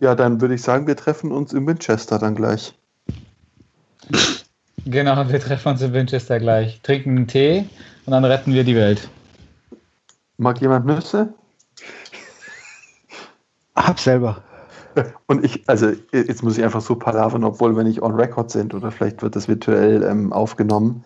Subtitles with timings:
[0.00, 2.74] Ja, dann würde ich sagen, wir treffen uns in Winchester dann gleich.
[4.84, 7.68] Genau, wir treffen uns in Winchester gleich, trinken einen Tee
[8.06, 9.08] und dann retten wir die Welt.
[10.38, 11.34] Mag jemand Nüsse?
[13.74, 14.42] Hab selber.
[15.26, 18.74] Und ich, also jetzt muss ich einfach so palavern, obwohl wir nicht on record sind
[18.74, 21.04] oder vielleicht wird das virtuell ähm, aufgenommen.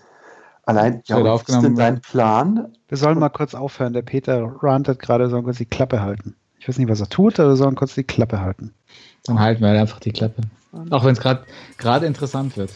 [0.65, 2.73] Allein, ja, was ist denn dein Plan?
[2.89, 3.93] Wir sollen mal kurz aufhören.
[3.93, 6.37] Der Peter rantet gerade, sollen kurz die Klappe halten.
[6.63, 8.73] Ich weiß nicht, was er tut, aber wir sollen kurz die Klappe halten.
[9.25, 10.43] Dann halten wir halt einfach die Klappe.
[10.91, 12.71] Auch wenn es gerade interessant wird.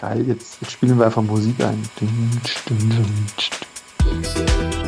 [0.00, 1.80] Geil, jetzt, jetzt, spielen wir einfach Musik ein.
[2.00, 4.87] Ding, ding, ding,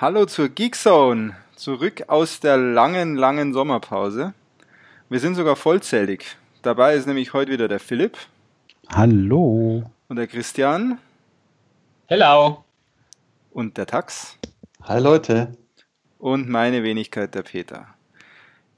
[0.00, 4.32] Hallo zur Geekzone, zurück aus der langen, langen Sommerpause.
[5.10, 6.38] Wir sind sogar vollzählig.
[6.62, 8.16] Dabei ist nämlich heute wieder der Philipp.
[8.88, 9.84] Hallo.
[10.08, 10.98] Und der Christian.
[12.06, 12.64] Hello.
[13.50, 14.38] Und der Tax.
[14.84, 15.52] Hi Leute.
[16.16, 17.88] Und meine Wenigkeit, der Peter.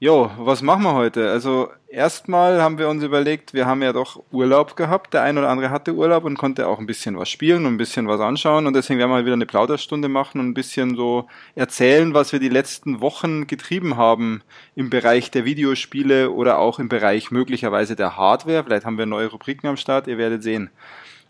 [0.03, 1.31] Jo, was machen wir heute?
[1.31, 5.13] Also erstmal haben wir uns überlegt, wir haben ja doch Urlaub gehabt.
[5.13, 7.77] Der ein oder andere hatte Urlaub und konnte auch ein bisschen was spielen und ein
[7.77, 8.67] bisschen was anschauen.
[8.67, 12.33] Und deswegen werden wir mal wieder eine Plauderstunde machen und ein bisschen so erzählen, was
[12.33, 14.41] wir die letzten Wochen getrieben haben
[14.75, 18.65] im Bereich der Videospiele oder auch im Bereich möglicherweise der Hardware.
[18.65, 20.69] Vielleicht haben wir neue Rubriken am Start, ihr werdet sehen.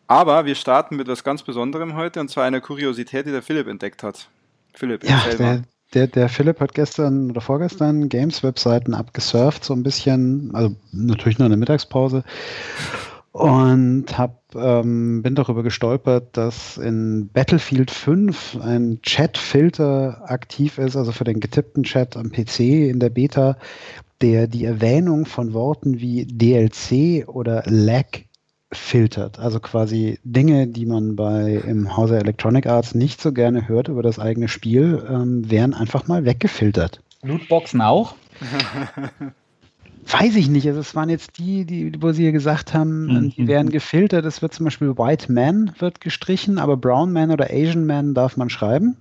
[0.08, 3.68] Aber wir starten mit etwas ganz Besonderem heute und zwar einer Kuriosität, die der Philipp
[3.68, 4.30] entdeckt hat.
[4.74, 5.62] Philipp, ja, der,
[5.94, 11.48] der, der Philipp hat gestern oder vorgestern Games-Webseiten abgesurft, so ein bisschen, also natürlich nur
[11.48, 12.24] in der Mittagspause.
[13.32, 21.12] Und hab, ähm, bin darüber gestolpert, dass in Battlefield 5 ein Chat-Filter aktiv ist, also
[21.12, 23.58] für den getippten Chat am PC in der Beta,
[24.22, 28.06] der die Erwähnung von Worten wie DLC oder Lag
[28.74, 29.40] filtert.
[29.40, 34.04] Also quasi Dinge, die man bei im Hause Electronic Arts nicht so gerne hört über
[34.04, 37.02] das eigene Spiel, ähm, werden einfach mal weggefiltert.
[37.24, 38.16] Lootboxen auch?
[40.12, 40.68] Weiß ich nicht.
[40.68, 43.30] Also es waren jetzt die, die, wo sie gesagt haben, mhm.
[43.32, 44.26] die werden gefiltert.
[44.26, 48.36] Es wird zum Beispiel White Man wird gestrichen, aber Brown Man oder Asian Man darf
[48.36, 48.98] man schreiben.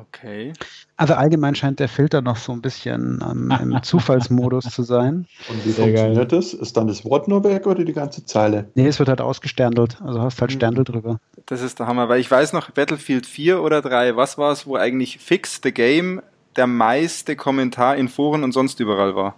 [0.00, 0.52] Okay.
[0.96, 5.26] Also allgemein scheint der Filter noch so ein bisschen ähm, im Zufallsmodus zu sein.
[5.48, 6.54] Und wie Sehr funktioniert das?
[6.54, 8.70] Ist dann das Wort nur weg oder die ganze Zeile?
[8.74, 10.00] Nee, es wird halt ausgesterndelt.
[10.02, 10.58] Also hast halt hm.
[10.58, 11.20] Sterndel drüber.
[11.46, 14.66] Das ist der Hammer, weil ich weiß noch, Battlefield 4 oder 3, was war es,
[14.66, 16.20] wo eigentlich Fix the Game
[16.56, 19.36] der meiste Kommentar in Foren und sonst überall war.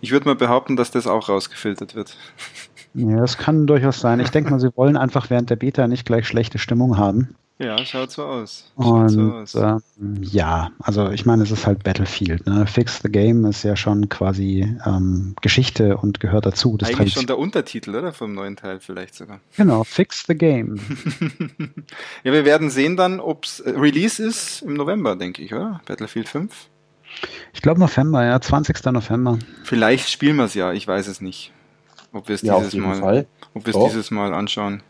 [0.00, 2.16] Ich würde mal behaupten, dass das auch rausgefiltert wird.
[2.94, 4.18] Ja, das kann durchaus sein.
[4.20, 7.36] Ich denke mal, sie wollen einfach während der Beta nicht gleich schlechte Stimmung haben.
[7.60, 8.72] Ja, schaut so aus.
[8.74, 9.54] Schaut und so aus.
[9.54, 12.46] Ähm, ja, also ich meine, es ist halt Battlefield.
[12.46, 12.66] Ne?
[12.66, 16.78] Fix the Game ist ja schon quasi ähm, Geschichte und gehört dazu.
[16.78, 18.14] Das Eigentlich schon der Untertitel, oder?
[18.14, 19.40] Vom neuen Teil vielleicht sogar.
[19.58, 20.80] Genau, Fix the Game.
[22.24, 25.82] ja, wir werden sehen dann, ob es äh, Release ist im November, denke ich, oder?
[25.84, 26.70] Battlefield 5.
[27.52, 28.82] Ich glaube November, ja, 20.
[28.86, 29.38] November.
[29.64, 31.52] Vielleicht spielen wir es ja, ich weiß es nicht.
[32.12, 34.82] Ob wir es ja, dieses, Mal, ob wir es dieses Mal anschauen.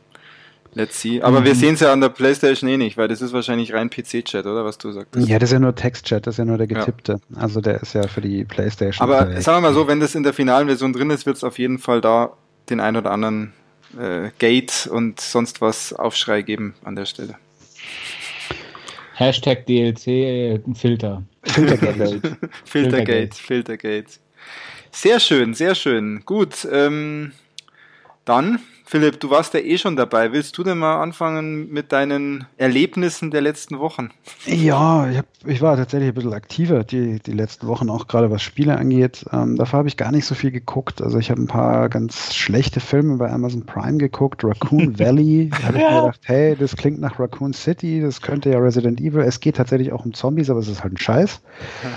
[0.74, 1.20] Let's see.
[1.20, 1.44] Aber mhm.
[1.46, 4.46] wir sehen es ja an der PlayStation eh nicht, weil das ist wahrscheinlich rein PC-Chat,
[4.46, 5.16] oder was du sagst?
[5.16, 7.20] Ja, das ist ja nur Text-Chat, das ist ja nur der getippte.
[7.30, 7.40] Ja.
[7.40, 9.02] Also der ist ja für die PlayStation.
[9.02, 9.42] Aber direkt.
[9.42, 11.58] sagen wir mal so, wenn das in der finalen Version drin ist, wird es auf
[11.58, 12.32] jeden Fall da
[12.68, 13.52] den ein oder anderen
[13.98, 17.34] äh, Gate und sonst was Aufschrei geben an der Stelle.
[19.14, 21.22] Hashtag DLC äh, Filter.
[21.42, 22.20] Filtergate.
[22.64, 24.20] Filtergate, Filtergate.
[24.92, 26.22] Sehr schön, sehr schön.
[26.24, 27.32] Gut, ähm,
[28.24, 28.60] dann
[28.90, 30.32] Philipp, du warst ja eh schon dabei.
[30.32, 34.10] Willst du denn mal anfangen mit deinen Erlebnissen der letzten Wochen?
[34.46, 38.32] Ja, ich, hab, ich war tatsächlich ein bisschen aktiver die, die letzten Wochen, auch gerade
[38.32, 39.24] was Spiele angeht.
[39.32, 41.00] Ähm, dafür habe ich gar nicht so viel geguckt.
[41.02, 44.42] Also ich habe ein paar ganz schlechte Filme bei Amazon Prime geguckt.
[44.42, 45.50] Raccoon Valley.
[45.50, 49.00] Da habe ich mir gedacht, hey, das klingt nach Raccoon City, das könnte ja Resident
[49.00, 49.20] Evil.
[49.20, 51.40] Es geht tatsächlich auch um Zombies, aber es ist halt ein Scheiß.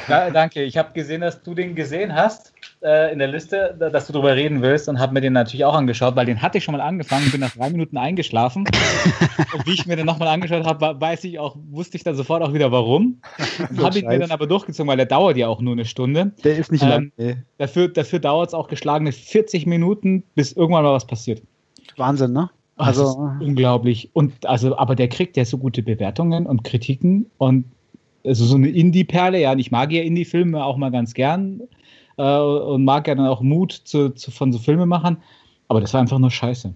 [0.07, 0.61] Ja, danke.
[0.61, 4.35] Ich habe gesehen, dass du den gesehen hast äh, in der Liste, dass du darüber
[4.35, 6.81] reden willst und habe mir den natürlich auch angeschaut, weil den hatte ich schon mal
[6.81, 8.65] angefangen, bin nach drei Minuten eingeschlafen.
[9.53, 12.43] und wie ich mir den nochmal angeschaut habe, weiß ich auch, wusste ich dann sofort
[12.43, 13.21] auch wieder warum.
[13.77, 16.33] Habe ich mir dann aber durchgezogen, weil der dauert ja auch nur eine Stunde.
[16.43, 17.11] Der ist nicht ähm, lang.
[17.17, 17.35] Nee.
[17.57, 21.41] Dafür, dafür dauert es auch geschlagene 40 Minuten, bis irgendwann mal was passiert.
[21.97, 22.49] Wahnsinn, ne?
[22.75, 24.09] Also unglaublich.
[24.13, 27.65] Und also, aber der kriegt ja so gute Bewertungen und Kritiken und
[28.25, 31.61] also so eine Indie-Perle, ja, und ich mag ja Indie-Filme auch mal ganz gern
[32.17, 35.17] äh, und mag ja dann auch Mut zu, zu, von so Filmemachern,
[35.67, 36.73] aber das war einfach nur scheiße.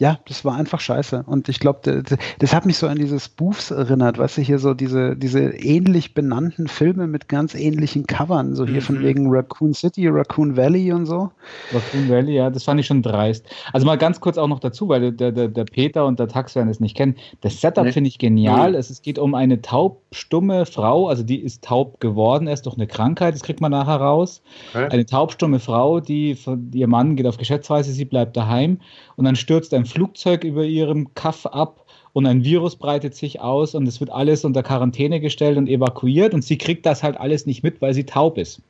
[0.00, 1.24] Ja, das war einfach scheiße.
[1.26, 4.58] Und ich glaube, das, das, hat mich so an diese Spoofs erinnert, weißt du, hier
[4.58, 8.80] so diese, diese ähnlich benannten Filme mit ganz ähnlichen Covern, so hier mhm.
[8.80, 11.30] von wegen Raccoon City, Raccoon Valley und so.
[11.70, 13.44] Raccoon Valley, ja, das fand ich schon dreist.
[13.74, 16.54] Also mal ganz kurz auch noch dazu, weil der, der, der Peter und der Tax
[16.54, 17.16] werden es nicht kennen.
[17.42, 17.92] Das Setup nee.
[17.92, 18.70] finde ich genial.
[18.70, 18.78] Nee.
[18.78, 22.86] Es, es geht um eine taubstumme Frau, also die ist taub geworden, erst durch eine
[22.86, 24.40] Krankheit, das kriegt man nachher raus.
[24.72, 24.88] Okay.
[24.90, 26.38] Eine taubstumme Frau, die,
[26.72, 28.78] ihr Mann geht auf Geschäftsreise, sie bleibt daheim
[29.16, 33.74] und dann stürzt ein Flugzeug über ihrem Kaff ab und ein Virus breitet sich aus
[33.74, 37.46] und es wird alles unter Quarantäne gestellt und evakuiert und sie kriegt das halt alles
[37.46, 38.62] nicht mit, weil sie taub ist.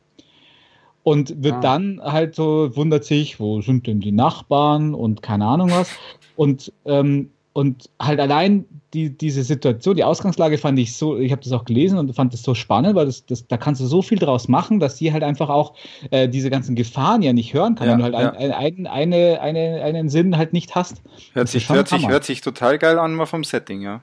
[1.03, 1.61] Und wird ah.
[1.61, 5.91] dann halt so, wundert sich, wo sind denn die Nachbarn und keine Ahnung was.
[6.37, 8.65] Und ähm, und halt allein
[8.95, 12.33] die, diese Situation, die Ausgangslage fand ich so, ich habe das auch gelesen und fand
[12.33, 15.13] das so spannend, weil das, das, da kannst du so viel draus machen, dass sie
[15.13, 15.75] halt einfach auch
[16.11, 18.33] äh, diese ganzen Gefahren ja nicht hören kann, ja, wenn du halt ja.
[18.33, 21.03] ein, ein, eine, eine, einen Sinn halt nicht hast.
[21.33, 24.01] Hört sich, hört, sich, hört sich total geil an, mal vom Setting, ja.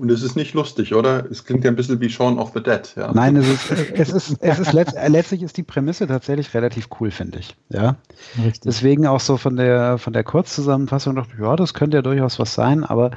[0.00, 1.30] Und es ist nicht lustig, oder?
[1.30, 2.80] Es klingt ja ein bisschen wie Shaun of the Dead.
[2.96, 3.12] Ja.
[3.12, 7.10] Nein, es ist, es ist, es ist letzt, letztlich ist die Prämisse tatsächlich relativ cool,
[7.10, 7.54] finde ich.
[7.68, 7.96] Ja.
[8.38, 8.62] Richtig.
[8.62, 12.54] Deswegen auch so von der, von der Kurzzusammenfassung ich, ja, das könnte ja durchaus was
[12.54, 13.10] sein, aber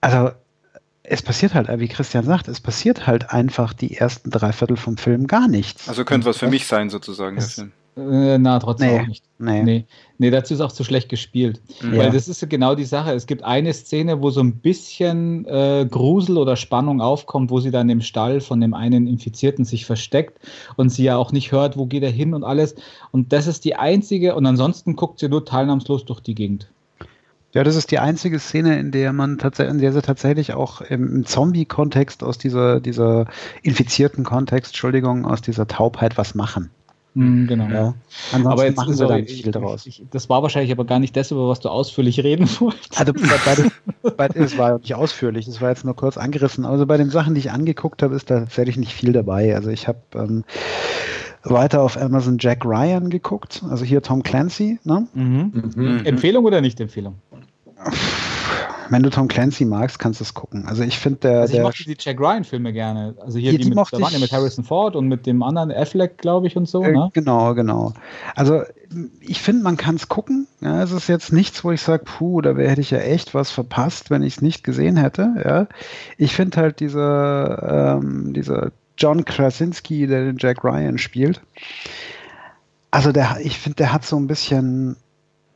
[0.00, 0.30] also
[1.02, 4.96] es passiert halt, wie Christian sagt, es passiert halt einfach die ersten drei Viertel vom
[4.96, 5.86] Film gar nichts.
[5.86, 7.72] Also könnte was für mich sein, sozusagen, der Film.
[8.00, 9.24] Äh, na, trotzdem nee, auch nicht.
[9.38, 9.62] Nee.
[9.62, 9.84] nee.
[10.18, 11.60] Nee, dazu ist auch zu schlecht gespielt.
[11.82, 11.96] Mhm.
[11.96, 13.12] Weil das ist genau die Sache.
[13.12, 17.70] Es gibt eine Szene, wo so ein bisschen äh, Grusel oder Spannung aufkommt, wo sie
[17.70, 20.38] dann im Stall von dem einen Infizierten sich versteckt
[20.76, 22.74] und sie ja auch nicht hört, wo geht er hin und alles.
[23.12, 26.70] Und das ist die einzige, und ansonsten guckt sie nur teilnahmslos durch die Gegend.
[27.52, 30.82] Ja, das ist die einzige Szene, in der man tatsächlich, in der sie tatsächlich auch
[30.82, 33.26] im Zombie-Kontext aus dieser, dieser
[33.62, 36.70] infizierten Kontext, Entschuldigung, aus dieser Taubheit was machen.
[37.14, 37.68] Mhm, genau.
[37.68, 37.94] Ja.
[38.32, 39.86] aber jetzt machen sorry, ich, viel daraus.
[39.86, 42.98] Ich, das war wahrscheinlich aber gar nicht das, über was du ausführlich reden wolltest.
[42.98, 43.70] Also bei,
[44.02, 46.64] bei, bei, es war nicht ausführlich, es war jetzt nur kurz angerissen.
[46.64, 49.54] Also bei den Sachen, die ich angeguckt habe, ist da tatsächlich nicht viel dabei.
[49.56, 50.44] Also ich habe ähm,
[51.42, 54.78] weiter auf Amazon Jack Ryan geguckt, also hier Tom Clancy.
[54.84, 55.08] Ne?
[55.14, 55.72] Mhm.
[55.74, 56.04] Mhm.
[56.04, 57.16] Empfehlung oder nicht Empfehlung?
[58.90, 60.66] wenn du Tom Clancy magst, kannst du es gucken.
[60.66, 61.40] Also ich finde der.
[61.40, 63.14] Also ich mochte die Jack Ryan-Filme gerne.
[63.20, 65.70] Also hier, die, die mit, da waren ja mit Harrison Ford und mit dem anderen
[65.70, 66.82] Affleck, glaube ich, und so.
[66.82, 67.10] Äh, ne?
[67.12, 67.94] Genau, genau.
[68.34, 68.62] Also
[69.20, 70.48] ich finde, man kann es gucken.
[70.60, 73.50] Ja, es ist jetzt nichts, wo ich sage, puh, da hätte ich ja echt was
[73.50, 75.34] verpasst, wenn ich es nicht gesehen hätte.
[75.44, 75.66] Ja.
[76.18, 81.40] Ich finde halt dieser, ähm, dieser John Krasinski, der den Jack Ryan spielt.
[82.90, 84.96] Also der, ich finde, der hat so ein bisschen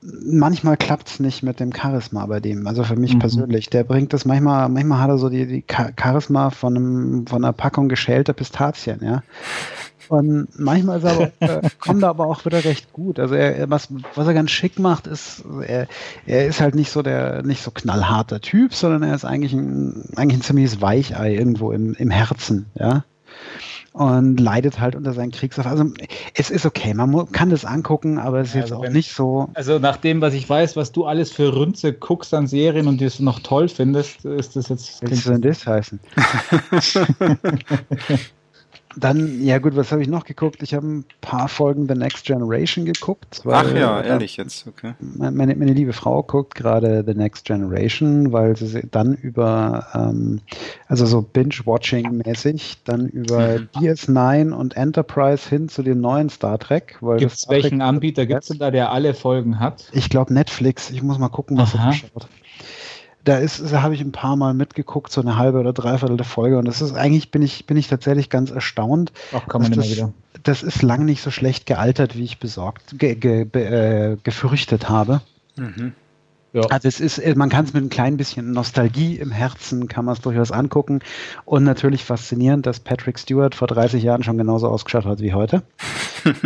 [0.04, 2.66] manchmal klappt es nicht mit dem Charisma bei dem.
[2.66, 3.20] Also für mich mhm.
[3.20, 3.70] persönlich.
[3.70, 7.52] Der bringt das manchmal, manchmal hat er so die, die Charisma von, einem, von einer
[7.52, 9.22] Packung geschälter Pistazien, ja.
[10.08, 13.18] Und manchmal ist er aber, äh, kommt er aber auch wieder recht gut.
[13.18, 15.86] Also er, was, was er ganz schick macht, ist, er,
[16.26, 20.10] er ist halt nicht so der, nicht so knallharter Typ, sondern er ist eigentlich ein,
[20.16, 23.04] eigentlich ein ziemliches Weichei irgendwo im, im Herzen, ja
[23.94, 25.70] und leidet halt unter seinen Kriegswaffen.
[25.70, 25.84] Also
[26.34, 29.48] es ist okay, man kann das angucken, aber es ist also jetzt auch nicht so.
[29.54, 33.00] Also nach dem, was ich weiß, was du alles für Rünze guckst an Serien und
[33.00, 35.00] die es noch toll findest, ist das jetzt.
[35.08, 36.00] Was soll denn das heißen?
[38.96, 40.62] Dann, ja gut, was habe ich noch geguckt?
[40.62, 43.40] Ich habe ein paar Folgen The Next Generation geguckt.
[43.44, 44.94] Weil, Ach ja, äh, ehrlich jetzt, okay.
[45.00, 50.40] Meine, meine liebe Frau guckt gerade The Next Generation, weil sie dann über, ähm,
[50.86, 53.68] also so Binge-Watching-mäßig, dann über mhm.
[53.74, 56.98] DS9 und Enterprise hin zu dem neuen Star Trek.
[57.18, 59.88] Gibt es welchen Anbieter gibt es denn da, der alle Folgen hat?
[59.92, 60.90] Ich glaube Netflix.
[60.90, 62.28] Ich muss mal gucken, was er schaut
[63.24, 66.26] da ist, da habe ich ein paar Mal mitgeguckt, so eine halbe oder dreiviertel der
[66.26, 66.58] Folge.
[66.58, 69.12] Und das ist eigentlich, bin ich, bin ich tatsächlich ganz erstaunt.
[69.32, 70.12] Ach, kann man das, wieder.
[70.42, 74.88] Das ist lang nicht so schlecht gealtert, wie ich besorgt, ge, ge, be, äh, gefürchtet
[74.88, 75.22] habe.
[75.56, 75.92] Mhm.
[76.52, 76.62] Ja.
[76.68, 80.14] Also es ist, man kann es mit ein klein bisschen Nostalgie im Herzen, kann man
[80.14, 81.00] es durchaus angucken.
[81.44, 85.62] Und natürlich faszinierend, dass Patrick Stewart vor 30 Jahren schon genauso ausgeschaut hat wie heute.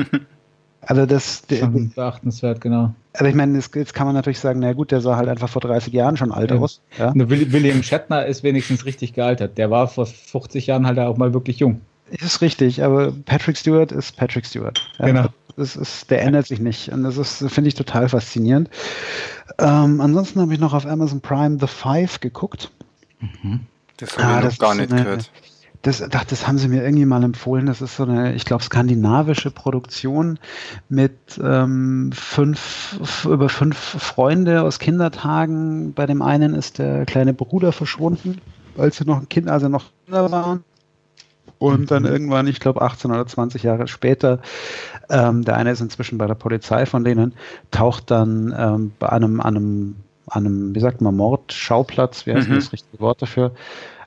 [0.80, 2.94] Also das Schon beachtenswert, genau.
[3.18, 5.60] Also ich meine, jetzt, kann man natürlich sagen, na gut, der sah halt einfach vor
[5.60, 6.58] 30 Jahren schon alt ja.
[6.58, 6.80] aus.
[6.98, 7.12] Ja?
[7.14, 9.58] William Shatner ist wenigstens richtig gealtert.
[9.58, 11.80] Der war vor 50 Jahren halt auch mal wirklich jung.
[12.10, 14.80] Ist richtig, aber Patrick Stewart ist Patrick Stewart.
[14.98, 15.06] Ja?
[15.06, 15.26] Genau.
[15.56, 16.90] Das ist, der ändert sich nicht.
[16.90, 18.70] Und das ist, finde ich, total faszinierend.
[19.58, 22.70] Ähm, ansonsten habe ich noch auf Amazon Prime The Five geguckt.
[23.18, 23.60] Mhm.
[23.96, 25.30] Das habe ah, ich noch gar nicht eine, gehört.
[25.82, 27.66] Das, ach, das haben sie mir irgendwie mal empfohlen.
[27.66, 30.38] Das ist so eine, ich glaube, skandinavische Produktion
[30.88, 35.94] mit ähm, fünf, über fünf Freunde aus Kindertagen.
[35.94, 38.40] Bei dem einen ist der kleine Bruder verschwunden,
[38.76, 40.64] als sie noch ein Kind, also noch Kinder waren.
[41.58, 42.08] Und dann mhm.
[42.08, 44.40] irgendwann, ich glaube 18 oder 20 Jahre später,
[45.10, 47.34] ähm, der eine ist inzwischen bei der Polizei von denen,
[47.70, 49.96] taucht dann ähm, bei einem, einem,
[50.28, 52.56] einem, wie sagt man, Mordschauplatz, wie heißt mhm.
[52.56, 53.52] das richtige Wort dafür?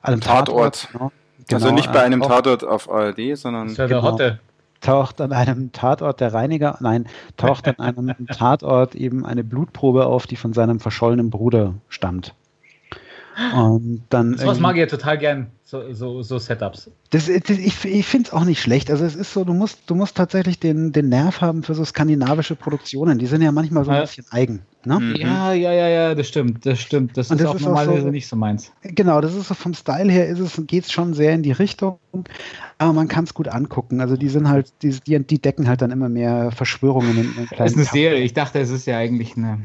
[0.02, 0.88] Einem Tatort.
[0.92, 1.12] Tatort genau,
[1.50, 3.68] also nicht bei einem Tatort auf ARD, sondern.
[3.68, 4.12] Ist ja der genau.
[4.12, 4.40] Hotte
[4.82, 7.06] taucht an einem Tatort der Reiniger, nein,
[7.36, 12.34] taucht an einem Tatort eben eine Blutprobe auf, die von seinem verschollenen Bruder stammt.
[13.54, 16.90] Und dann das mag ich ja total gern, so, so, so Setups.
[17.10, 18.90] Das, das, ich ich finde es auch nicht schlecht.
[18.90, 21.84] Also es ist so, du musst, du musst tatsächlich den, den Nerv haben für so
[21.84, 23.18] skandinavische Produktionen.
[23.18, 24.62] Die sind ja manchmal so ein bisschen eigen.
[24.84, 24.98] Ne?
[24.98, 25.16] Mhm.
[25.16, 27.16] Ja, ja, ja, ja, das stimmt, das stimmt.
[27.16, 28.72] Das, das ist auch ist normalerweise so, nicht so meins.
[28.82, 30.34] Genau, das ist so vom Style her
[30.66, 31.98] geht es schon sehr in die Richtung,
[32.78, 34.00] aber man kann es gut angucken.
[34.00, 37.46] Also die sind halt, die, die, die decken halt dann immer mehr Verschwörungen in, in
[37.46, 37.48] kleinen.
[37.58, 38.22] Das ist eine Serie.
[38.22, 39.58] Ich dachte, es ist ja eigentlich eine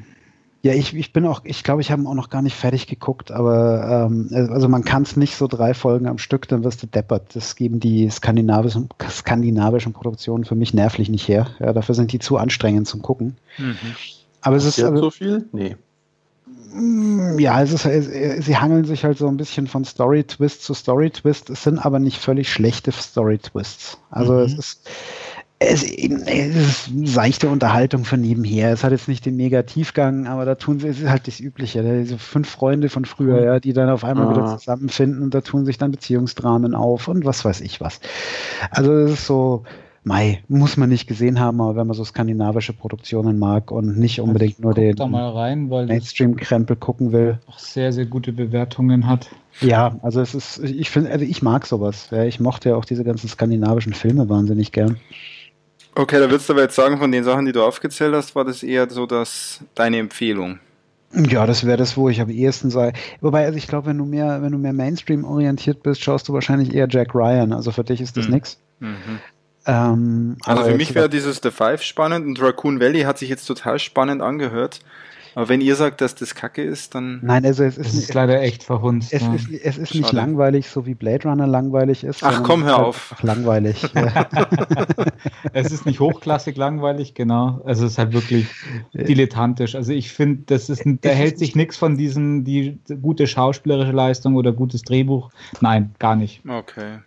[0.68, 3.32] ja, ich, ich bin auch, ich glaube, ich habe auch noch gar nicht fertig geguckt,
[3.32, 6.88] aber ähm, also man kann es nicht so drei Folgen am Stück, dann wirst du
[6.88, 7.36] deppert.
[7.36, 11.48] Das geben die skandinavischen, skandinavischen Produktionen für mich nervlich nicht her.
[11.60, 13.38] Ja, dafür sind die zu anstrengend zum Gucken.
[13.58, 13.78] Mhm.
[14.42, 14.84] Aber es ist.
[14.84, 15.48] Also, so viel?
[15.54, 15.78] Nee.
[16.74, 21.50] Mm, ja, es ist, sie hangeln sich halt so ein bisschen von Story-Twist zu Story-Twist.
[21.50, 24.00] Es sind aber nicht völlig schlechte Story-Twists.
[24.10, 24.40] Also mhm.
[24.40, 24.90] es ist
[25.60, 28.72] es, es, ist seichte Unterhaltung von nebenher.
[28.72, 31.82] Es hat jetzt nicht den Negativgang, aber da tun sie, es ist halt das Übliche.
[31.82, 34.32] Diese fünf Freunde von früher, ja, die dann auf einmal ah.
[34.32, 38.00] wieder zusammenfinden und da tun sich dann Beziehungsdramen auf und was weiß ich was.
[38.70, 39.64] Also es ist so,
[40.04, 44.22] Mai, muss man nicht gesehen haben, aber wenn man so skandinavische Produktionen mag und nicht
[44.22, 47.40] unbedingt nur den Mainstream-Krempel gucken will.
[47.48, 49.28] Auch sehr, sehr gute Bewertungen hat.
[49.60, 52.10] Ja, also es ist, ich finde, also ich mag sowas.
[52.12, 54.98] Ja, ich mochte ja auch diese ganzen skandinavischen Filme wahnsinnig gern.
[55.98, 58.46] Okay, da würdest du aber jetzt sagen, von den Sachen, die du aufgezählt hast, war
[58.46, 60.60] das eher so dass deine Empfehlung.
[61.12, 62.94] Ja, das wäre das, wo ich am ehesten sei.
[63.20, 66.34] Wobei, also ich glaube, wenn du mehr, wenn du mehr Mainstream orientiert bist, schaust du
[66.34, 67.52] wahrscheinlich eher Jack Ryan.
[67.52, 68.34] Also für dich ist das mhm.
[68.36, 68.60] nix.
[68.80, 69.20] Mhm.
[69.66, 73.46] Ähm, also für mich wäre dieses The Five spannend und Raccoon Valley hat sich jetzt
[73.46, 74.82] total spannend angehört.
[75.38, 77.20] Aber wenn ihr sagt, dass das Kacke ist, dann.
[77.22, 79.14] Nein, also es ist, ist leider echt verhunzt.
[79.14, 79.36] Es, ja.
[79.36, 82.24] ist, es ist nicht langweilig, so wie Blade Runner langweilig ist.
[82.24, 83.16] Ach komm, hör halt auf.
[83.22, 83.88] Langweilig.
[85.54, 87.62] es ist nicht hochklassig langweilig, genau.
[87.66, 88.48] Also es ist halt wirklich
[88.94, 89.76] dilettantisch.
[89.76, 94.38] Also ich finde, das ist, da hält sich nichts von diesem, die gute schauspielerische Leistung
[94.38, 95.30] oder gutes Drehbuch.
[95.62, 96.42] Nein, gar nicht.
[96.50, 96.98] Okay.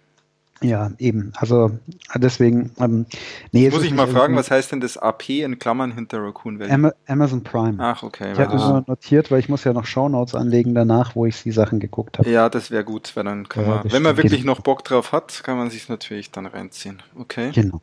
[0.63, 1.33] Ja, eben.
[1.37, 1.71] Also
[2.15, 2.71] deswegen.
[2.79, 3.07] Ähm,
[3.53, 6.93] nee, Muss ich mal fragen, was heißt denn das AP in Klammern hinter Raccoon Valley?
[7.07, 7.77] Amazon Prime.
[7.79, 8.33] Ach, okay.
[8.33, 11.43] Ich habe das nur notiert, weil ich muss ja noch Shownotes anlegen danach, wo ich
[11.43, 12.29] die Sachen geguckt habe.
[12.29, 15.13] Ja, das wäre gut, weil dann kann ja, man, wenn man wirklich noch Bock drauf
[15.13, 17.03] hat, kann man sich natürlich dann reinziehen.
[17.19, 17.53] Okay.
[17.55, 17.81] Genau.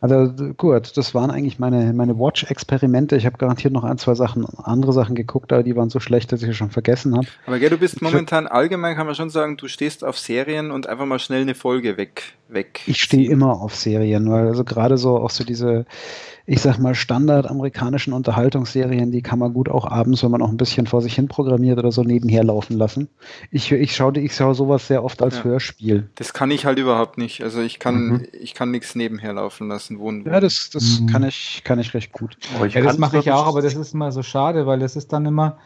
[0.00, 3.16] Also gut, das waren eigentlich meine, meine Watch-Experimente.
[3.16, 6.30] Ich habe garantiert noch ein, zwei Sachen, andere Sachen geguckt, aber die waren so schlecht,
[6.30, 7.26] dass ich es schon vergessen habe.
[7.46, 10.86] Aber gell, du bist momentan allgemein, kann man schon sagen, du stehst auf Serien und
[10.86, 12.34] einfach mal schnell eine Folge weg.
[12.48, 15.84] Weg ich stehe immer auf Serien, weil also gerade so auch so diese
[16.50, 20.56] ich sag mal, standardamerikanischen Unterhaltungsserien, die kann man gut auch abends, wenn man auch ein
[20.56, 23.10] bisschen vor sich hin programmiert oder so, nebenher laufen lassen.
[23.50, 25.44] Ich, ich schaue ich schau sowas sehr oft als ja.
[25.44, 26.08] Hörspiel.
[26.14, 27.42] Das kann ich halt überhaupt nicht.
[27.42, 28.28] Also ich kann, mhm.
[28.32, 29.98] ich kann nichts nebenher laufen lassen.
[29.98, 31.08] Wohnen, ja, das, das mhm.
[31.08, 32.38] kann ich, kann ich recht gut.
[32.70, 35.26] ja, das mache ich auch, aber das ist immer so schade, weil das ist dann
[35.26, 35.58] immer,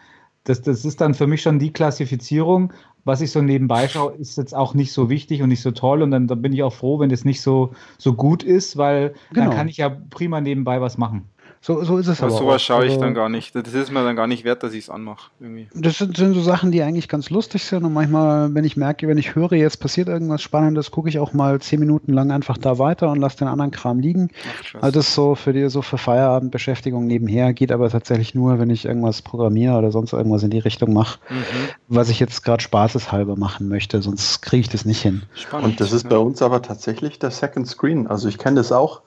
[0.45, 2.73] das, das ist dann für mich schon die Klassifizierung,
[3.05, 6.03] was ich so nebenbei schaue, ist jetzt auch nicht so wichtig und nicht so toll.
[6.03, 9.15] Und dann, dann bin ich auch froh, wenn das nicht so, so gut ist, weil
[9.33, 9.47] genau.
[9.47, 11.29] dann kann ich ja prima nebenbei was machen.
[11.65, 12.33] So, so ist es aber.
[12.33, 13.55] aber sowas schaue ich also, dann gar nicht.
[13.55, 15.31] Das ist mir dann gar nicht wert, dass ich es anmache.
[15.73, 17.85] Das sind, sind, so Sachen, die eigentlich ganz lustig sind.
[17.85, 21.33] Und manchmal, wenn ich merke, wenn ich höre, jetzt passiert irgendwas Spannendes, gucke ich auch
[21.33, 24.31] mal zehn Minuten lang einfach da weiter und lasse den anderen Kram liegen.
[24.75, 28.59] Ach, also das ist so für die so für Feierabendbeschäftigung nebenher, geht aber tatsächlich nur,
[28.59, 31.45] wenn ich irgendwas programmiere oder sonst irgendwas in die Richtung mache, mhm.
[31.87, 35.23] was ich jetzt gerade spaßeshalber machen möchte, sonst kriege ich das nicht hin.
[35.35, 36.11] Spannend, und das ist ja.
[36.11, 38.09] bei uns aber tatsächlich der Second Screen.
[38.09, 39.03] Also ich kenne das auch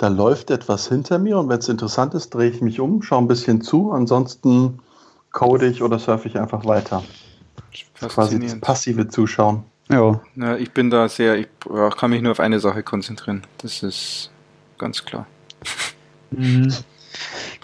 [0.00, 3.18] da läuft etwas hinter mir und wenn es interessant ist, drehe ich mich um, schaue
[3.18, 4.78] ein bisschen zu, ansonsten
[5.30, 7.04] code ich oder surfe ich einfach weiter.
[8.00, 9.62] Quasi das passive Zuschauen.
[9.90, 10.18] Ja.
[10.36, 10.56] ja.
[10.56, 11.48] Ich bin da sehr, ich
[11.98, 13.42] kann mich nur auf eine Sache konzentrieren.
[13.58, 14.30] Das ist
[14.78, 15.26] ganz klar.
[16.30, 16.72] Mhm.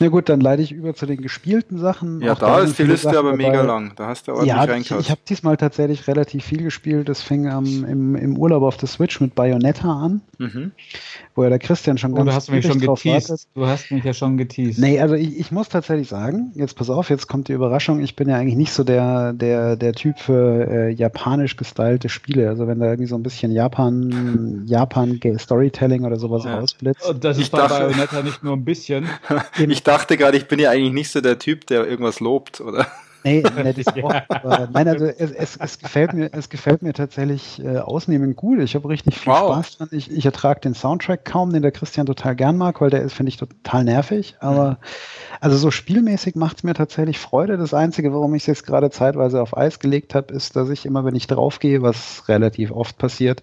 [0.00, 2.20] Na gut, dann leite ich über zu den gespielten Sachen.
[2.20, 3.50] Ja, Auch da, da ist die Liste Sachen aber dabei.
[3.50, 3.92] mega lang.
[3.96, 5.00] Da hast du ordentlich ja, reingeschaut.
[5.00, 7.08] Ich, ich habe diesmal tatsächlich relativ viel gespielt.
[7.08, 10.20] Das fing ähm, im, im Urlaub auf der Switch mit Bayonetta an.
[10.38, 10.72] Mhm
[11.36, 13.28] wo ja der Christian schon oh, ganz du hast mich schon geteased.
[13.28, 13.48] Wartet.
[13.54, 14.78] Du hast mich ja schon geteased.
[14.80, 18.16] Nee, also ich, ich muss tatsächlich sagen, jetzt pass auf, jetzt kommt die Überraschung, ich
[18.16, 22.48] bin ja eigentlich nicht so der, der, der Typ für äh, japanisch gestylte Spiele.
[22.48, 26.58] Also wenn da irgendwie so ein bisschen Japan, Japan Storytelling oder sowas ja.
[26.58, 27.06] rausblitzt.
[27.06, 29.06] Und das ist ich bei dachte, Bayonetta nicht nur ein bisschen.
[29.58, 32.86] ich dachte gerade, ich bin ja eigentlich nicht so der Typ, der irgendwas lobt, oder?
[33.24, 36.92] Nee, nee das auch, aber, nein, also es, es, es, gefällt mir, es gefällt mir
[36.92, 38.60] tatsächlich äh, ausnehmend gut.
[38.60, 39.52] Ich habe richtig viel wow.
[39.52, 39.88] Spaß dran.
[39.90, 43.14] Ich, ich ertrage den Soundtrack kaum, den der Christian total gern mag, weil der ist,
[43.14, 44.36] finde ich, total nervig.
[44.40, 44.76] Aber mhm.
[45.40, 47.56] also so spielmäßig macht es mir tatsächlich Freude.
[47.56, 50.86] Das Einzige, warum ich es jetzt gerade zeitweise auf Eis gelegt habe, ist, dass ich
[50.86, 53.42] immer, wenn ich draufgehe, was relativ oft passiert,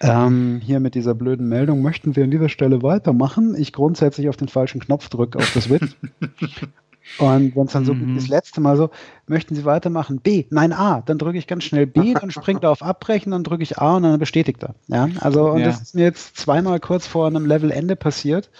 [0.00, 3.56] ähm, hier mit dieser blöden Meldung, möchten Sie an dieser Stelle weitermachen?
[3.58, 5.96] Ich grundsätzlich auf den falschen Knopf drücke auf das Switch.
[7.18, 8.14] Und wenn es dann so mhm.
[8.14, 8.90] das letzte Mal so,
[9.26, 10.20] möchten Sie weitermachen?
[10.20, 11.00] B, nein, A.
[11.00, 13.96] Dann drücke ich ganz schnell B, dann springt er auf Abbrechen, dann drücke ich A
[13.96, 14.74] und dann bestätigt er.
[14.88, 15.66] Ja, also und ja.
[15.66, 18.50] das ist mir jetzt zweimal kurz vor einem Levelende passiert.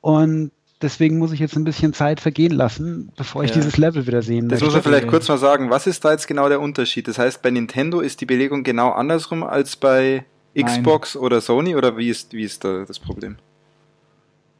[0.00, 3.56] Und deswegen muss ich jetzt ein bisschen Zeit vergehen lassen, bevor ich ja.
[3.56, 5.70] dieses Level wieder sehen Das muss man vielleicht kurz mal sagen.
[5.70, 7.08] Was ist da jetzt genau der Unterschied?
[7.08, 10.24] Das heißt, bei Nintendo ist die Belegung genau andersrum als bei
[10.60, 11.24] Xbox Nein.
[11.24, 13.36] oder Sony oder wie ist, wie ist da das Problem?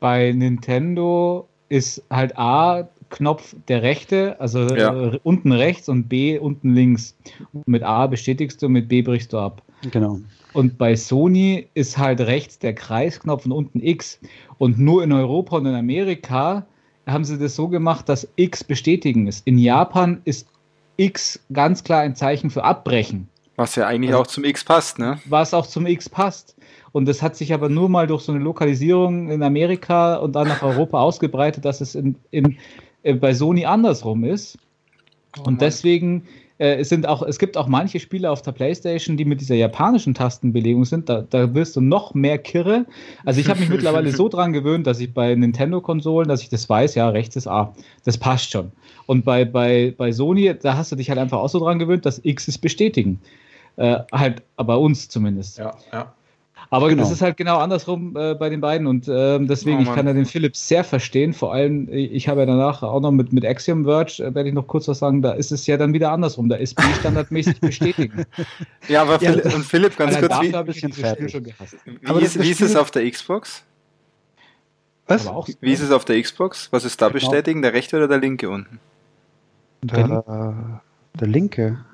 [0.00, 4.94] Bei Nintendo ist halt A Knopf der rechte, also ja.
[4.94, 7.16] äh, unten rechts und B unten links.
[7.52, 9.62] Und mit A bestätigst du, mit B brichst du ab.
[9.90, 10.20] Genau.
[10.52, 14.18] Und bei Sony ist halt rechts der Kreisknopf und unten X.
[14.58, 16.66] Und nur in Europa und in Amerika
[17.06, 19.46] haben sie das so gemacht, dass X bestätigen ist.
[19.46, 20.48] In Japan ist
[20.96, 23.28] X ganz klar ein Zeichen für Abbrechen.
[23.56, 25.18] Was ja eigentlich also, auch zum X passt, ne?
[25.26, 26.56] Was auch zum X passt.
[26.92, 30.48] Und das hat sich aber nur mal durch so eine Lokalisierung in Amerika und dann
[30.48, 32.56] nach Europa ausgebreitet, dass es in, in,
[33.06, 34.58] äh, bei Sony andersrum ist.
[35.38, 36.24] Oh und deswegen
[36.58, 39.54] äh, es sind auch, es gibt auch manche Spiele auf der Playstation, die mit dieser
[39.54, 41.08] japanischen Tastenbelegung sind.
[41.08, 42.86] Da, da wirst du noch mehr kirre.
[43.24, 46.68] Also ich habe mich mittlerweile so dran gewöhnt, dass ich bei Nintendo-Konsolen, dass ich das
[46.68, 47.74] weiß, ja, rechts ist A.
[48.04, 48.72] Das passt schon.
[49.06, 52.06] Und bei, bei, bei Sony, da hast du dich halt einfach auch so dran gewöhnt,
[52.06, 53.20] dass X ist bestätigen.
[53.76, 55.58] Äh, halt bei uns zumindest.
[55.58, 56.14] Ja, ja.
[56.70, 57.02] Aber genau.
[57.02, 60.06] das ist halt genau andersrum äh, bei den beiden und äh, deswegen, oh, ich kann
[60.06, 61.32] ja den Philipp sehr verstehen.
[61.32, 64.54] Vor allem, ich habe ja danach auch noch mit, mit Axiom Verge, äh, werde ich
[64.54, 66.48] noch kurz was sagen, da ist es ja dann wieder andersrum.
[66.48, 68.24] Da ist B standardmäßig bestätigen.
[68.88, 71.76] ja, aber ja, Philipp, und Philipp, ganz kurz, wie, ich ich schon gehasst.
[71.84, 73.62] wie, ist, wie ist es auf der Xbox?
[75.06, 75.30] Was?
[75.60, 76.68] Wie ist es auf der Xbox?
[76.72, 77.20] Was ist da genau.
[77.20, 78.80] bestätigen, der rechte oder der linke unten?
[79.82, 80.82] Der,
[81.14, 81.84] der linke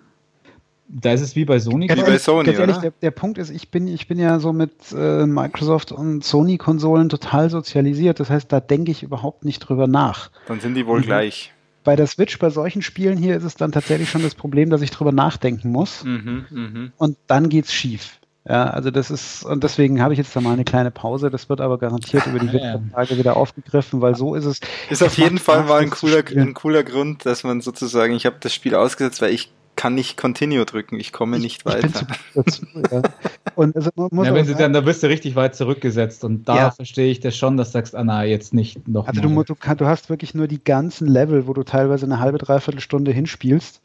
[0.88, 1.88] da ist es wie bei Sony.
[1.88, 4.53] Wie bei Sony, ganz ehrlich, der, der, Punkt ist, ich bin, ich bin ja so
[4.53, 8.21] mit äh, Microsoft und Sony-Konsolen total sozialisiert.
[8.21, 10.31] Das heißt, da denke ich überhaupt nicht drüber nach.
[10.47, 11.05] Dann sind die wohl mhm.
[11.05, 11.53] gleich.
[11.85, 14.83] Bei der Switch, bei solchen Spielen hier ist es dann tatsächlich schon das Problem, dass
[14.83, 16.05] ich drüber nachdenken muss.
[16.05, 16.90] Mhm, mh.
[16.97, 18.21] Und dann geht's schief.
[18.49, 21.31] Ja, also das ist, und deswegen habe ich jetzt da mal eine kleine Pause.
[21.31, 22.81] Das wird aber garantiert über die ja.
[22.92, 24.61] Tage wieder aufgegriffen, weil so ist es.
[24.90, 28.37] Ist auf jeden Fall mal ein cooler, ein cooler Grund, dass man sozusagen, ich habe
[28.40, 32.06] das Spiel ausgesetzt, weil ich kann nicht Continue drücken, ich komme ich, nicht weiter.
[32.35, 33.02] Dazu, ja.
[33.54, 36.70] Und also ja, wenn sie dann, da bist du richtig weit zurückgesetzt und da ja.
[36.70, 39.06] verstehe ich das schon, dass du sagst, ah na, jetzt nicht noch.
[39.06, 42.38] Also du, du, du, hast wirklich nur die ganzen Level, wo du teilweise eine halbe,
[42.38, 43.82] dreiviertel Stunde hinspielst.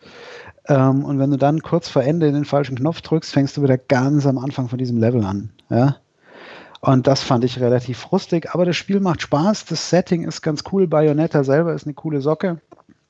[0.68, 3.78] Ähm, und wenn du dann kurz vor Ende den falschen Knopf drückst, fängst du wieder
[3.78, 5.50] ganz am Anfang von diesem Level an.
[5.70, 5.98] Ja.
[6.80, 10.64] Und das fand ich relativ frustig, aber das Spiel macht Spaß, das Setting ist ganz
[10.72, 12.62] cool, Bayonetta selber ist eine coole Socke.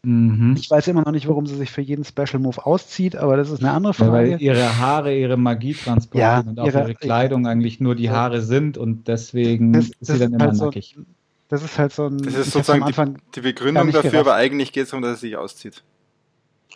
[0.04, 0.56] Mhm.
[0.58, 3.50] Ich weiß immer noch nicht, warum sie sich für jeden Special Move auszieht, aber das
[3.50, 4.12] ist eine andere Frage.
[4.12, 7.96] Ja, weil ihre Haare ihre Magie transportieren ja, und auch ihre, ihre Kleidung eigentlich nur
[7.96, 10.94] die Haare sind und deswegen das, ist sie dann immer halt nackig.
[10.96, 11.04] So,
[11.50, 12.18] das ist halt so ein.
[12.18, 14.28] Das ist sozusagen die, die, Begründung dafür, gedacht.
[14.28, 15.84] aber eigentlich geht es darum, dass es sich auszieht.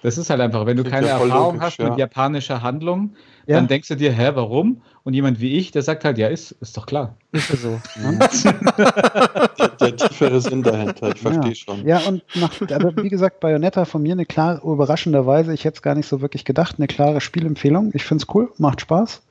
[0.02, 3.58] Das ist halt einfach, wenn du keine Erfahrung logisch, hast mit japanischer Handlung, ja.
[3.58, 4.82] dann denkst du dir, hä, warum?
[5.04, 7.16] Und jemand wie ich, der sagt halt, ja, ist, ist doch klar.
[7.32, 7.82] Ist ja so.
[8.00, 8.20] Ne?
[9.58, 11.56] der, der, tiefere Sinn dahinter, ich verstehe ja.
[11.56, 11.88] schon.
[11.88, 15.82] Ja, und nach, aber wie gesagt, Bayonetta von mir eine klare, überraschenderweise, ich hätte es
[15.82, 17.92] gar nicht so wirklich gedacht, eine klare Spielempfehlung.
[17.96, 19.24] Ich finde es cool, macht Spaß.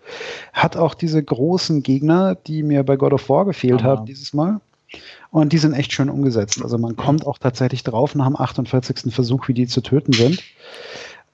[0.52, 4.61] Hat auch diese großen Gegner, die mir bei God of War gefehlt haben dieses Mal.
[5.30, 6.61] Und die sind echt schön umgesetzt.
[6.62, 9.14] Also man kommt auch tatsächlich drauf nach dem 48.
[9.14, 10.42] Versuch, wie die zu töten sind.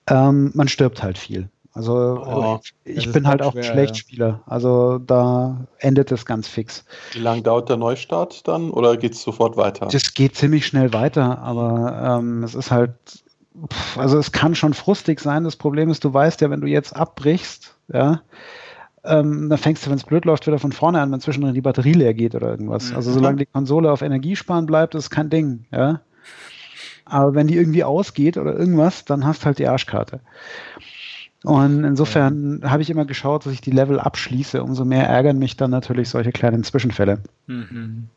[0.08, 1.48] Ähm, man stirbt halt viel.
[1.76, 4.28] Also oh, ich bin halt auch schwer, ein Schlechtspieler.
[4.28, 4.40] Ja.
[4.46, 6.86] Also da endet es ganz fix.
[7.12, 9.86] Wie lange dauert der Neustart dann oder geht es sofort weiter?
[9.92, 12.94] Das geht ziemlich schnell weiter, aber ähm, es ist halt,
[13.98, 15.44] also es kann schon frustig sein.
[15.44, 18.22] Das Problem ist, du weißt ja, wenn du jetzt abbrichst, ja,
[19.04, 21.60] ähm, dann fängst du, wenn es blöd läuft, wieder von vorne an, wenn zwischendrin die
[21.60, 22.90] Batterie leer geht oder irgendwas.
[22.90, 22.96] Mhm.
[22.96, 26.00] Also solange die Konsole auf Energiesparen bleibt, ist kein Ding, ja.
[27.04, 30.20] Aber wenn die irgendwie ausgeht oder irgendwas, dann hast du halt die Arschkarte.
[31.46, 34.62] Und insofern habe ich immer geschaut, dass ich die Level abschließe.
[34.62, 37.20] Umso mehr ärgern mich dann natürlich solche kleinen Zwischenfälle.
[37.46, 38.08] Mhm.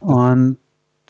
[0.00, 0.58] Und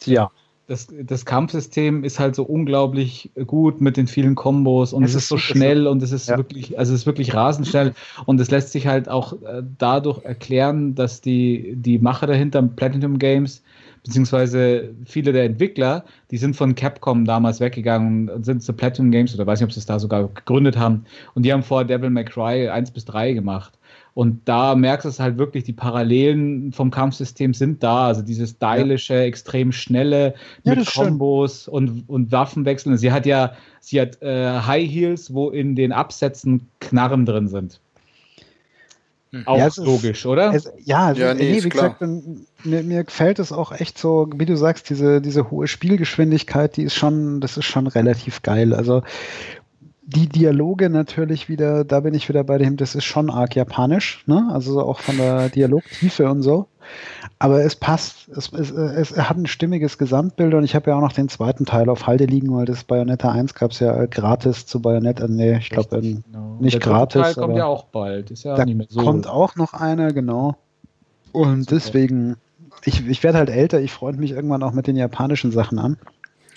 [0.05, 0.31] ja
[0.67, 5.25] das, das Kampfsystem ist halt so unglaublich gut mit den vielen Kombos und es, es
[5.25, 6.39] ist so schnell und es ist ja.
[6.39, 10.25] wirklich, also es ist wirklich rasend schnell und es lässt sich halt auch äh, dadurch
[10.25, 13.63] erklären, dass die, die Macher dahinter Platinum Games
[14.05, 19.35] beziehungsweise viele der Entwickler, die sind von Capcom damals weggegangen und sind zu Platinum Games
[19.35, 21.05] oder weiß nicht, ob sie es da sogar gegründet haben.
[21.35, 23.79] Und die haben vor Devil May Cry 1 bis 3 gemacht.
[24.13, 28.07] Und da merkst du es halt wirklich, die Parallelen vom Kampfsystem sind da.
[28.07, 29.23] Also dieses stylische, ja.
[29.23, 32.97] extrem schnelle mit ja, Kombos und, und Waffenwechseln.
[32.97, 37.81] Sie hat ja, sie hat äh, High Heels, wo in den Absätzen Knarren drin sind.
[39.35, 39.49] Hm.
[39.49, 40.55] Auch ja, logisch, ist, oder?
[40.55, 41.97] Es, ja, also, ja nee, nee wie klar.
[41.99, 46.77] gesagt, mir, mir gefällt es auch echt so, wie du sagst, diese, diese hohe Spielgeschwindigkeit,
[46.77, 48.73] die ist schon, das ist schon relativ geil.
[48.73, 49.03] Also
[50.03, 54.23] die Dialoge natürlich wieder, da bin ich wieder bei dem, das ist schon arg japanisch,
[54.27, 54.49] ne?
[54.53, 56.69] Also auch von der Dialogtiefe und so.
[57.39, 61.01] Aber es passt, es, es, es hat ein stimmiges Gesamtbild und ich habe ja auch
[61.01, 64.67] noch den zweiten Teil auf Halde liegen, weil das Bayonetta 1 gab es ja gratis
[64.67, 66.57] zu Bayonetta, nee, ich glaube genau.
[66.61, 67.15] nicht der gratis.
[67.15, 69.01] Der Teil kommt ja auch bald, ist ja da nicht mehr so.
[69.01, 70.57] kommt auch noch einer, genau.
[71.33, 72.37] Und deswegen,
[72.85, 75.99] ich, ich werde halt älter, ich freue mich irgendwann auch mit den japanischen Sachen an.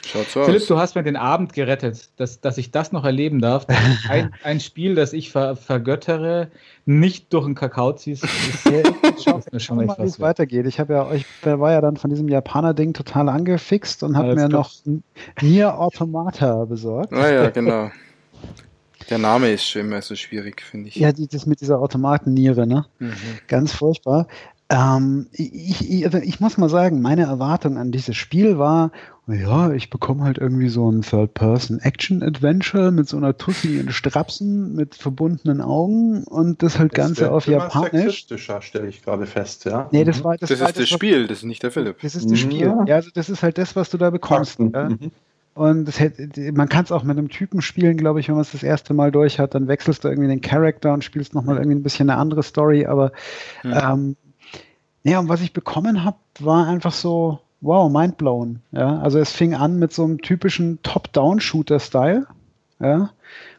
[0.08, 0.68] Schaut so Philipp, aus.
[0.68, 3.68] du hast mir den Abend gerettet, dass, dass ich das noch erleben darf.
[4.10, 6.50] Ein, ein Spiel, das ich ver, vergöttere,
[6.86, 8.26] nicht durch den Kakao ziehst.
[9.58, 10.66] Schau mal, wie es weitergeht.
[10.66, 14.48] Ich habe ja, ich war ja dann von diesem Japaner-Ding total angefixt und habe mir
[14.48, 14.72] noch
[15.42, 17.12] Nier Automata besorgt.
[17.12, 17.92] Ah ja, genau.
[19.10, 20.96] Der Name ist schon immer so schwierig, finde ich.
[20.96, 22.86] Ja, die, das mit dieser Automatenniere, ne?
[23.00, 23.14] Mhm.
[23.48, 24.28] Ganz furchtbar.
[24.70, 28.92] Ähm, ich, ich, also ich muss mal sagen, meine Erwartung an dieses Spiel war,
[29.26, 34.96] ja, ich bekomme halt irgendwie so ein Third-Person-Action-Adventure mit so einer Tussi in Strapsen mit
[34.96, 38.26] verbundenen Augen und das halt das Ganze auf Japanisch.
[38.62, 39.88] stelle ich gerade fest, ja.
[39.92, 42.02] Nee, das war das, das war ist das, Spiel, das ist nicht der Philipp.
[42.02, 42.74] Das ist das Spiel.
[42.88, 44.60] Ja, also das ist halt das, was du da bekommst.
[44.60, 44.90] Ja?
[44.90, 45.12] Mhm.
[45.56, 48.44] Und das hätte, man kann es auch mit einem Typen spielen, glaube ich, wenn man
[48.44, 51.58] es das erste Mal durch hat, dann wechselst du irgendwie den Charakter und spielst nochmal
[51.58, 53.12] irgendwie ein bisschen eine andere Story, aber
[53.64, 53.74] mhm.
[53.74, 54.16] ähm,
[55.08, 58.62] ja, und was ich bekommen habe, war einfach so, wow, mindblown.
[58.72, 62.28] Ja, also es fing an mit so einem typischen Top-Down-Shooter-Style.
[62.80, 63.10] Ja,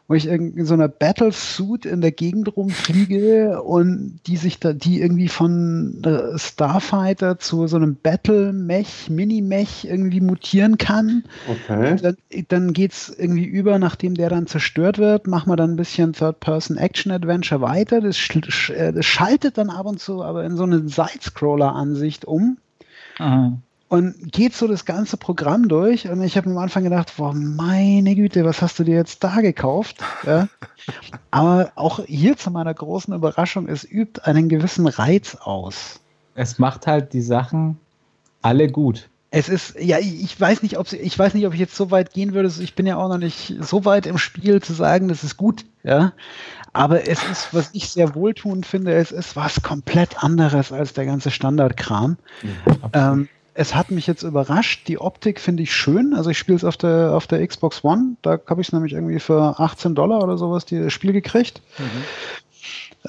[0.09, 5.03] wo ich in so einer Battlesuit in der Gegend rumfliege und die sich da, die
[5.03, 6.03] irgendwie von
[6.37, 11.25] Starfighter zu so einem Battle-Mech, Mini-Mech irgendwie mutieren kann.
[11.47, 11.97] Okay.
[12.01, 12.17] Dann,
[12.49, 17.61] dann geht's irgendwie über, nachdem der dann zerstört wird, machen wir dann ein bisschen Third-Person-Action-Adventure
[17.61, 18.01] weiter.
[18.01, 22.57] Das, sch äh, das, schaltet dann ab und zu aber in so eine Side-Scroller-Ansicht um.
[23.19, 23.59] Aha.
[23.89, 28.15] Und geht so das ganze Programm durch und ich habe am Anfang gedacht, boah, meine
[28.15, 29.97] Güte, was hast du dir jetzt da gekauft?
[30.27, 30.49] Ja.
[31.31, 36.01] Aber auch hier zu meiner großen Überraschung, es übt einen gewissen Reiz aus.
[36.35, 37.79] Es macht halt die Sachen
[38.43, 39.09] alle gut.
[39.31, 42.13] Es ist, ja, ich weiß nicht, ob ich weiß nicht, ob ich jetzt so weit
[42.13, 42.51] gehen würde.
[42.61, 45.65] Ich bin ja auch noch nicht so weit im Spiel zu sagen, das ist gut,
[45.83, 46.13] ja.
[46.73, 51.07] Aber es ist, was ich sehr wohltuend finde, es ist was komplett anderes als der
[51.07, 52.17] ganze Standardkram.
[52.93, 54.87] Ja, ähm, es hat mich jetzt überrascht.
[54.87, 56.15] Die Optik finde ich schön.
[56.15, 58.17] Also ich spiele es auf der, auf der Xbox One.
[58.23, 61.61] Da habe ich es nämlich irgendwie für 18 Dollar oder sowas das Spiel gekriegt.
[61.77, 62.05] Mhm.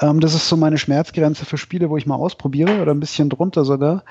[0.01, 3.29] Ähm, das ist so meine Schmerzgrenze für Spiele, wo ich mal ausprobiere oder ein bisschen
[3.29, 4.03] drunter sogar.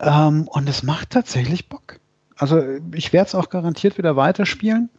[0.00, 2.00] Ähm, und es macht tatsächlich Bock.
[2.36, 2.60] Also
[2.92, 4.90] ich werde es auch garantiert wieder weiterspielen.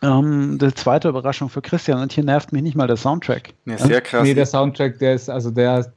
[0.00, 3.54] Ähm, die zweite Überraschung für Christian und hier nervt mich nicht mal der Soundtrack.
[3.66, 4.22] Ja, sehr krass.
[4.22, 5.92] Nee, der Soundtrack, der ist, also der,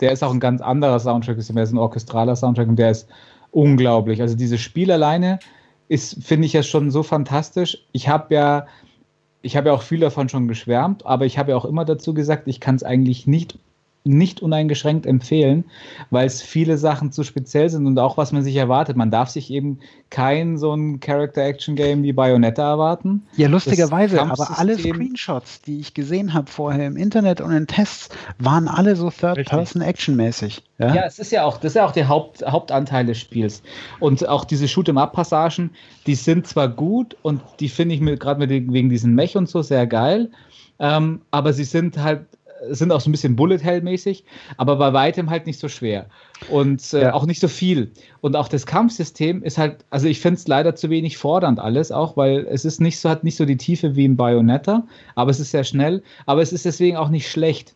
[0.00, 3.08] der ist auch ein ganz anderer Soundtrack, ist ein orchestraler Soundtrack und der ist
[3.50, 4.20] unglaublich.
[4.20, 5.38] Also dieses Spiel alleine
[5.88, 7.78] ist, finde ich ja schon so fantastisch.
[7.92, 8.66] Ich habe ja,
[9.42, 12.14] ich habe ja auch viel davon schon geschwärmt, aber ich habe ja auch immer dazu
[12.14, 13.58] gesagt, ich kann es eigentlich nicht
[14.08, 15.64] nicht uneingeschränkt empfehlen,
[16.10, 18.96] weil es viele Sachen zu speziell sind und auch was man sich erwartet.
[18.96, 19.78] Man darf sich eben
[20.10, 23.22] kein so ein Character-Action-Game wie Bayonetta erwarten.
[23.36, 28.08] Ja, lustigerweise, aber alle Screenshots, die ich gesehen habe vorher im Internet und in Tests,
[28.38, 30.62] waren alle so Third-Person-Action-mäßig.
[30.78, 30.94] Ja?
[30.94, 33.62] ja, es ist ja auch, das ist ja auch der Haupt, Hauptanteil des Spiels.
[34.00, 35.70] Und auch diese Shoot'em-up-Passagen,
[36.06, 39.86] die sind zwar gut und die finde ich gerade wegen diesen Mech und so sehr
[39.86, 40.30] geil,
[40.80, 42.26] ähm, aber sie sind halt
[42.70, 44.24] sind auch so ein bisschen Bullet Hell-mäßig,
[44.56, 46.06] aber bei weitem halt nicht so schwer
[46.50, 47.14] und äh, ja.
[47.14, 47.90] auch nicht so viel.
[48.20, 51.92] Und auch das Kampfsystem ist halt, also ich finde es leider zu wenig fordernd alles,
[51.92, 55.30] auch weil es ist nicht so, hat nicht so die Tiefe wie im Bayonetta, aber
[55.30, 57.74] es ist sehr schnell, aber es ist deswegen auch nicht schlecht.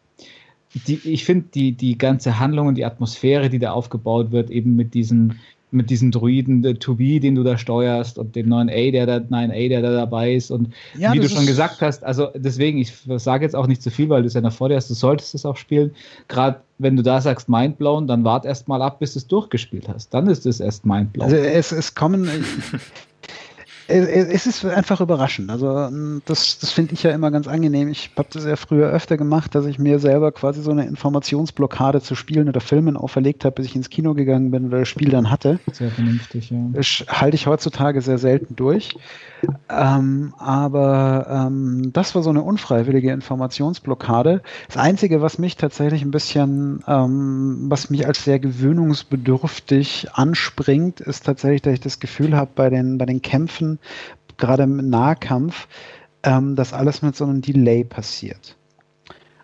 [0.87, 4.75] Die, ich finde die, die ganze Handlung und die Atmosphäre, die da aufgebaut wird, eben
[4.75, 5.39] mit diesen
[5.73, 9.69] mit diesem Druiden der 2B, den du da steuerst und dem 9A, der da, 9A,
[9.69, 13.45] der da dabei ist und ja, wie du schon gesagt hast, also deswegen, ich sage
[13.45, 15.35] jetzt auch nicht zu viel, weil du es ja noch vor dir hast, du solltest
[15.35, 15.93] es auch spielen.
[16.29, 19.89] Gerade wenn du da sagst Mindblown, dann wart erst mal ab, bis du es durchgespielt
[19.89, 20.13] hast.
[20.13, 21.25] Dann ist es erst Mindblown.
[21.25, 22.29] Also es, es kommen
[23.89, 25.51] es ist einfach überraschend.
[25.51, 25.91] Also
[26.25, 27.89] das, das finde ich ja immer ganz angenehm.
[27.89, 32.01] Ich habe das ja früher öfter gemacht, dass ich mir selber quasi so eine Informationsblockade
[32.01, 35.11] zu Spielen oder Filmen auferlegt habe, bis ich ins Kino gegangen bin oder das Spiel
[35.11, 35.59] dann hatte.
[35.73, 36.59] Sehr vernünftig, ja.
[36.73, 38.95] Das halte ich heutzutage sehr selten durch.
[39.69, 44.43] Ähm, aber ähm, das war so eine unfreiwillige Informationsblockade.
[44.69, 51.27] Das Einzige, was mich tatsächlich ein bisschen, ähm, was mich als sehr gewöhnungsbedürftig anspringt, ist
[51.27, 53.79] tatsächlich, dass ich das Gefühl habe, bei den, bei den Kämpfen
[54.37, 55.69] gerade im Nahkampf,
[56.23, 58.57] ähm, dass alles mit so einem Delay passiert.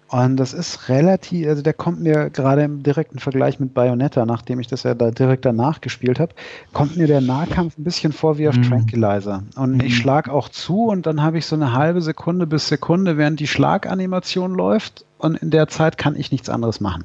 [0.08, 4.58] Und das ist relativ, also der kommt mir gerade im direkten Vergleich mit Bayonetta, nachdem
[4.58, 6.34] ich das ja da direkt danach gespielt habe,
[6.72, 8.62] kommt mir der Nahkampf ein bisschen vor wie auf mhm.
[8.62, 9.42] Tranquilizer.
[9.56, 9.80] Und mhm.
[9.82, 13.38] ich schlag auch zu und dann habe ich so eine halbe Sekunde bis Sekunde, während
[13.38, 17.04] die Schlaganimation läuft und in der Zeit kann ich nichts anderes machen.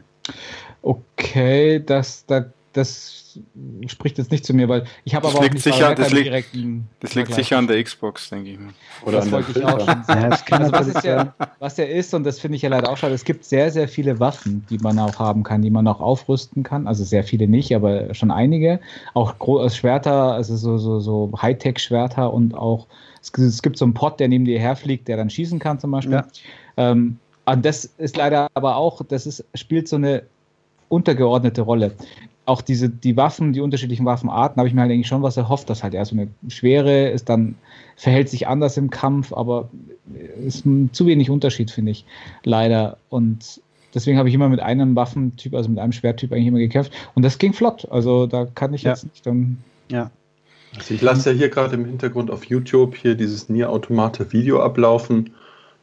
[0.82, 3.24] Okay, das, das, das
[3.88, 6.88] spricht jetzt nicht zu mir, weil ich habe aber auch nicht sicher, das liegt, direkten
[7.00, 8.74] Das liegt sicher an der Xbox, denke ich mal.
[9.06, 10.36] Oder das wollte ich auch schon sagen.
[10.50, 12.98] Ja, also was, ist ja, was ja ist, und das finde ich ja leider auch
[12.98, 16.00] schade, es gibt sehr, sehr viele Waffen, die man auch haben kann, die man auch
[16.00, 16.88] aufrüsten kann.
[16.88, 18.80] Also sehr viele nicht, aber schon einige.
[19.14, 22.88] Auch also Schwerter, also so, so, so Hightech-Schwerter und auch,
[23.22, 25.92] es, es, gibt so einen Pot, der neben dir herfliegt, der dann schießen kann zum
[25.92, 26.14] Beispiel.
[26.14, 26.28] Ja.
[26.78, 30.24] Ähm, und das ist leider aber auch, das ist, spielt so eine
[30.90, 31.94] untergeordnete Rolle
[32.46, 35.70] auch diese, die Waffen, die unterschiedlichen Waffenarten, habe ich mir halt eigentlich schon was erhofft,
[35.70, 37.56] dass halt eher so eine schwere ist, dann
[37.96, 39.70] verhält sich anders im Kampf, aber
[40.46, 42.06] ist zu wenig Unterschied, finde ich,
[42.44, 42.98] leider.
[43.10, 43.62] Und
[43.94, 46.92] deswegen habe ich immer mit einem Waffentyp, also mit einem Schwerttyp eigentlich immer gekämpft.
[47.16, 47.88] Und das ging flott.
[47.90, 48.92] Also da kann ich ja.
[48.92, 49.58] jetzt nicht dann.
[49.90, 50.12] Ja.
[50.76, 54.62] Also ich lasse ja hier gerade im Hintergrund auf YouTube hier dieses Nier Automate Video
[54.62, 55.34] ablaufen.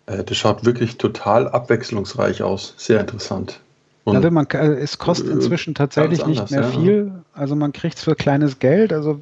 [0.07, 2.75] Äh, das schaut wirklich total abwechslungsreich aus.
[2.77, 3.61] Sehr interessant.
[4.17, 6.69] Und ja, man, äh, es kostet äh, inzwischen tatsächlich anders, nicht mehr ja.
[6.69, 7.13] viel.
[7.33, 8.93] Also man kriegt es für kleines Geld.
[8.93, 9.21] Also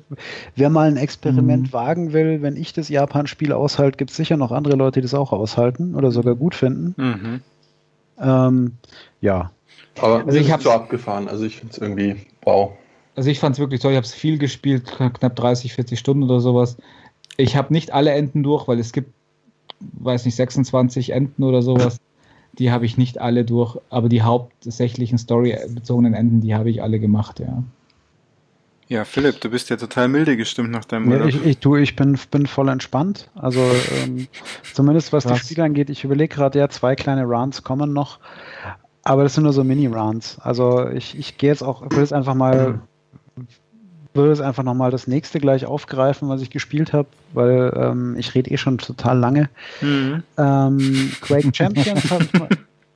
[0.57, 1.73] wer mal ein Experiment mhm.
[1.73, 5.15] wagen will, wenn ich das Japan-Spiel aushalte, gibt es sicher noch andere Leute, die das
[5.15, 6.95] auch aushalten oder sogar gut finden.
[6.97, 7.41] Mhm.
[8.21, 8.73] Ähm,
[9.21, 9.51] ja.
[10.01, 11.29] Aber also ich habe so abgefahren.
[11.29, 12.73] Also ich finde es irgendwie wow.
[13.17, 13.93] Also ich fand es wirklich toll.
[13.93, 16.77] Ich habe es viel gespielt, knapp 30, 40 Stunden oder sowas.
[17.37, 19.13] Ich habe nicht alle Enden durch, weil es gibt,
[19.81, 21.99] weiß nicht, 26 Enden oder sowas.
[22.59, 26.99] Die habe ich nicht alle durch, aber die hauptsächlichen storybezogenen Enden, die habe ich alle
[26.99, 27.63] gemacht, ja.
[28.89, 31.29] Ja, Philipp, du bist ja total milde gestimmt nach deinem Urlaub.
[31.29, 33.29] Ja, ich, ich, du, ich bin, bin voll entspannt.
[33.35, 33.61] Also
[34.03, 34.29] ähm,
[34.73, 35.41] zumindest was Krass.
[35.41, 35.91] die Spiele angeht.
[35.91, 38.19] Ich überlege gerade, ja, zwei kleine Runs kommen noch.
[39.03, 40.39] Aber das sind nur so Mini-Runs.
[40.41, 42.81] Also ich, ich gehe jetzt auch, ich will jetzt einfach mal
[44.19, 48.35] würde es einfach nochmal das nächste gleich aufgreifen, was ich gespielt habe, weil ähm, ich
[48.35, 49.49] rede eh schon total lange.
[49.81, 50.23] Mhm.
[50.37, 52.49] Ähm, Quake Champions habe ich mal.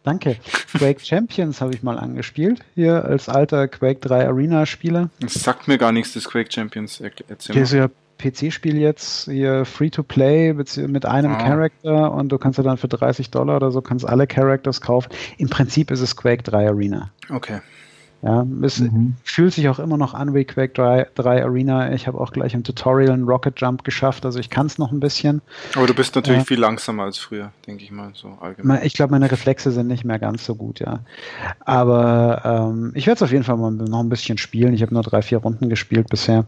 [0.05, 0.37] Danke.
[0.77, 5.11] Quake Champions habe ich mal angespielt, hier als alter Quake 3 Arena-Spieler.
[5.21, 7.01] Das sagt mir gar nichts, das Quake Champions.
[7.01, 11.39] Erzähl das ist ja PC-Spiel jetzt, hier Free-to-Play mit einem ah.
[11.39, 15.11] Character und du kannst ja dann für 30 Dollar oder so kannst alle Characters kaufen.
[15.39, 17.11] Im Prinzip ist es Quake 3 Arena.
[17.31, 17.61] Okay.
[18.23, 19.17] Ja, es mhm.
[19.25, 21.93] fühlt sich auch immer noch an wie Quake 3, 3 Arena.
[21.93, 24.93] Ich habe auch gleich im Tutorial einen Rocket Jump geschafft, also ich kann es noch
[24.93, 25.43] ein bisschen.
[25.75, 28.81] Aber du bist natürlich äh, viel langsamer als früher, denke ich mal, so allgemein.
[28.85, 31.01] Ich glaube, meine Reflexe sind nicht mehr ganz so gut, ja.
[31.65, 34.73] Aber ähm, ich werde es auf jeden Fall mal noch ein bisschen spielen.
[34.73, 36.47] Ich habe nur drei, vier Runden gespielt bisher.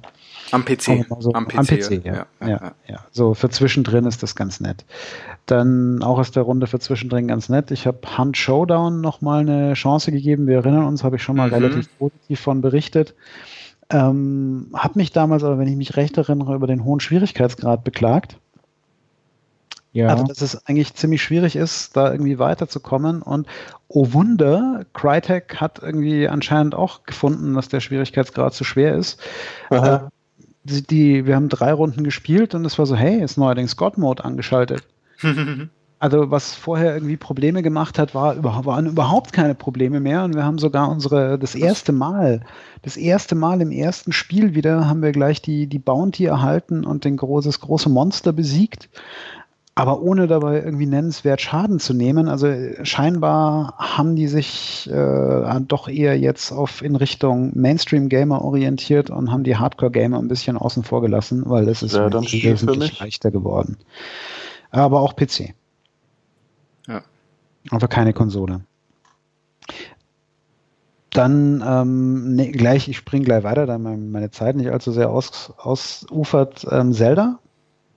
[0.55, 1.05] Am PC.
[1.19, 2.13] So, am PC, am PC ja.
[2.15, 3.01] Ja, ja, ja, ja.
[3.11, 4.85] So für zwischendrin ist das ganz nett.
[5.47, 7.73] Dann auch aus der Runde für zwischendrin ganz nett.
[7.73, 10.47] Ich habe Hunt Showdown nochmal eine Chance gegeben.
[10.47, 11.55] Wir erinnern uns, habe ich schon mal mhm.
[11.55, 13.15] relativ positiv von berichtet.
[13.91, 18.39] Ähm, habe mich damals, aber wenn ich mich recht erinnere, über den hohen Schwierigkeitsgrad beklagt.
[19.93, 20.09] Ja.
[20.09, 23.23] Also, dass es eigentlich ziemlich schwierig ist, da irgendwie weiterzukommen.
[23.23, 23.49] Und
[23.89, 29.21] oh Wunder, Crytek hat irgendwie anscheinend auch gefunden, dass der Schwierigkeitsgrad zu schwer ist.
[29.71, 29.99] Äh,
[30.65, 33.99] die, die, wir haben drei Runden gespielt und es war so, hey, ist neuerdings God
[33.99, 34.83] Mode angeschaltet.
[35.99, 40.45] also was vorher irgendwie Probleme gemacht hat, war, waren überhaupt keine Probleme mehr und wir
[40.45, 42.41] haben sogar unsere, das erste Mal,
[42.83, 47.05] das erste Mal im ersten Spiel wieder haben wir gleich die, die Bounty erhalten und
[47.05, 48.89] den großes, große Monster besiegt
[49.77, 52.29] aber ohne dabei irgendwie nennenswert Schaden zu nehmen.
[52.29, 52.47] Also
[52.85, 59.43] scheinbar haben die sich äh, doch eher jetzt auf in Richtung Mainstream-Gamer orientiert und haben
[59.43, 63.77] die Hardcore-Gamer ein bisschen außen vor gelassen, weil das ist ja, wesentlich leichter geworden.
[64.71, 65.55] Aber auch PC.
[66.87, 67.03] Ja.
[67.71, 68.61] Aber keine Konsole.
[71.11, 75.53] Dann ähm, nee, gleich, ich springe gleich weiter, da meine Zeit nicht allzu sehr aus,
[75.59, 76.67] ausufert.
[76.71, 77.39] Ähm, Zelda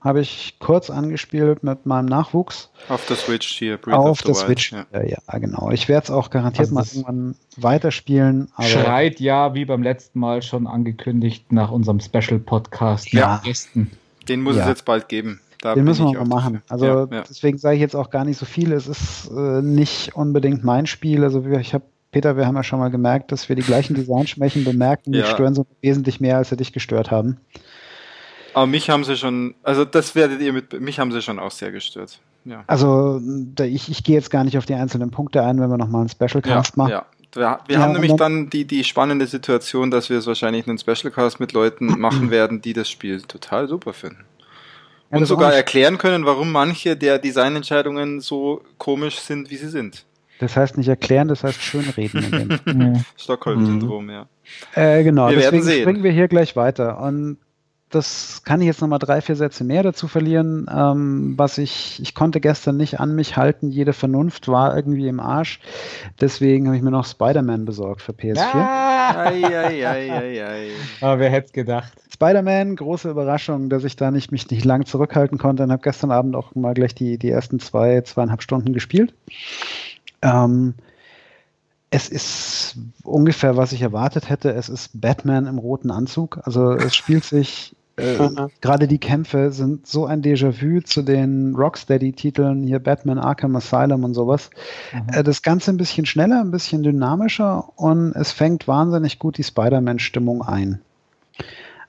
[0.02, 2.70] habe ich kurz angespielt mit meinem Nachwuchs.
[2.90, 3.78] Auf der Switch hier.
[3.78, 4.86] Breath Auf der Switch, ja.
[5.04, 5.40] ja.
[5.40, 5.72] genau.
[5.72, 8.50] Ich werde es auch garantiert also mal irgendwann weiterspielen.
[8.62, 13.12] schreit ja, wie beim letzten Mal schon angekündigt, nach unserem Special-Podcast.
[13.14, 13.42] Ja.
[14.28, 14.64] Den muss Ja.
[14.64, 15.42] es jetzt bald geben.
[15.62, 16.62] Da Den müssen wir ich mal auch machen.
[16.70, 17.24] Also ja, ja.
[17.28, 18.72] deswegen sage ich jetzt auch gar nicht so viel.
[18.74, 21.24] Es ist äh, nicht unbedingt mein Spiel.
[21.24, 23.94] Also wir- ich habe Peter, wir haben ja schon mal gemerkt, dass wir die gleichen
[23.96, 25.12] Designschwächen bemerken.
[25.12, 25.26] Die Ja.
[25.26, 27.38] stören so wesentlich mehr, als sie dich gestört haben.
[28.58, 31.52] Aber mich haben sie schon, also das werdet ihr mit, mich haben sie schon auch
[31.52, 32.20] sehr gestört.
[32.44, 32.64] Ja.
[32.66, 35.78] Also da, ich, ich gehe jetzt gar nicht auf die einzelnen Punkte ein, wenn wir
[35.78, 36.90] nochmal einen Specialcast ja, machen.
[36.92, 37.06] ja.
[37.36, 40.68] Wir, wir Ja, haben nämlich dann- dann die, die spannende Situation, dass wir es wahrscheinlich
[40.68, 44.26] einen Specialcast mit Leuten machen werden, die das Spiel total super finden.
[45.12, 50.04] Ja, Und sogar erklären können, warum manche der Designentscheidungen so komisch sind, wie sie sind.
[50.40, 52.24] Das heißt nicht erklären, das heißt schönreden.
[52.24, 53.02] in dem Ja.
[53.18, 54.28] Stockholm-Syndrom, ja.
[54.74, 57.00] Äh, genau, Wir deswegen springen wir hier gleich weiter.
[57.02, 57.38] Und
[57.90, 60.68] das kann ich jetzt nochmal drei, vier Sätze mehr dazu verlieren.
[60.74, 65.22] Ähm, was ich, ich konnte gestern nicht an mich halten, jede Vernunft war irgendwie im
[65.22, 65.62] Arsch.
[66.20, 68.56] Deswegen habe ich mir noch Spider-Man besorgt für PS4.
[68.56, 70.70] Ah, Ei, ei, ei, ei,
[71.02, 71.94] aber wer hätte es gedacht?
[72.12, 76.12] Spider-Man, große Überraschung, dass ich da nicht, mich nicht lang zurückhalten konnte und habe gestern
[76.12, 79.14] Abend auch mal gleich die, die ersten zwei, zweieinhalb Stunden gespielt.
[80.22, 80.74] Ähm,
[81.90, 84.52] es ist ungefähr, was ich erwartet hätte.
[84.52, 86.40] Es ist Batman im roten Anzug.
[86.44, 88.30] Also es spielt sich, äh,
[88.62, 94.14] gerade die Kämpfe sind so ein Déjà-vu zu den Rocksteady-Titeln, hier Batman Arkham Asylum und
[94.14, 94.50] sowas.
[95.12, 99.44] Äh, das Ganze ein bisschen schneller, ein bisschen dynamischer und es fängt wahnsinnig gut die
[99.44, 100.80] Spider-Man-Stimmung ein.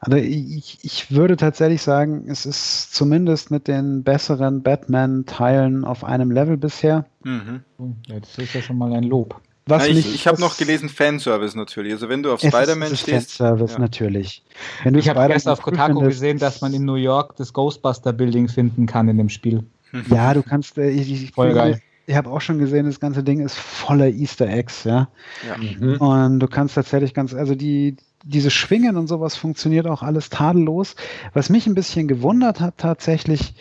[0.01, 6.31] Also ich, ich würde tatsächlich sagen, es ist zumindest mit den besseren Batman-Teilen auf einem
[6.31, 7.05] Level bisher.
[7.25, 7.65] Mhm.
[8.07, 9.41] Ja, das ist ja schon mal ein Lob.
[9.69, 11.93] Was Ja, mich- ich ich habe noch gelesen Fanservice natürlich.
[11.93, 13.33] Also wenn du auf Spider-Man stehst.
[13.39, 13.79] Fanservice, ja.
[13.79, 14.43] natürlich.
[14.83, 17.53] Wenn du Ich habe gestern auf Kotaku findest- gesehen, dass man in New York das
[17.53, 19.65] Ghostbuster-Building finden kann in dem Spiel.
[20.11, 21.81] Ja, du kannst, äh, ich, ich, Voll geil.
[22.07, 25.09] ich habe auch schon gesehen, das ganze Ding ist voller Easter Eggs, ja.
[25.47, 25.97] Ja.
[25.99, 30.95] Und du kannst tatsächlich ganz, also die, diese Schwingen und sowas funktioniert auch alles tadellos.
[31.33, 33.55] Was mich ein bisschen gewundert hat tatsächlich,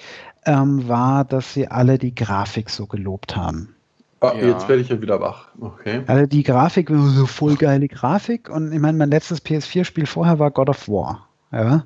[0.46, 3.74] ähm, war, dass sie alle die Grafik so gelobt haben.
[4.20, 4.48] Ah, Ja.
[4.48, 5.50] Jetzt werde ich ja wieder wach.
[5.60, 6.02] Okay.
[6.08, 8.50] Also die Grafik, so voll geile Grafik.
[8.50, 11.28] Und ich meine, mein letztes PS4-Spiel vorher war God of War.
[11.52, 11.86] Ja.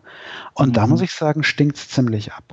[0.54, 0.91] Und da Mhm.
[0.91, 2.44] muss ich sagen, stinkt's ziemlich ab.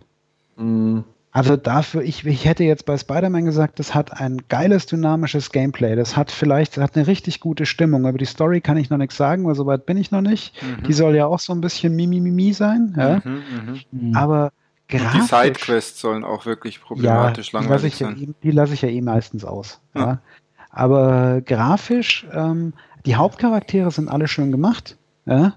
[0.56, 5.52] Mm, Also dafür, ich, ich hätte jetzt bei Spider-Man gesagt, das hat ein geiles, dynamisches
[5.52, 5.94] Gameplay.
[5.94, 8.08] Das hat vielleicht, das hat eine richtig gute Stimmung.
[8.08, 10.54] Über die Story kann ich noch nichts sagen, weil soweit bin ich noch nicht.
[10.62, 10.84] Mhm.
[10.84, 12.94] Die soll ja auch so ein bisschen Mimimi sein.
[12.98, 13.20] Ja?
[13.24, 13.42] Mhm,
[13.92, 14.16] mhm.
[14.16, 14.50] Aber
[14.90, 18.22] Die Sidequests sollen auch wirklich problematisch ja, die lasse langweilig ich, ja, sein.
[18.22, 19.80] eh- die lasse ich ja eh meistens aus.
[19.94, 20.00] Ja.
[20.00, 20.18] Ja.
[20.70, 22.72] Aber grafisch, ähm,
[23.04, 24.96] die Hauptcharaktere sind alle schön gemacht.
[25.26, 25.54] Ja?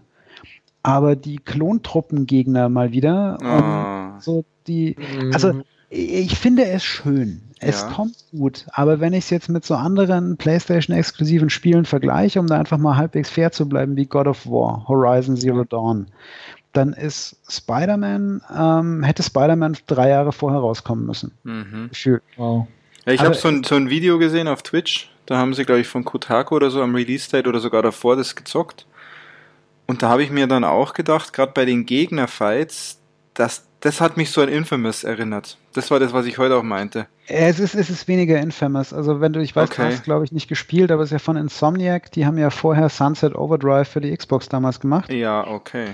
[0.83, 3.37] Aber die Klontruppengegner mal wieder.
[3.41, 4.95] Und so die,
[5.33, 7.41] also ich finde es schön.
[7.59, 7.89] Es Ja.
[7.89, 12.57] kommt gut, aber wenn ich es jetzt mit so anderen PlayStation-exklusiven Spielen vergleiche, um da
[12.57, 16.07] einfach mal halbwegs fair zu bleiben, wie God of War, Horizon Zero Dawn,
[16.73, 21.31] dann ist Spider-Man, ähm, hätte Spider-Man drei Jahre vorher rauskommen müssen.
[21.43, 21.89] Mhm.
[21.89, 22.23] Gefühlt.
[22.37, 22.67] Wow.
[23.05, 25.09] Ja, ich habe so ein, so ein Video gesehen auf Twitch.
[25.25, 28.35] Da haben sie, glaube ich, von Kotaku oder so am Release-Date oder sogar davor das
[28.35, 28.85] gezockt.
[29.87, 32.99] Und da habe ich mir dann auch gedacht, gerade bei den Gegner-Fights,
[33.33, 35.57] dass das hat mich so an Infamous erinnert.
[35.73, 37.07] Das war das, was ich heute auch meinte.
[37.27, 38.93] Es ist, es ist weniger infamous.
[38.93, 39.81] Also wenn du, ich weiß, Okay.
[39.81, 42.51] du hast glaube ich nicht gespielt, aber es ist ja von Insomniac, die haben ja
[42.51, 45.11] vorher Sunset Overdrive für die Xbox damals gemacht.
[45.11, 45.93] Ja, okay.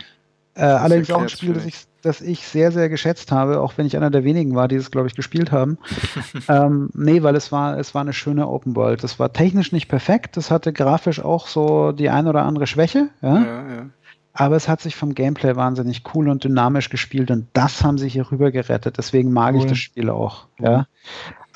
[0.58, 3.86] Äh, allerdings auch ein Spiel, das ich, das ich sehr, sehr geschätzt habe, auch wenn
[3.86, 5.78] ich einer der wenigen war, die es, glaube ich, gespielt haben.
[6.50, 9.04] ähm, nee, weil es war, es war eine schöne Open World.
[9.04, 13.10] Das war technisch nicht perfekt, das hatte grafisch auch so die ein oder andere Schwäche,
[13.22, 13.36] ja?
[13.38, 13.86] Ja, ja.
[14.34, 18.10] aber es hat sich vom Gameplay wahnsinnig cool und dynamisch gespielt und das haben sie
[18.10, 18.98] hier rüber gerettet.
[18.98, 19.70] Deswegen mag ich Cool.
[19.70, 20.48] das Spiel auch.
[20.60, 20.88] Ja.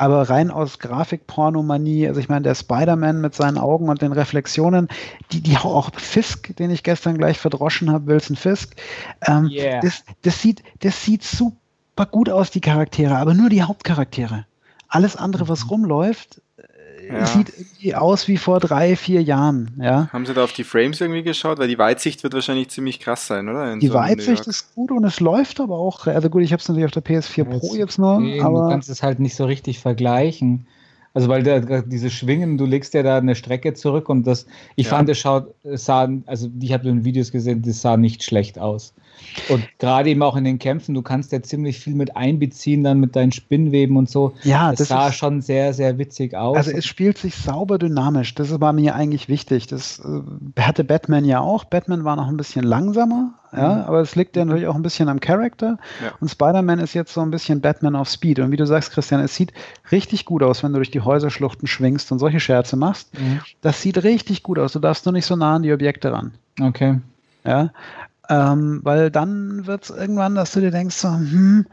[0.02, 4.88] Aber rein aus Grafikpornomanie, also ich meine, der Spider-Man mit seinen Augen und den Reflexionen,
[5.32, 8.76] die, die auch Fisk, den ich gestern gleich verdroschen habe, Wilson Fisk,
[9.28, 9.80] ähm, Yeah.
[9.80, 14.48] das, das, sieht, das sieht super gut aus, die Charaktere, aber nur die Hauptcharaktere.
[14.88, 16.42] Alles andere, was rumläuft, äh,
[17.12, 17.26] Ja.
[17.26, 19.72] sieht irgendwie aus wie vor drei, vier Jahren.
[19.80, 20.10] Ja.
[20.14, 21.60] Haben sie da auf die Frames irgendwie geschaut?
[21.60, 23.72] Weil die Weitsicht wird wahrscheinlich ziemlich krass sein, oder?
[23.74, 26.08] In Die so Weitsicht ist gut und es läuft aber auch.
[26.08, 28.70] Also gut, ich habe es natürlich auf der PS4 Pro jetzt nur, Eben, du aber
[28.70, 30.66] kannst es halt nicht so richtig vergleichen.
[31.14, 34.46] Also weil da, diese Schwingen, du legst ja da eine Strecke zurück und das,
[34.78, 34.92] ich Ja.
[34.92, 38.58] fand, es schaut, es sah, also ich habe in Videos gesehen, das sah nicht schlecht
[38.58, 38.94] aus.
[39.50, 43.00] Und gerade eben auch in den Kämpfen, du kannst ja ziemlich viel mit einbeziehen, dann
[43.00, 44.34] mit deinen Spinnweben und so.
[44.44, 46.58] ja, das, das sah ist, schon sehr, sehr witzig aus.
[46.58, 48.36] also es spielt sich sauber dynamisch.
[48.36, 49.68] Das war mir eigentlich wichtig.
[49.68, 51.64] Das äh, hatte Batman ja auch.
[51.64, 55.10] Batman war noch ein bisschen langsamer, ja, aber es liegt ja natürlich auch ein bisschen
[55.10, 55.78] am Charakter.
[56.02, 56.14] Ja.
[56.20, 58.40] Und Spider-Man ist jetzt so ein bisschen Batman auf Speed.
[58.40, 59.52] Und wie du sagst, Christian, es sieht
[59.92, 63.18] richtig gut aus, wenn du durch die Häuserschluchten schwingst und solche Scherze machst.
[63.20, 63.42] Mhm.
[63.62, 64.72] Das sieht richtig gut aus.
[64.72, 66.34] Du darfst nur nicht so nah an die Objekte ran.
[66.62, 67.00] Okay.
[67.44, 67.72] Ja.
[68.32, 71.66] Ähm, weil dann wird es irgendwann, dass du dir denkst, so, hm,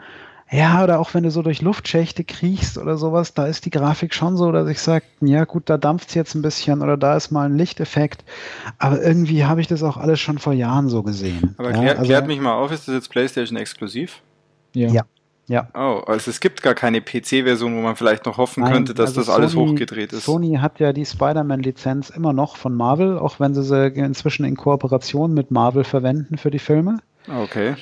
[0.51, 4.13] ja, oder auch wenn du so durch Luftschächte kriechst oder sowas, da ist die Grafik
[4.13, 7.17] schon so, dass ich sage, ja gut, da dampft es jetzt ein bisschen oder da
[7.17, 8.25] ist mal ein Lichteffekt.
[8.79, 11.55] Aber irgendwie habe ich das auch alles schon vor Jahren so gesehen.
[11.59, 14.21] Aber ja, klär, also, klärt mich mal auf, ist das jetzt PlayStation exklusiv?
[14.75, 14.89] Ja.
[14.89, 15.03] ja.
[15.49, 15.69] Ja.
[15.75, 19.17] Oh, also es gibt gar keine PC-Version, wo man vielleicht noch hoffen Nein, könnte, dass
[19.17, 20.25] also das alles Sony- hochgedreht ist.
[20.25, 24.57] Sony hat ja die Spider-Man-Lizenz immer noch von Marvel, auch wenn sie sie inzwischen in
[24.57, 26.99] Kooperation mit Marvel verwenden für die Filme.
[27.29, 27.77] Okay.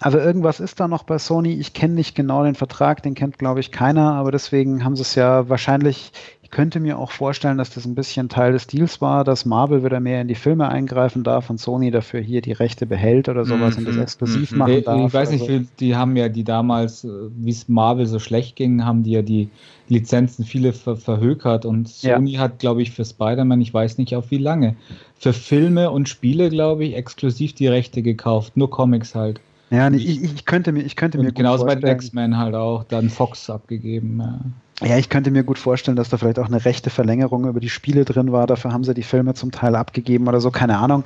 [0.00, 1.52] Also irgendwas ist da noch bei Sony.
[1.52, 5.02] Ich kenne nicht genau den Vertrag, den kennt glaube ich keiner, aber deswegen haben sie
[5.02, 6.12] es ja wahrscheinlich.
[6.52, 9.84] Ich könnte mir auch vorstellen, dass das ein bisschen Teil des Deals war, dass Marvel
[9.84, 13.44] wieder mehr in die Filme eingreifen darf und Sony dafür hier die Rechte behält oder
[13.44, 14.58] sowas und das Mhm, exklusiv mhm.
[14.58, 15.06] machen Ich, darf.
[15.06, 18.56] ich weiß nicht, also, die haben ja die damals, äh, wie es Marvel so schlecht
[18.56, 19.52] ging, haben die ja die
[19.86, 22.16] Lizenzen viele ver verhökert und Ja.
[22.16, 24.74] Sony hat, glaube ich, für Spider-Man, ich weiß nicht auf wie lange,
[25.14, 29.40] für Filme und Spiele, glaube ich, exklusiv die Rechte gekauft, nur Comics halt.
[29.70, 33.08] ja, nee, ich, ich könnte mir, ich könnte mir genauso bei X-Men halt auch, dann
[33.08, 34.18] Fox abgegeben.
[34.20, 34.40] Ja.
[34.82, 37.68] Ja, ich könnte mir gut vorstellen, dass da vielleicht auch eine rechte Verlängerung über die
[37.68, 38.46] Spiele drin war.
[38.46, 41.04] Dafür haben sie die Filme zum Teil abgegeben oder so, keine Ahnung.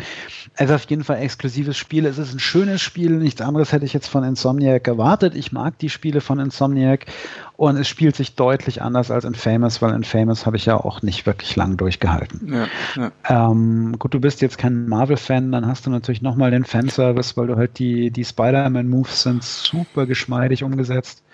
[0.57, 2.07] Also auf jeden Fall exklusives Spiel.
[2.07, 3.11] Es ist ein schönes Spiel.
[3.11, 5.35] Nichts anderes hätte ich jetzt von Insomniac erwartet.
[5.35, 7.07] Ich mag die Spiele von Insomniac
[7.57, 10.77] und es spielt sich deutlich anders als in Famous, weil in Famous habe ich ja
[10.77, 12.53] auch nicht wirklich lang durchgehalten.
[12.53, 12.67] Ja,
[13.29, 13.51] ja.
[13.51, 17.49] Ähm, gut, du bist jetzt kein Marvel-Fan, dann hast du natürlich nochmal den Fanservice, weil
[17.49, 21.25] du halt die, die Spider-Man-Moves sind super geschmeidig umgesetzt.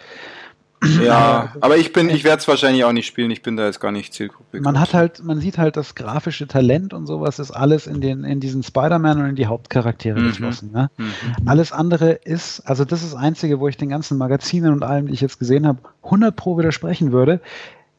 [1.02, 3.30] Ja aber ich bin, ich werde es wahrscheinlich auch nicht spielen.
[3.30, 4.60] Ich bin da jetzt gar nicht Zielgruppe.
[4.60, 8.24] Man hat halt, man sieht halt das grafische Talent und sowas ist alles in den,
[8.24, 10.28] in diesen Spider-Man und in die Hauptcharaktere Mhm.
[10.28, 10.72] geflossen.
[10.72, 10.90] Ne?
[10.96, 11.12] Mhm.
[11.46, 15.06] Alles andere ist, also das ist das Einzige, wo ich den ganzen Magazinen und allem,
[15.06, 17.40] die ich jetzt gesehen habe, 100 pro widersprechen würde.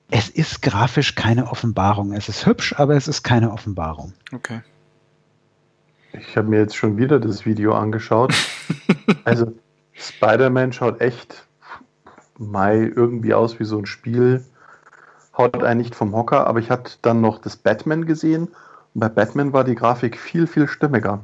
[0.09, 2.11] Es ist grafisch keine Offenbarung.
[2.13, 4.13] Es ist hübsch, aber es ist keine Offenbarung.
[4.33, 4.61] Okay.
[6.13, 8.33] Ich habe mir jetzt schon wieder das Video angeschaut.
[9.23, 9.53] also
[9.93, 11.45] Spider-Man schaut echt
[12.41, 14.43] Mai irgendwie aus wie so ein Spiel.
[15.37, 18.49] Haut einen nicht vom Hocker, aber ich hatte dann noch das Batman gesehen.
[18.93, 21.19] Und bei Batman war die Grafik viel, viel stimmiger.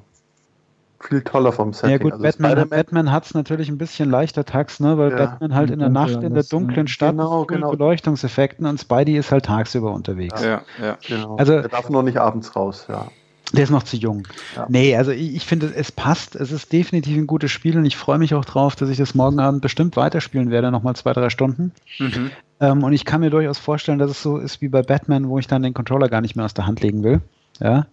[1.00, 1.92] Viel toller vom Setting.
[1.92, 4.98] ja gut, Also Batman, Batman hat es natürlich ein bisschen leichter tags, ne?
[4.98, 5.18] weil Ja.
[5.18, 6.48] Batman halt in der Dunkel Nacht in der ne?
[6.50, 7.72] dunklen Stadt Genau, mit genau.
[7.72, 10.42] Beleuchtungseffekten und Spidey ist halt tagsüber unterwegs.
[10.44, 10.98] Ja, ja.
[11.08, 11.36] Genau.
[11.36, 13.08] Also- er darf nur nicht abends raus, ja.
[13.54, 14.28] Der ist noch zu jung.
[14.56, 14.66] Ja.
[14.70, 16.36] Nee, also ich, ich finde, es passt.
[16.36, 19.16] Es ist definitiv ein gutes Spiel und ich freue mich auch drauf, dass ich das
[19.16, 21.72] morgen Abend bestimmt weiterspielen werde, nochmal zwei, drei Stunden.
[22.00, 22.32] Mhm.
[22.60, 25.40] Ähm, und ich kann mir durchaus vorstellen, dass es so ist wie bei Batman, wo
[25.40, 27.22] ich dann den Controller gar nicht mehr aus der Hand legen will.
[27.60, 27.88] Ja.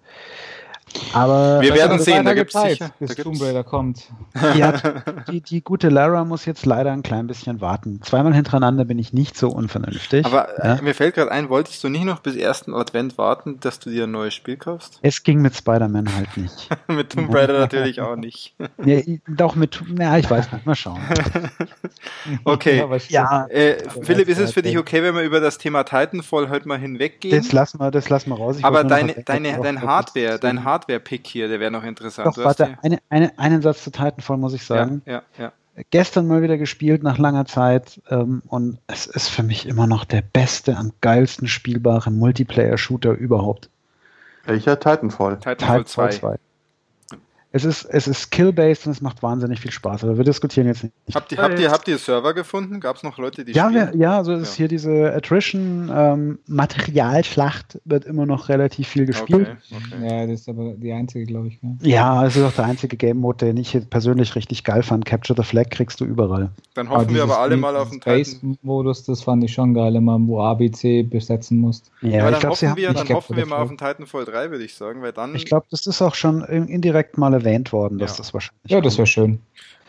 [1.12, 4.08] Aber Wir werden sehen, da gibt's Zeit, sicher- bis Tomb Raider kommt.
[4.56, 4.72] ja,
[5.30, 8.00] die, die gute Lara muss jetzt leider ein klein bisschen warten.
[8.02, 10.24] Zweimal hintereinander bin ich nicht so unvernünftig.
[10.26, 10.76] Aber ja.
[10.76, 13.90] äh, mir fällt gerade ein, wolltest du nicht noch bis ersten Advent warten, dass du
[13.90, 14.98] dir ein neues Spiel kaufst?
[15.02, 16.68] es ging mit Spider-Man halt nicht.
[16.88, 18.54] Mit Tomb Raider natürlich auch nicht.
[18.84, 21.00] ja, doch mit, ja, ich weiß nicht, mal schauen.
[22.44, 22.84] Okay.
[23.08, 26.68] Ja, Äh, Philipp, ist es für dich okay, wenn wir über das Thema Titanfall heute
[26.68, 27.36] mal hinweggehen?
[27.36, 28.58] das lassen wir, das lassen wir raus.
[28.58, 32.28] Ich Aber deine, deine, dein Hardware, dein Hardware-Pick hier, der wäre noch interessant.
[32.28, 35.02] Doch, Du hast warte, eine, eine, einen Satz zu Titanfall muss ich ja, sagen.
[35.06, 35.52] ja, ja.
[35.90, 40.04] Gestern mal wieder gespielt nach langer Zeit ähm, und es ist für mich immer noch
[40.04, 43.70] der beste, am geilsten spielbare Multiplayer-Shooter überhaupt.
[44.44, 45.38] Welcher Titanfall?
[45.38, 46.08] Titanfall 2.
[46.10, 46.36] 2.
[47.56, 50.02] Es ist, es ist skill-based und es macht wahnsinnig viel Spaß.
[50.02, 50.92] Aber wir diskutieren jetzt nicht.
[51.14, 52.80] Habt ihr, habt, ihr, habt ihr Server gefunden?
[52.80, 54.00] Gab es noch Leute, die ja, wir, spielen?
[54.00, 54.56] ja, also es ist Ja.
[54.56, 59.56] hier diese Attrition, ähm, Materialschlacht wird immer noch relativ viel gespielt.
[59.70, 60.06] Okay, okay.
[60.08, 61.62] Ja, das ist aber die einzige, glaube ich.
[61.62, 61.76] Ne?
[61.82, 65.04] Ja, es ist auch der einzige Game-Mode, den ich persönlich richtig geil fand.
[65.04, 66.50] Capture the Flag kriegst du überall.
[66.74, 68.24] Dann hoffen wir aber alle mal auf den Titan.
[68.24, 71.90] Space-Modus, das fand ich schon geil, immer wo ABC besetzen musst.
[72.00, 73.78] Ja, aber ich dann glaube, sie hoffen wir, dann hoffen wir the mal auf den
[73.78, 75.34] Titanfall 3, würde ich sagen, weil dann.
[75.34, 78.16] Ich glaube, das ist auch schon in- indirekt mal erwähnt worden, dass Ja.
[78.18, 78.70] das wahrscheinlich.
[78.70, 79.40] Ja, das wäre schön.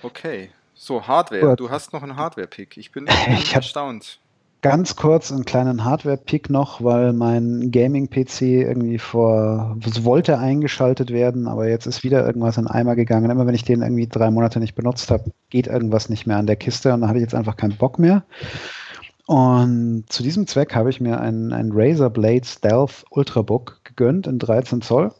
[0.04, 0.50] Okay.
[0.74, 1.50] So, Hardware.
[1.52, 1.60] Gut.
[1.60, 2.78] Du hast noch einen Hardware-Pick.
[2.78, 3.08] Ich bin
[3.40, 4.20] Ich erstaunt.
[4.62, 11.48] Ganz kurz einen kleinen Hardware-Pick noch, weil mein Gaming-PC irgendwie vor, es wollte eingeschaltet werden,
[11.48, 13.30] aber jetzt ist wieder irgendwas in Eimer gegangen.
[13.30, 16.48] Immer wenn ich den irgendwie drei Monate nicht benutzt habe, geht irgendwas nicht mehr an
[16.48, 18.24] der Kiste und da hatte ich jetzt einfach keinen Bock mehr.
[19.28, 24.40] Und zu diesem Zweck habe ich mir ein, ein Razer Blade Stealth Ultrabook gegönnt in
[24.40, 25.12] 13 Zoll.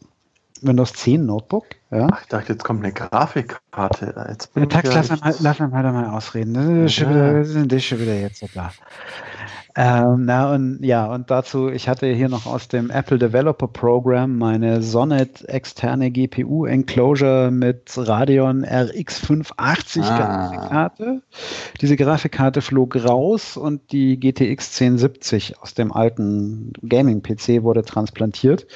[0.62, 1.66] Windows 10 Notebook.
[1.90, 2.08] Ja.
[2.12, 4.26] Ach, ich dachte, jetzt kommt eine Grafikkarte.
[4.28, 6.54] Jetzt bin ja lass, mal, lass mal mal ausreden.
[6.54, 8.72] Das ist schon wieder, das ist schon wieder jetzt so klar.
[9.78, 14.38] Ähm, na und ja, und dazu, ich hatte hier noch aus dem Apple Developer Program
[14.38, 20.18] meine Sonnet externe GPU Enclosure mit Radeon RX 580 Ah.
[20.18, 21.22] Grafikkarte.
[21.82, 28.66] Diese Grafikkarte flog raus und die GTX 1070 aus dem alten Gaming-PC wurde transplantiert.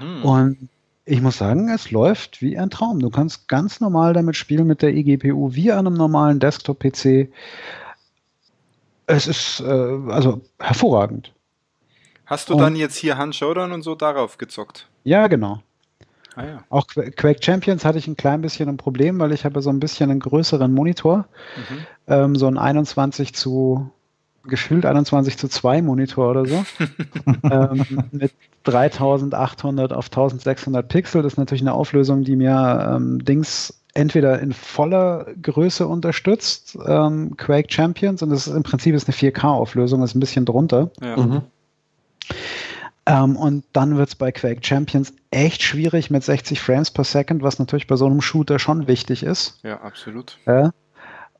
[0.00, 0.24] Hm.
[0.24, 0.68] Und
[1.08, 3.00] ich muss sagen, es läuft wie ein Traum.
[3.00, 7.28] Du kannst ganz normal damit spielen mit der eGPU wie an einem normalen Desktop-PC.
[9.06, 11.32] Es ist äh, also hervorragend.
[12.26, 14.86] Hast du und, dann jetzt hier Hand Showdown und so darauf gezockt?
[15.04, 15.62] Ja, genau.
[16.36, 16.64] Ah, ja.
[16.68, 19.80] Auch Quake Champions hatte ich ein klein bisschen ein Problem, weil ich habe so ein
[19.80, 21.26] bisschen einen größeren Monitor.
[21.56, 21.86] Mhm.
[22.06, 23.90] Ähm, so ein 21 zu
[24.48, 26.64] gefühlt 21 zu 2 Monitor oder so.
[27.50, 28.32] ähm, mit
[28.64, 31.22] 3800 auf 1600 Pixel.
[31.22, 37.36] Das ist natürlich eine Auflösung, die mir ähm, Dings entweder in voller Größe unterstützt, ähm,
[37.36, 40.90] Quake Champions, und das ist im Prinzip ist eine 4K-Auflösung, ist ein bisschen drunter.
[41.00, 41.16] Ja.
[41.16, 41.42] Mhm.
[43.06, 47.42] Ähm, und dann wird es bei Quake Champions echt schwierig mit 60 Frames per Second,
[47.42, 49.58] was natürlich bei so einem Shooter schon wichtig ist.
[49.62, 50.36] Ja, absolut.
[50.46, 50.72] Ja.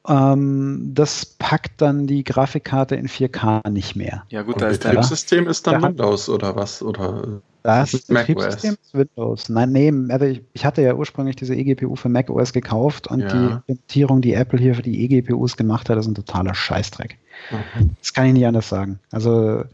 [0.06, 4.24] Ähm, das packt dann die Grafikkarte in 4K nicht mehr.
[4.28, 6.82] Ja gut, das Betriebssystem ist dann Windows oder was?
[6.82, 9.48] Oder das Betriebssystem ist Windows.
[9.48, 13.28] Nein, nee, also ich, ich, hatte ja ursprünglich diese eGPU für macOS gekauft und ja.
[13.28, 17.18] die Implementierung, die Apple hier für die eGPUs gemacht hat, ist ein totaler Scheißdreck.
[17.50, 17.90] Mhm.
[18.00, 19.00] Das kann ich nicht anders sagen.
[19.10, 19.64] Also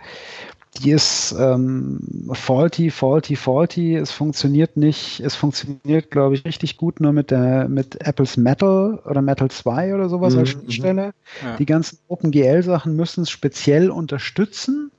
[0.77, 2.01] die ist ähm,
[2.33, 3.97] faulty, faulty, faulty.
[3.97, 5.21] Es funktioniert nicht.
[5.21, 9.95] Es funktioniert, glaube ich, richtig gut nur mit der mit Apples Metal oder Metal 2
[9.95, 10.41] oder sowas mhm.
[10.41, 11.15] als Schnittstelle.
[11.43, 11.57] Ja.
[11.57, 14.91] Die ganzen OpenGL-Sachen müssen es speziell unterstützen.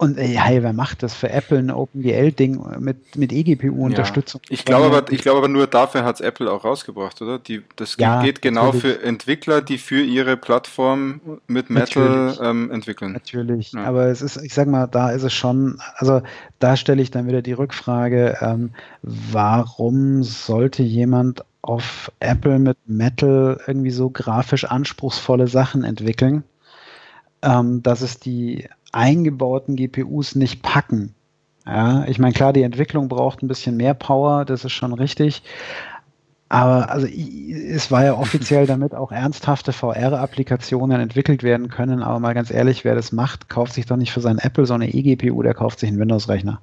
[0.00, 4.40] Und ey, hey, wer macht das für Apple ein OpenGL-Ding mit, mit eGPU-Unterstützung?
[4.44, 4.54] Ja.
[4.54, 7.40] Ich glaube aber, ich glaube aber nur dafür hat es Apple auch rausgebracht, oder?
[7.40, 8.98] Die, das ja, geht genau natürlich.
[8.98, 13.10] für Entwickler, die für ihre Plattform mit Metal ähm, entwickeln.
[13.10, 13.82] Natürlich, ja.
[13.82, 16.22] aber es ist, ich sag mal, da ist es schon, also
[16.60, 18.70] da stelle ich dann wieder die Rückfrage, ähm,
[19.02, 26.44] warum sollte jemand auf Apple mit Metal irgendwie so grafisch anspruchsvolle Sachen entwickeln?
[27.40, 31.14] Ähm, dass es die eingebauten GPUs nicht packen.
[31.66, 35.42] Ja, ich meine, klar, die Entwicklung braucht ein bisschen mehr Power, das ist schon richtig.
[36.48, 42.02] Aber also es war ja offiziell damit auch ernsthafte VR-Applikationen entwickelt werden können.
[42.02, 44.74] Aber mal ganz ehrlich, wer das macht, kauft sich doch nicht für seinen Apple so
[44.74, 46.60] eine eGPU, der kauft sich einen Windows-Rechner.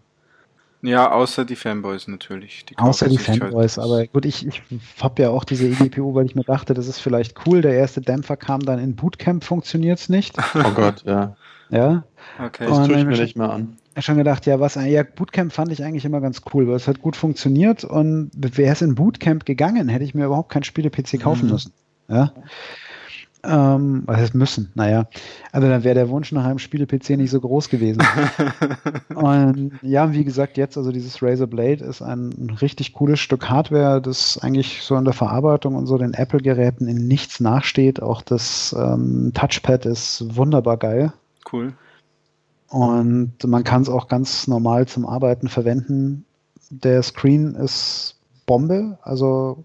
[0.82, 2.66] Ja, außer die Fanboys natürlich.
[2.66, 4.62] Die außer die halt Fanboys, halt aber gut, ich, ich
[5.02, 7.62] habe ja auch diese eGPU, weil ich mir dachte, das ist vielleicht cool.
[7.62, 10.36] Der erste Dämpfer kam dann in Bootcamp, funktioniert es nicht.
[10.56, 11.36] Oh Gott, ja.
[11.70, 12.04] Ja.
[12.44, 13.78] Okay, das tue ich mir nicht mehr an.
[13.98, 16.88] Ich schon gedacht, ja, was, ja, Bootcamp fand ich eigentlich immer ganz cool, weil es
[16.88, 21.22] hat gut funktioniert und wäre es in Bootcamp gegangen, hätte ich mir überhaupt kein Spiele-PC
[21.22, 21.52] kaufen mhm.
[21.52, 21.74] müssen.
[22.10, 22.34] Ja.
[23.48, 24.72] Ähm, was heißt müssen?
[24.76, 25.08] Naja,
[25.52, 28.02] also dann wäre der Wunsch nach einem Spiele-PC nicht so groß gewesen.
[29.16, 34.02] und ja, wie gesagt, jetzt, also dieses Razer Blade ist ein richtig cooles Stück Hardware,
[34.02, 38.02] das eigentlich so in der Verarbeitung und so den Apple-Geräten in nichts nachsteht.
[38.02, 41.14] Auch das ähm, Touchpad ist wunderbar geil.
[41.52, 41.74] Cool.
[42.70, 46.26] Und man kann es auch ganz normal zum Arbeiten verwenden.
[46.70, 48.98] Der Screen ist Bombe.
[49.02, 49.64] Also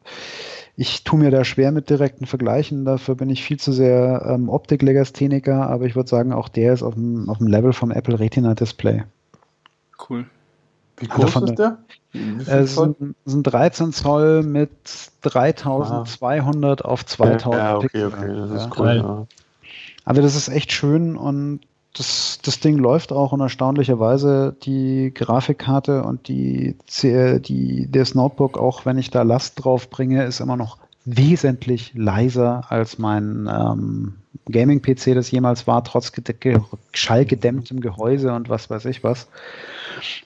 [0.76, 2.84] ich tue mir da schwer mit direkten Vergleichen.
[2.84, 5.68] Dafür bin ich viel zu sehr ähm, Optik-Legastheniker.
[5.68, 8.54] Aber ich würde sagen, auch der ist auf dem, auf dem Level vom Apple Retina
[8.54, 9.04] Display.
[10.08, 10.26] Cool.
[10.98, 11.78] Wie groß also ist der?
[12.46, 14.70] Es sind, sind 13 Zoll mit
[15.22, 16.88] 3200 ah.
[16.88, 18.06] auf 2000 ja, okay, Pixel.
[18.06, 18.70] okay, das ist ja.
[18.78, 18.96] cool.
[18.96, 19.26] Ja.
[20.04, 21.60] Also das ist echt schön und
[21.94, 28.86] das, das Ding läuft auch und erstaunlicherweise die Grafikkarte und die, die, das Notebook, auch
[28.86, 34.14] wenn ich da Last drauf bringe, ist immer noch wesentlich leiser als mein ähm,
[34.50, 36.12] Gaming-PC das jemals war, trotz
[36.92, 39.28] schallgedämmtem Gehäuse und was weiß ich was.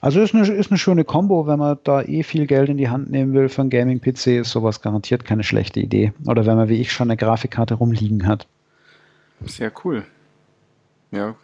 [0.01, 2.89] Also ist eine, ist eine schöne Kombo, wenn man da eh viel Geld in die
[2.89, 6.13] Hand nehmen will für einen Gaming-PC, ist sowas garantiert keine schlechte Idee.
[6.27, 8.47] Oder wenn man wie ich schon eine Grafikkarte rumliegen hat.
[9.43, 10.05] Sehr cool.
[11.11, 11.35] Ja,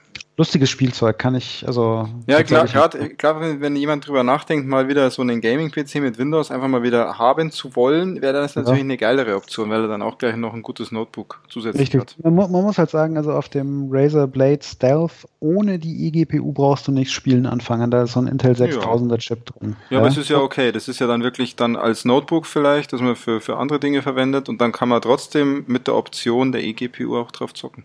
[0.41, 2.09] lustiges Spielzeug, kann ich, also.
[2.25, 6.49] Ja, klar, gerade, klar, wenn, jemand drüber nachdenkt, mal wieder so einen Gaming-PC mit Windows
[6.49, 8.85] einfach mal wieder haben zu wollen, wäre das natürlich ja.
[8.85, 12.01] eine geilere Option, weil er dann auch gleich noch ein gutes Notebook zusätzlich Richtig.
[12.01, 12.15] hat.
[12.23, 16.87] Man, man, muss halt sagen, also auf dem Razer Blade Stealth ohne die eGPU brauchst
[16.87, 19.17] du nichts Spielen anfangen, da ist so ein Intel 6000er ja.
[19.17, 19.75] Chip drin.
[19.89, 22.47] Ja, ja, aber es ist ja okay, das ist ja dann wirklich dann als Notebook
[22.47, 25.93] vielleicht, dass man für, für andere Dinge verwendet und dann kann man trotzdem mit der
[25.93, 27.83] Option der eGPU auch drauf zocken.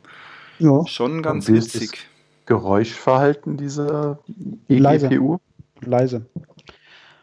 [0.59, 0.87] Ja.
[0.87, 2.09] Schon ganz witzig.
[2.47, 4.21] Geräuschverhalten dieser
[4.69, 5.39] eGPU?
[5.81, 6.27] Leise.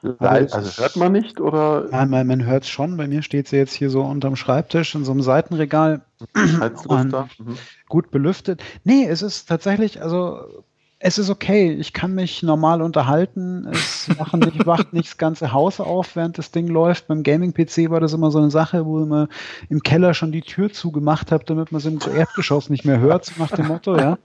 [0.01, 0.55] Leise.
[0.55, 1.87] Also hört man nicht oder?
[1.89, 2.97] Nein, man, man hört es schon.
[2.97, 6.01] Bei mir steht sie jetzt hier so unterm Schreibtisch in so einem Seitenregal.
[6.35, 7.57] Mhm.
[7.87, 8.61] Gut belüftet.
[8.83, 10.63] Nee, es ist tatsächlich, also
[11.05, 11.73] es ist okay.
[11.73, 13.67] Ich kann mich normal unterhalten.
[13.69, 17.07] Es machen nicht, wacht nicht das ganze Haus auf, während das Ding läuft.
[17.07, 19.27] Beim Gaming-PC war das immer so eine Sache, wo man
[19.67, 23.33] im Keller schon die Tür zugemacht hat, damit man es im Erdgeschoss nicht mehr hört,
[23.37, 24.17] nach dem Motto, ja.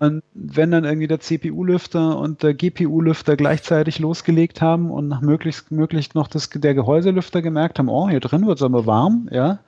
[0.00, 5.70] Und wenn dann irgendwie der CPU-Lüfter und der GPU-Lüfter gleichzeitig losgelegt haben und nach möglichst,
[5.70, 9.60] möglichst noch das, der Gehäuselüfter gemerkt haben, oh, hier drin wird es aber warm, ja,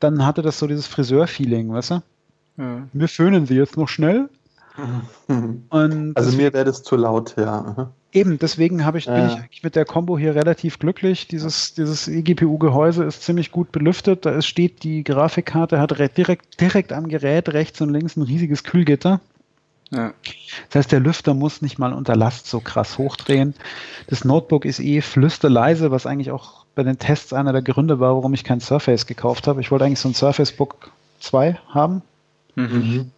[0.00, 2.02] dann hatte das so dieses Friseur-Feeling, weißt du?
[2.58, 2.82] Ja.
[2.92, 4.28] Wir föhnen sie jetzt noch schnell
[5.70, 7.90] und also mir wäre das zu laut, ja.
[8.12, 11.28] Eben, deswegen habe ich, bin ich eigentlich mit der Combo hier relativ glücklich.
[11.28, 14.24] Dieses, dieses eGPU-Gehäuse ist ziemlich gut belüftet.
[14.24, 18.64] Da ist, steht die Grafikkarte, hat direkt, direkt am Gerät rechts und links ein riesiges
[18.64, 19.20] Kühlgitter.
[19.90, 20.14] Ja.
[20.68, 23.54] Das heißt, der Lüfter muss nicht mal unter Last so krass hochdrehen.
[24.06, 28.14] Das Notebook ist eh flüsterleise, was eigentlich auch bei den Tests einer der Gründe war,
[28.14, 29.60] warum ich kein Surface gekauft habe.
[29.60, 32.02] Ich wollte eigentlich so ein Surface Book 2 haben.
[32.54, 33.10] Mhm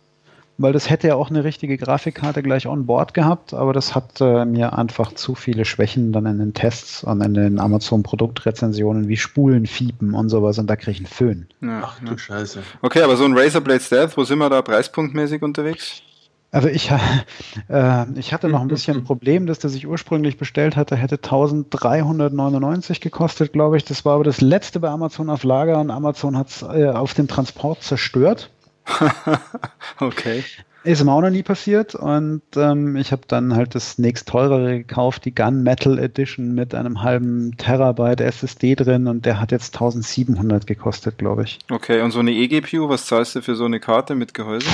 [0.59, 4.20] weil das hätte ja auch eine richtige Grafikkarte gleich on board gehabt, aber das hat
[4.20, 9.16] äh, mir einfach zu viele Schwächen dann in den Tests und in den Amazon-Produktrezensionen wie
[9.16, 11.46] Spulen, Fiepen und sowas und da kriege ich einen Föhn.
[11.61, 12.18] Ja, Ach du ja.
[12.18, 12.62] Scheiße.
[12.82, 16.02] Okay, aber so ein Razer Blade Stealth, wo sind wir da preispunktmäßig unterwegs?
[16.50, 16.90] Also ich,
[17.68, 21.16] äh, ich hatte noch ein bisschen ein Problem, dass der sich ursprünglich bestellt hatte, hätte
[21.16, 23.84] 1399 gekostet, glaube ich.
[23.84, 27.14] Das war aber das letzte bei Amazon auf Lager und Amazon hat es äh, auf
[27.14, 28.50] dem Transport zerstört.
[30.01, 30.45] okay.
[30.84, 34.78] Ist mir auch noch nie passiert und ähm, ich habe dann halt das nächst teurere
[34.78, 40.66] gekauft, die Gunmetal Edition mit einem halben Terabyte SSD drin und der hat jetzt 1700
[40.66, 41.59] gekostet, glaube ich.
[41.68, 44.68] Okay, und so eine eGPU, was zahlst du für so eine Karte mit Gehäuse?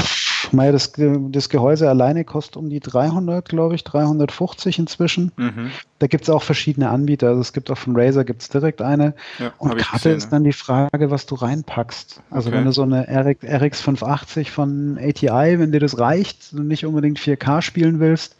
[0.52, 5.32] Naja, das, das Gehäuse alleine kostet um die 300, glaube ich, 350 inzwischen.
[5.36, 5.70] Mhm.
[5.98, 7.28] Da gibt es auch verschiedene Anbieter.
[7.28, 9.14] Also es gibt auch von Razer gibt es direkt eine.
[9.38, 12.22] Ja, und Karte ist dann die Frage, was du reinpackst.
[12.30, 12.58] Also okay.
[12.58, 16.84] wenn du so eine RX, RX 580 von ATI, wenn dir das reicht und nicht
[16.84, 18.36] unbedingt 4K spielen willst,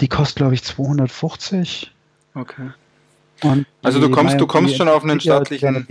[0.00, 1.92] die kostet, glaube ich, 250.
[2.34, 2.70] Okay.
[3.42, 5.86] Und also du kommst, du kommst schon auf einen staatlichen,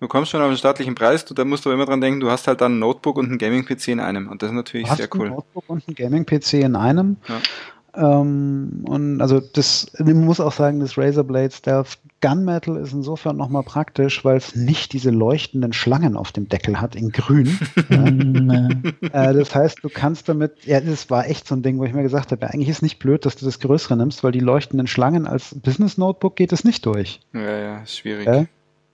[0.00, 2.30] du kommst schon auf einen staatlichen Preis, du, da musst du immer dran denken, du
[2.30, 5.08] hast halt dann ein Notebook und ein Gaming-PC in einem und das ist natürlich sehr
[5.14, 5.26] cool.
[5.26, 7.16] Ein Notebook und ein Gaming-PC in einem.
[7.28, 7.40] Ja.
[7.98, 13.36] Ähm, und also das, ich muss auch sagen, das Razer Blade Stealth Gunmetal ist insofern
[13.36, 17.58] nochmal praktisch, weil es nicht diese leuchtenden Schlangen auf dem Deckel hat in grün.
[19.02, 21.92] äh, das heißt, du kannst damit, ja, das war echt so ein Ding, wo ich
[21.92, 24.40] mir gesagt habe, ja, eigentlich ist nicht blöd, dass du das größere nimmst, weil die
[24.40, 27.20] leuchtenden Schlangen als Business Notebook geht es nicht durch.
[27.32, 28.26] Ja, ja, ist schwierig.
[28.26, 28.46] Äh?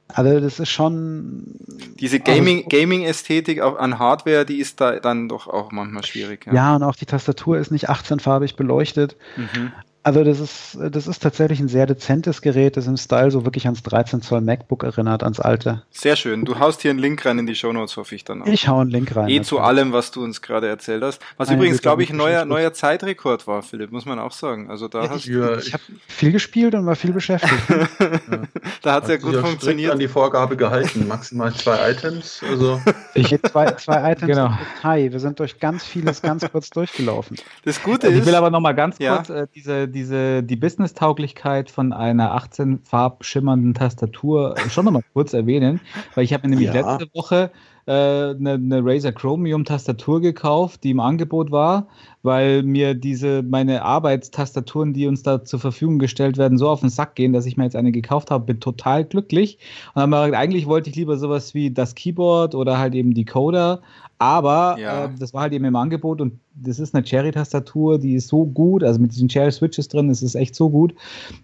[0.09, 1.57] Also das ist schon.
[1.98, 6.46] Diese Gaming, also, Gaming-Ästhetik an Hardware, die ist da dann doch auch manchmal schwierig.
[6.46, 9.16] Ja, ja und auch die Tastatur ist nicht 18-farbig beleuchtet.
[9.36, 9.72] Mhm.
[10.05, 13.64] Also das ist, das ist tatsächlich ein sehr dezentes Gerät, das im Style so wirklich
[13.64, 15.82] ans 13 Zoll MacBook erinnert, ans alte.
[15.90, 16.44] Sehr schön.
[16.44, 18.46] Du haust hier einen Link rein in die Shownotes, hoffe ich dann auch.
[18.46, 19.30] Ich hau einen Link rein.
[19.30, 21.22] Eh zu allem, was du uns gerade erzählt hast.
[21.38, 24.70] Was Eine übrigens, glaube ich, ein neuer, neuer Zeitrekord war, Philipp, muss man auch sagen.
[24.70, 27.62] Also da ja, hast ich, ja, ich habe viel gespielt und war viel beschäftigt.
[27.70, 28.42] ja.
[28.82, 29.90] Da hat es ja gut funktioniert.
[29.90, 32.42] an die Vorgabe gehalten, maximal zwei Items.
[32.46, 32.80] Also.
[33.16, 34.50] Ich zwei, zwei Items genau.
[34.76, 35.12] Detail.
[35.12, 37.36] Wir sind durch ganz vieles ganz kurz durchgelaufen.
[37.64, 38.18] Das Gute ist.
[38.18, 42.80] Ich will aber noch mal ganz kurz äh, diese, diese, die Business-Tauglichkeit von einer 18
[42.80, 45.80] farb schimmernden Tastatur schon nochmal kurz erwähnen,
[46.14, 46.97] weil ich habe mir nämlich ja.
[46.97, 47.51] letzte Woche
[47.86, 51.88] äh, eine, eine Razer Chromium Tastatur gekauft, die im Angebot war,
[52.22, 56.88] weil mir diese meine Arbeitstastaturen, die uns da zur Verfügung gestellt werden, so auf den
[56.88, 59.59] Sack gehen, dass ich mir jetzt eine gekauft habe, bin total glücklich.
[59.95, 63.26] Und dann habe eigentlich wollte ich lieber sowas wie das Keyboard oder halt eben die
[63.26, 63.82] Coder,
[64.19, 65.05] aber ja.
[65.07, 68.45] äh, das war halt eben im Angebot und das ist eine Cherry-Tastatur, die ist so
[68.45, 70.95] gut, also mit diesen Cherry-Switches drin, das ist echt so gut.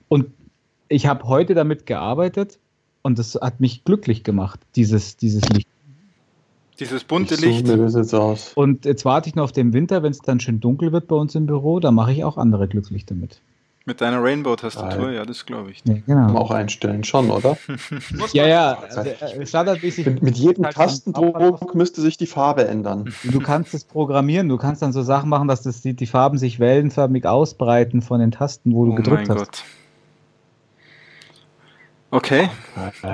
[0.08, 0.26] Und
[0.88, 2.58] ich habe heute damit gearbeitet
[3.02, 5.68] und das hat mich glücklich gemacht, dieses, dieses Licht.
[6.78, 7.68] Dieses bunte Licht.
[7.68, 8.54] Jetzt aus.
[8.54, 11.16] Und jetzt warte ich noch auf den Winter, wenn es dann schön dunkel wird bei
[11.16, 13.42] uns im Büro, da mache ich auch andere glücklich damit.
[13.90, 15.82] Mit deiner Rainbow-Tastatur, ja, das glaube ich.
[15.84, 16.26] Ja, genau.
[16.26, 17.58] Kann man auch einstellen, schon, oder?
[18.32, 20.06] ja, ja, äh, standardmäßig.
[20.06, 23.12] Mit, mit jedem Tastendruck müsste sich die Farbe ändern.
[23.24, 26.38] Du kannst es programmieren, du kannst dann so Sachen machen, dass das, die, die Farben
[26.38, 29.38] sich wellenförmig ausbreiten von den Tasten, wo du oh gedrückt hast.
[29.38, 29.64] Gott.
[32.12, 32.48] Okay,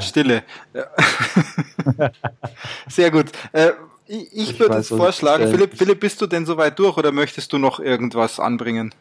[0.01, 0.43] Stille.
[2.87, 3.33] Sehr gut.
[3.53, 3.71] Äh,
[4.05, 7.59] ich, ich würde jetzt vorschlagen, Philipp, Philipp, bist du denn soweit durch oder möchtest du
[7.59, 8.95] noch irgendwas anbringen?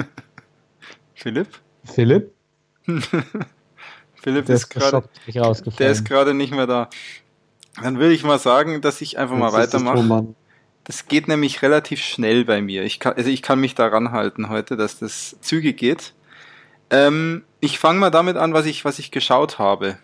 [1.14, 1.48] Philipp?
[1.84, 2.32] Philipp?
[4.14, 5.08] Philipp der ist gerade
[5.78, 6.90] der ist gerade nicht mehr da.
[7.82, 10.34] Dann würde ich mal sagen, dass ich einfach Jetzt mal weitermache.
[10.84, 12.82] Das geht nämlich relativ schnell bei mir.
[12.82, 16.14] Ich kann, also ich kann mich daran halten heute, dass das zügig geht.
[16.90, 19.98] Ähm, ich fange mal damit an, was ich, was ich geschaut habe.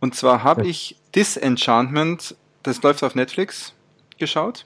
[0.00, 3.74] Und zwar habe ich Disenchantment, das läuft auf Netflix,
[4.18, 4.64] geschaut.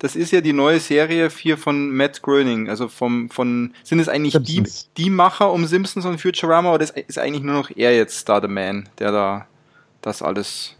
[0.00, 2.70] Das ist ja die neue Serie hier von Matt Groening.
[2.70, 4.64] Also vom, von, sind es eigentlich die,
[4.96, 8.48] die Macher um Simpsons und Futurama oder ist eigentlich nur noch er jetzt da, der
[8.48, 9.46] Man, der da
[10.00, 10.74] das alles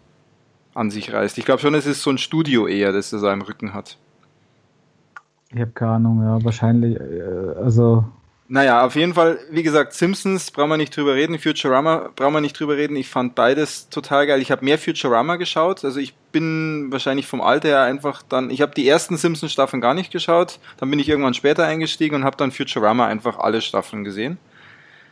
[0.73, 1.37] an sich reißt?
[1.37, 3.99] Ich glaube schon, es ist so ein Studio eher, das er da im Rücken hat.
[5.53, 8.05] Ich habe keine Ahnung, ja, wahrscheinlich, äh, also
[8.53, 12.41] naja, auf jeden Fall, wie gesagt, Simpsons brauchen wir nicht drüber reden, Futurama brauchen wir
[12.41, 12.97] nicht drüber reden.
[12.97, 14.43] Ich fand beides total geil.
[14.43, 15.85] Ich habe mehr Futurama geschaut.
[15.85, 19.95] Also ich bin wahrscheinlich vom Alter her einfach dann, ich habe die ersten Simpsons-Staffeln gar
[19.95, 20.59] nicht geschaut.
[20.79, 24.37] Dann bin ich irgendwann später eingestiegen und habe dann Futurama einfach alle Staffeln gesehen.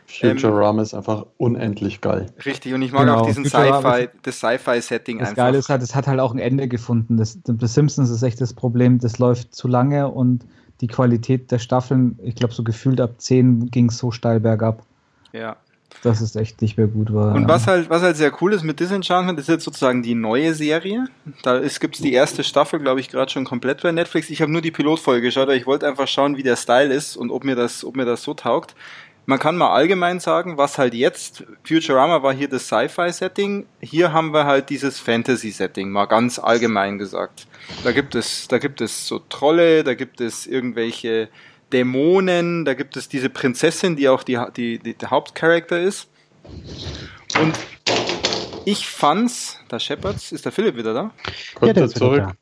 [0.05, 2.25] Futurama ähm, ist einfach unendlich geil.
[2.45, 3.21] Richtig, und ich mag genau.
[3.21, 5.35] auch diesen Sci-Fi, das Sci-Fi-Setting einfach.
[5.35, 7.15] Das Geile ist halt, es hat halt auch ein Ende gefunden.
[7.15, 10.43] Das, das Simpsons ist echt das Problem, das läuft zu lange und
[10.81, 14.83] die Qualität der Staffeln, ich glaube, so gefühlt ab 10 ging es so steil bergab.
[15.33, 15.57] Ja.
[16.03, 17.33] Dass es echt nicht mehr gut war.
[17.33, 20.53] Und was halt, was halt sehr cool ist mit Disenchantment, ist jetzt sozusagen die neue
[20.53, 21.07] Serie.
[21.41, 24.29] Da gibt es die erste Staffel, glaube ich, gerade schon komplett bei Netflix.
[24.29, 27.17] Ich habe nur die Pilotfolge geschaut, aber ich wollte einfach schauen, wie der Style ist
[27.17, 28.75] und ob mir das, ob mir das so taugt.
[29.29, 34.33] Man kann mal allgemein sagen, was halt jetzt, Futurama war hier das Sci-Fi-Setting, hier haben
[34.33, 37.45] wir halt dieses Fantasy-Setting, mal ganz allgemein gesagt.
[37.83, 41.29] Da gibt es, da gibt es so Trolle, da gibt es irgendwelche
[41.71, 46.09] Dämonen, da gibt es diese Prinzessin, die auch die, die, die der Hauptcharakter ist.
[47.39, 47.53] Und
[48.65, 51.11] ich fand's, da Shepherds, ist der Philipp wieder da?
[51.53, 52.17] Kommt ja, der ist zurück.
[52.17, 52.33] Da.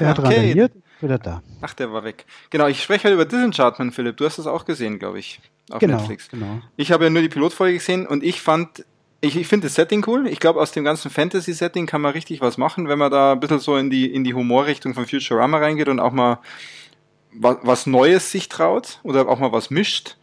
[0.00, 0.68] Der hat okay.
[1.00, 1.40] wieder da.
[1.60, 2.26] Ach, der war weg.
[2.50, 4.16] Genau, ich spreche halt über Disenchantment, Philipp.
[4.16, 5.40] Du hast das auch gesehen, glaube ich
[5.72, 6.28] auf genau, Netflix.
[6.28, 6.60] Genau.
[6.76, 8.84] Ich habe ja nur die Pilotfolge gesehen und ich fand,
[9.20, 10.26] ich, ich finde das Setting cool.
[10.26, 13.40] Ich glaube, aus dem ganzen Fantasy-Setting kann man richtig was machen, wenn man da ein
[13.40, 16.40] bisschen so in die, in die Humorrichtung von Futurama reingeht und auch mal
[17.32, 20.16] was, was Neues sich traut oder auch mal was mischt.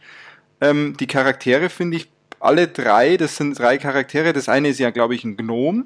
[0.60, 4.32] Ähm, die Charaktere finde ich alle drei, das sind drei Charaktere.
[4.32, 5.84] Das eine ist ja, glaube ich, ein Gnome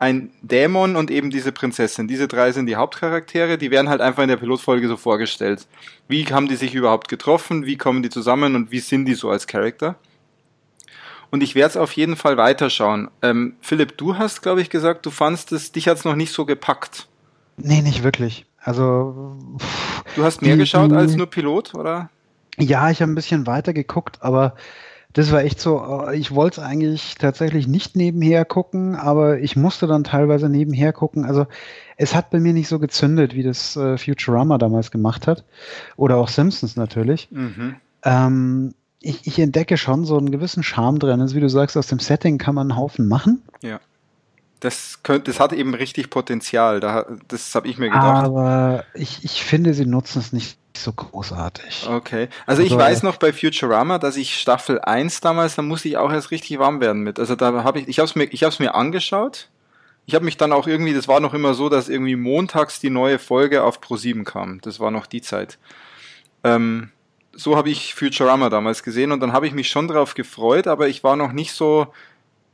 [0.00, 2.08] ein Dämon und eben diese Prinzessin.
[2.08, 5.66] Diese drei sind die Hauptcharaktere, die werden halt einfach in der Pilotfolge so vorgestellt.
[6.08, 9.30] Wie haben die sich überhaupt getroffen, wie kommen die zusammen und wie sind die so
[9.30, 9.96] als Charakter?
[11.30, 13.10] Und ich werde es auf jeden Fall weiterschauen.
[13.20, 16.46] Ähm, Philipp, du hast, glaube ich, gesagt, du fandst es, dich hat's noch nicht so
[16.46, 17.06] gepackt.
[17.58, 18.46] Nee, nicht wirklich.
[18.58, 19.36] Also.
[20.16, 22.08] Du hast mehr die, geschaut als nur Pilot, oder?
[22.58, 24.56] Ja, ich habe ein bisschen weiter geguckt, aber
[25.12, 29.56] das war echt so, äh, ich wollte es eigentlich tatsächlich nicht nebenher gucken, aber ich
[29.56, 31.24] musste dann teilweise nebenher gucken.
[31.24, 31.46] Also
[31.96, 35.44] es hat bei mir nicht so gezündet, wie das äh, Futurama damals gemacht hat.
[35.96, 37.28] Oder auch Simpsons natürlich.
[37.30, 37.76] Mhm.
[38.04, 41.20] Ähm, ich, ich, entdecke schon so einen gewissen Charme drin.
[41.20, 43.42] Also wie du sagst, aus dem Setting kann man einen Haufen machen.
[43.62, 43.80] Ja.
[44.60, 46.80] Das, könnte, das hat eben richtig Potenzial.
[46.80, 48.24] Da, das habe ich mir gedacht.
[48.24, 51.88] Aber ich, ich finde, sie nutzen es nicht so großartig.
[51.88, 52.28] Okay.
[52.46, 55.96] Also, also ich weiß noch bei Futurama, dass ich Staffel 1 damals, da musste ich
[55.96, 57.18] auch erst richtig warm werden mit.
[57.18, 59.48] Also da habe ich, ich habe es mir, ich habe es mir angeschaut.
[60.06, 62.90] Ich habe mich dann auch irgendwie, das war noch immer so, dass irgendwie montags die
[62.90, 64.60] neue Folge auf Pro7 kam.
[64.62, 65.58] Das war noch die Zeit.
[66.42, 66.90] Ähm,
[67.32, 70.88] so habe ich Futurama damals gesehen und dann habe ich mich schon darauf gefreut, aber
[70.88, 71.92] ich war noch nicht so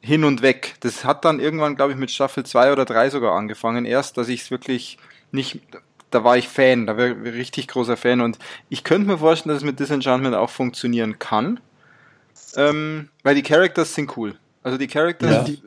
[0.01, 0.75] hin und weg.
[0.81, 4.29] Das hat dann irgendwann, glaube ich, mit Staffel 2 oder 3 sogar angefangen erst, dass
[4.29, 4.99] ich es wirklich
[5.33, 5.61] nicht
[6.11, 8.39] da war ich Fan, da war ich richtig großer Fan und
[8.69, 11.61] ich könnte mir vorstellen, dass es mit Disenchantment auch funktionieren kann,
[12.57, 14.37] ähm, weil die Characters sind cool.
[14.63, 15.31] Also die Characters.
[15.31, 15.43] Ja.
[15.43, 15.63] Die,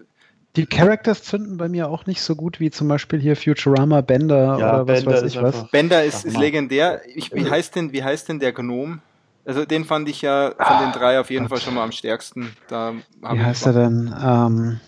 [0.55, 4.57] die Characters zünden bei mir auch nicht so gut wie zum Beispiel hier Futurama Bender
[4.57, 5.69] ja, oder was Bender weiß ich was.
[5.69, 7.01] Bender ist, ist legendär.
[7.13, 9.01] Ich, wie heißt denn, wie heißt denn der Gnom?
[9.49, 11.57] Also den fand ich ja von den drei auf jeden Gott.
[11.57, 12.55] Fall schon mal am stärksten.
[12.67, 14.13] Da wie heißt er denn?
[14.23, 14.79] Ähm,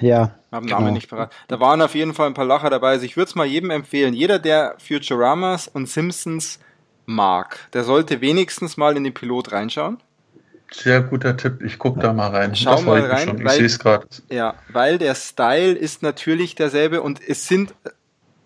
[0.00, 0.30] ja.
[0.52, 0.78] Haben genau.
[0.78, 1.32] Namen nicht parat.
[1.48, 2.90] Da waren auf jeden Fall ein paar Lacher dabei.
[2.90, 4.14] Also ich würde es mal jedem empfehlen.
[4.14, 6.60] Jeder, der Futuramas und Simpsons
[7.06, 9.98] mag, der sollte wenigstens mal in den Pilot reinschauen.
[10.70, 11.62] Sehr guter Tipp.
[11.64, 12.54] Ich gucke da mal rein.
[12.54, 13.42] Schau das mal rein.
[13.44, 14.06] Ich sehe es gerade.
[14.30, 17.74] Ja, weil der Style ist natürlich derselbe und es sind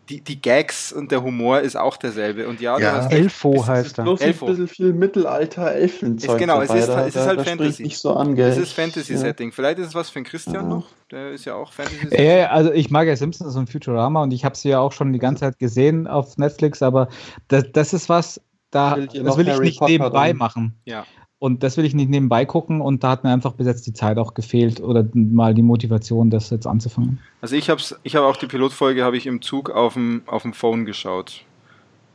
[0.09, 2.49] die, die Gags und der Humor ist auch derselbe.
[2.49, 3.07] Und ja, ja.
[3.09, 4.05] Elfo heißt er.
[4.05, 4.47] Bloß Elfo.
[4.47, 6.39] ein bisschen viel Mittelalter Elfenzeug.
[6.39, 7.83] Genau, es ist, da, es ist halt da, Fantasy.
[7.83, 9.51] Nicht so an, es ist Fantasy-Setting.
[9.51, 9.55] Ja.
[9.55, 10.63] Vielleicht ist es was für einen Christian ja.
[10.63, 10.87] noch.
[11.11, 12.23] Der ist ja auch Fantasy.
[12.23, 15.13] Ja, also ich mag ja Simpsons und Futurama und ich habe sie ja auch schon
[15.13, 17.09] die ganze Zeit gesehen auf Netflix, aber
[17.49, 18.41] das, das ist was,
[18.71, 20.37] da, das will ich nicht Potter nebenbei dann.
[20.37, 20.81] machen.
[20.85, 21.05] Ja.
[21.41, 23.93] Und das will ich nicht nebenbei gucken und da hat mir einfach bis jetzt die
[23.93, 27.21] Zeit auch gefehlt oder mal die Motivation, das jetzt anzufangen.
[27.41, 30.43] Also ich habe ich hab auch die Pilotfolge habe ich im Zug auf dem, auf
[30.43, 31.45] dem Phone geschaut.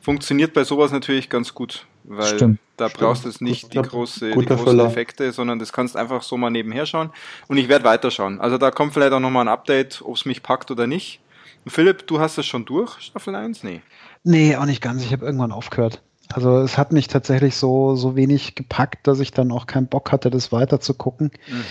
[0.01, 2.59] Funktioniert bei sowas natürlich ganz gut, weil Stimmt.
[2.75, 2.99] da Stimmt.
[2.99, 6.49] brauchst du es nicht die, große, die großen Effekte, sondern das kannst einfach so mal
[6.49, 7.09] nebenher schauen.
[7.47, 8.41] Und ich werde weiterschauen.
[8.41, 11.21] Also da kommt vielleicht auch nochmal ein Update, ob es mich packt oder nicht.
[11.63, 13.63] Und Philipp, du hast das schon durch, Staffel 1?
[13.63, 13.81] Nee.
[14.25, 15.05] Nee, auch nicht ganz.
[15.05, 16.01] Ich habe irgendwann aufgehört.
[16.31, 20.11] Also es hat mich tatsächlich so, so wenig gepackt, dass ich dann auch keinen Bock
[20.11, 21.31] hatte, das weiter zu gucken.
[21.47, 21.63] Mhm.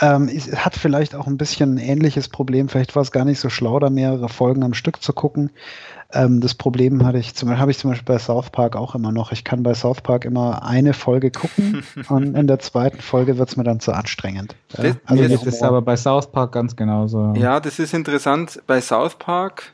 [0.00, 2.68] Ähm, es hat vielleicht auch ein bisschen ein ähnliches Problem.
[2.68, 5.50] Vielleicht war es gar nicht so schlau, da mehrere Folgen am Stück zu gucken.
[6.12, 9.12] Ähm, das Problem hatte ich zum habe ich zum Beispiel bei South Park auch immer
[9.12, 9.32] noch.
[9.32, 13.48] Ich kann bei South Park immer eine Folge gucken und in der zweiten Folge wird
[13.48, 14.56] es mir dann zu anstrengend.
[14.72, 17.34] Das, also das ist aber bei South Park ganz genauso.
[17.36, 18.60] Ja, das ist interessant.
[18.66, 19.72] Bei South Park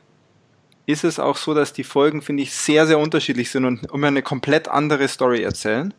[0.87, 4.07] ist es auch so, dass die Folgen, finde ich, sehr, sehr unterschiedlich sind und immer
[4.07, 5.93] eine komplett andere Story erzählen.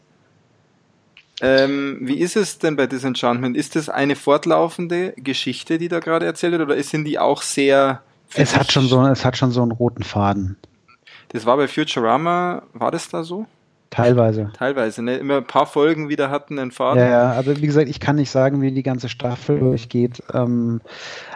[1.41, 3.57] Ähm, wie ist es denn bei Disenchantment?
[3.57, 8.03] Ist das eine fortlaufende Geschichte, die da gerade erzählt wird, oder sind die auch sehr.
[8.35, 10.57] Es hat schon so, es hat schon so einen roten Faden.
[11.29, 13.47] Das war bei Futurama, war das da so?
[13.91, 14.51] Teilweise.
[14.59, 15.17] Teilweise, ne?
[15.17, 17.03] Immer ein paar Folgen wieder hatten einen Faden.
[17.03, 20.23] Ja, ja, aber wie gesagt, ich kann nicht sagen, wie die ganze Staffel durchgeht.
[20.33, 20.81] Ähm,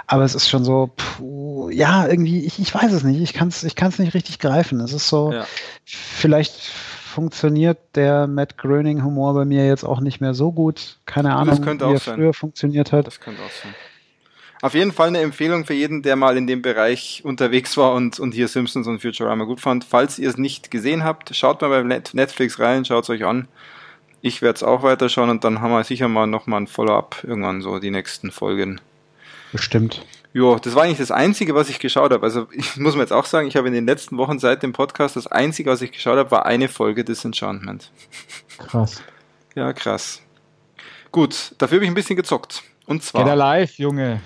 [0.07, 3.21] aber es ist schon so, puh, ja, irgendwie, ich, ich weiß es nicht.
[3.21, 4.81] Ich kann es ich kann's nicht richtig greifen.
[4.81, 5.47] Es ist so, ja.
[5.85, 6.71] vielleicht
[7.13, 10.99] funktioniert der Matt Groening-Humor bei mir jetzt auch nicht mehr so gut.
[11.07, 12.15] Keine Ahnung, wie er sein.
[12.17, 13.07] früher funktioniert hat.
[13.07, 13.75] Das könnte auch sein.
[14.63, 18.21] Auf jeden Fall eine Empfehlung für jeden, der mal in dem Bereich unterwegs war und,
[18.21, 19.85] und hier Simpsons und Futurama gut fand.
[19.85, 23.49] Falls ihr es nicht gesehen habt, schaut mal bei Netflix rein, schaut es euch an.
[24.21, 27.61] Ich werde es auch weiterschauen und dann haben wir sicher mal nochmal ein Follow-up irgendwann
[27.61, 28.81] so die nächsten Folgen.
[29.51, 30.07] Bestimmt.
[30.33, 32.25] Ja, das war eigentlich das Einzige, was ich geschaut habe.
[32.25, 34.73] Also ich muss mir jetzt auch sagen, ich habe in den letzten Wochen seit dem
[34.73, 37.91] Podcast das Einzige, was ich geschaut habe, war eine Folge Disenchantment.
[38.59, 39.03] Krass.
[39.57, 40.23] Ja, krass.
[41.11, 42.63] Gut, dafür habe ich ein bisschen gezockt.
[42.87, 43.25] Und zwar.
[43.25, 44.21] Get live, Junge.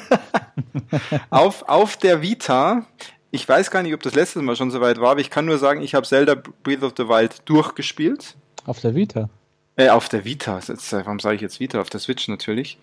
[1.30, 2.86] auf, auf der Vita,
[3.30, 5.58] ich weiß gar nicht, ob das letztes Mal schon soweit war, aber ich kann nur
[5.58, 8.36] sagen, ich habe Zelda Breath of the Wild durchgespielt.
[8.66, 9.28] Auf der Vita?
[9.76, 10.60] Äh, auf der Vita.
[10.66, 11.80] Jetzt, warum sage ich jetzt Vita?
[11.80, 12.78] Auf der Switch natürlich.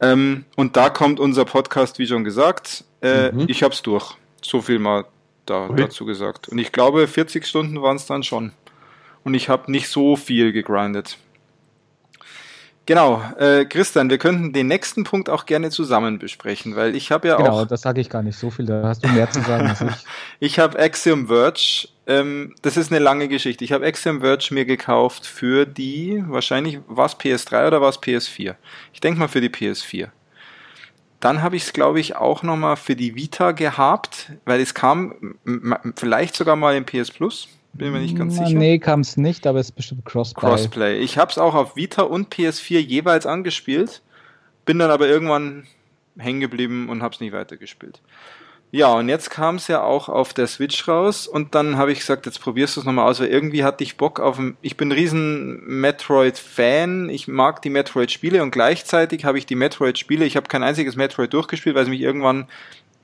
[0.00, 2.84] Ähm, und da kommt unser Podcast, wie schon gesagt.
[3.02, 3.44] Äh, mhm.
[3.48, 4.16] Ich hab's durch.
[4.42, 5.04] So viel mal
[5.46, 6.48] da, dazu gesagt.
[6.48, 8.52] Und ich glaube, 40 Stunden waren es dann schon.
[9.22, 11.18] Und ich habe nicht so viel gegrindet.
[12.86, 17.28] Genau, äh, Christian, wir könnten den nächsten Punkt auch gerne zusammen besprechen, weil ich habe
[17.28, 17.54] ja genau, auch.
[17.54, 19.80] Genau, das sage ich gar nicht so viel, da hast du mehr zu sagen als
[19.80, 20.04] ich.
[20.38, 23.64] ich habe Axiom Verge, ähm, das ist eine lange Geschichte.
[23.64, 28.02] Ich habe Axiom Verge mir gekauft für die, wahrscheinlich war es PS3 oder war es
[28.02, 28.56] PS4?
[28.92, 30.08] Ich denke mal für die PS4.
[31.20, 35.36] Dann habe ich es, glaube ich, auch nochmal für die Vita gehabt, weil es kam
[35.96, 37.48] vielleicht sogar mal im PS Plus.
[37.74, 38.56] Bin mir nicht ganz sicher.
[38.56, 40.40] Nee, kam es nicht, aber es ist bestimmt Crossplay.
[40.40, 40.98] Crossplay.
[40.98, 44.02] Ich habe es auch auf Vita und PS4 jeweils angespielt,
[44.64, 45.66] bin dann aber irgendwann
[46.16, 48.00] hängen geblieben und habe es nicht weitergespielt.
[48.70, 52.00] Ja, und jetzt kam es ja auch auf der Switch raus und dann habe ich
[52.00, 54.76] gesagt, jetzt probierst du es nochmal aus, weil irgendwie hatte ich Bock auf ein, ich
[54.76, 60.36] bin ein riesen Metroid-Fan, ich mag die Metroid-Spiele und gleichzeitig habe ich die Metroid-Spiele, ich
[60.36, 62.48] habe kein einziges Metroid durchgespielt, weil sie mich irgendwann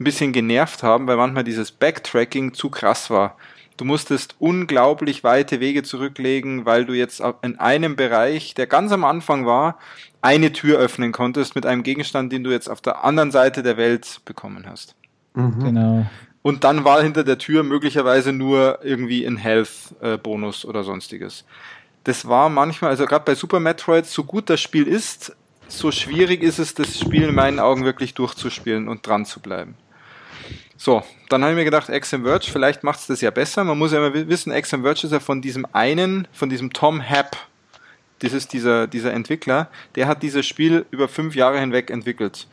[0.01, 3.37] ein bisschen genervt haben, weil manchmal dieses Backtracking zu krass war.
[3.81, 9.05] Du musstest unglaublich weite Wege zurücklegen, weil du jetzt in einem Bereich, der ganz am
[9.05, 9.79] Anfang war,
[10.21, 13.79] eine Tür öffnen konntest mit einem Gegenstand, den du jetzt auf der anderen Seite der
[13.79, 14.97] Welt bekommen hast.
[15.33, 15.65] Mhm.
[15.65, 16.07] Genau.
[16.43, 21.47] Und dann war hinter der Tür möglicherweise nur irgendwie ein Health-Bonus oder sonstiges.
[22.05, 25.35] Das war manchmal, also gerade bei Super Metroid, so gut das Spiel ist,
[25.69, 29.75] so schwierig ist es, das Spiel in meinen Augen wirklich durchzuspielen und dran zu bleiben.
[30.83, 33.65] So, dann habe ich mir gedacht, XM Verge, vielleicht macht es das ja besser.
[33.65, 37.03] Man muss ja immer wissen, XM Verge ist ja von diesem einen, von diesem Tom
[37.03, 37.37] Happ,
[38.21, 42.47] das ist dieser, dieser Entwickler, der hat dieses Spiel über fünf Jahre hinweg entwickelt.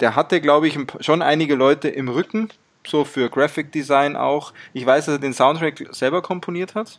[0.00, 2.48] Der hatte, glaube ich, schon einige Leute im Rücken,
[2.84, 4.52] so für Graphic Design auch.
[4.72, 6.98] Ich weiß, dass er den Soundtrack selber komponiert hat.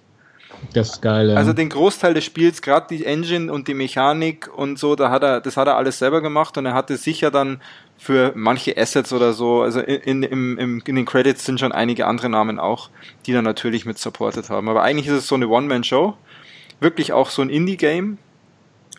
[0.74, 1.32] Das ist geil.
[1.32, 1.36] Ja.
[1.36, 5.24] Also den Großteil des Spiels, gerade die Engine und die Mechanik und so, da hat
[5.24, 7.61] er, das hat er alles selber gemacht und er hatte sicher dann
[8.02, 12.08] für manche Assets oder so, also in, in, in, in den Credits sind schon einige
[12.08, 12.89] andere Namen auch,
[13.28, 14.68] die dann natürlich mit supported haben.
[14.70, 16.16] Aber eigentlich ist es so eine One-Man-Show,
[16.80, 18.18] wirklich auch so ein Indie-Game,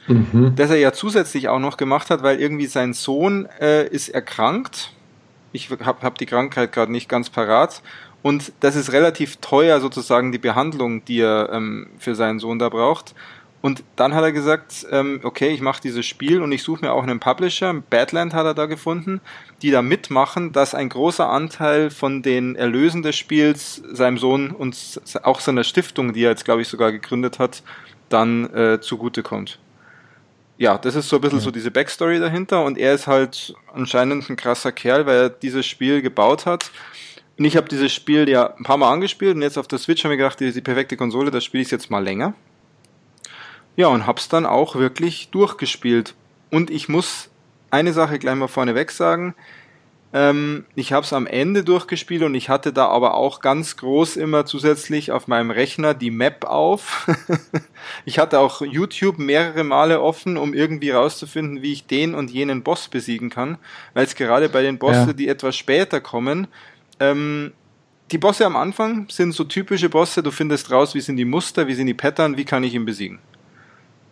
[0.07, 0.53] mhm.
[0.55, 4.92] das er ja zusätzlich auch noch gemacht hat, weil irgendwie sein Sohn äh, ist erkrankt.
[5.50, 7.82] Ich habe hab die Krankheit gerade nicht ganz parat.
[8.22, 12.68] Und das ist relativ teuer sozusagen die Behandlung, die er ähm, für seinen Sohn da
[12.68, 13.16] braucht.
[13.62, 16.92] Und dann hat er gesagt, ähm, okay, ich mache dieses Spiel und ich suche mir
[16.92, 19.20] auch einen Publisher, Badland hat er da gefunden,
[19.62, 25.00] die da mitmachen, dass ein großer Anteil von den Erlösen des Spiels seinem Sohn und
[25.22, 27.62] auch seiner Stiftung, die er jetzt, glaube ich, sogar gegründet hat,
[28.08, 29.60] dann äh, zugutekommt.
[30.58, 31.44] Ja, das ist so ein bisschen ja.
[31.44, 35.66] so diese Backstory dahinter und er ist halt anscheinend ein krasser Kerl, weil er dieses
[35.66, 36.72] Spiel gebaut hat.
[37.38, 40.02] Und ich habe dieses Spiel ja ein paar Mal angespielt und jetzt auf der Switch
[40.02, 42.34] habe ich gedacht, die, die perfekte Konsole, das spiele ich jetzt mal länger.
[43.76, 46.14] Ja, und hab's dann auch wirklich durchgespielt.
[46.50, 47.30] Und ich muss
[47.70, 49.34] eine Sache gleich mal vorneweg sagen.
[50.14, 54.16] Ähm, ich habe es am Ende durchgespielt und ich hatte da aber auch ganz groß
[54.16, 57.06] immer zusätzlich auf meinem Rechner die Map auf.
[58.04, 62.62] ich hatte auch YouTube mehrere Male offen, um irgendwie rauszufinden, wie ich den und jenen
[62.62, 63.56] Boss besiegen kann.
[63.94, 65.12] Weil es gerade bei den Bossen, ja.
[65.14, 66.46] die etwas später kommen,
[67.00, 67.52] ähm,
[68.10, 71.66] die Bosse am Anfang sind so typische Bosse, du findest raus, wie sind die Muster,
[71.66, 73.18] wie sind die Pattern, wie kann ich ihn besiegen.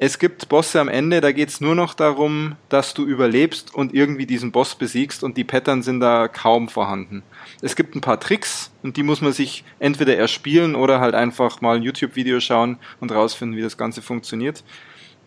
[0.03, 4.25] Es gibt Bosse am Ende, da geht's nur noch darum, dass du überlebst und irgendwie
[4.25, 7.23] diesen Boss besiegst und die Pattern sind da kaum vorhanden.
[7.61, 11.61] Es gibt ein paar Tricks und die muss man sich entweder erspielen oder halt einfach
[11.61, 14.65] mal ein YouTube-Video schauen und rausfinden, wie das Ganze funktioniert.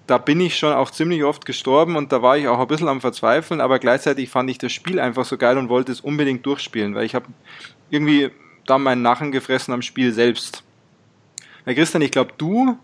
[0.07, 2.87] Da bin ich schon auch ziemlich oft gestorben und da war ich auch ein bisschen
[2.87, 6.47] am Verzweifeln, aber gleichzeitig fand ich das Spiel einfach so geil und wollte es unbedingt
[6.47, 7.27] durchspielen, weil ich habe
[7.91, 8.31] irgendwie
[8.65, 10.63] da meinen Nachen gefressen am Spiel selbst.
[11.63, 12.75] Herr Christian, ich glaube, du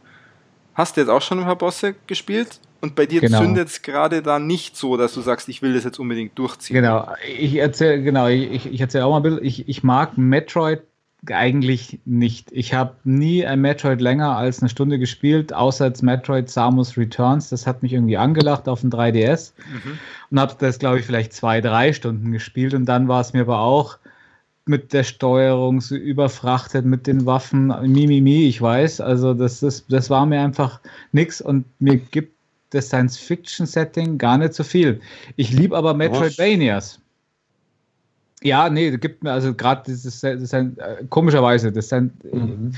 [0.80, 3.40] hast jetzt auch schon ein paar Bosse gespielt und bei dir genau.
[3.40, 6.76] zündet es gerade da nicht so, dass du sagst, ich will das jetzt unbedingt durchziehen.
[6.76, 10.82] Genau, ich erzähle genau, ich, ich erzähle auch mal ein bisschen, ich, ich mag Metroid
[11.28, 12.50] eigentlich nicht.
[12.54, 17.50] Ich habe nie ein Metroid länger als eine Stunde gespielt, außer als Metroid Samus Returns.
[17.50, 20.00] Das hat mich irgendwie angelacht auf dem 3DS mhm.
[20.32, 23.42] und habe das, glaube ich, vielleicht zwei, drei Stunden gespielt und dann war es mir
[23.42, 23.98] aber auch
[24.70, 29.02] mit der Steuerung so überfrachtet, mit den Waffen, Mimimi, mi, mi, ich weiß.
[29.02, 30.80] Also das, ist, das war mir einfach
[31.12, 32.38] nichts und mir gibt
[32.70, 35.02] das Science-Fiction-Setting gar nicht so viel.
[35.38, 37.00] Ich liebe aber Metroidvanias.
[38.44, 42.72] Ja, nee, gibt mir also gerade dieses, das ist ein, äh, komischerweise, das sind, mhm.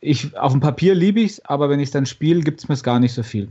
[0.00, 2.68] ich auf dem Papier liebe ich es, aber wenn ich es dann spiele, gibt es
[2.68, 3.48] mir es gar nicht so viel.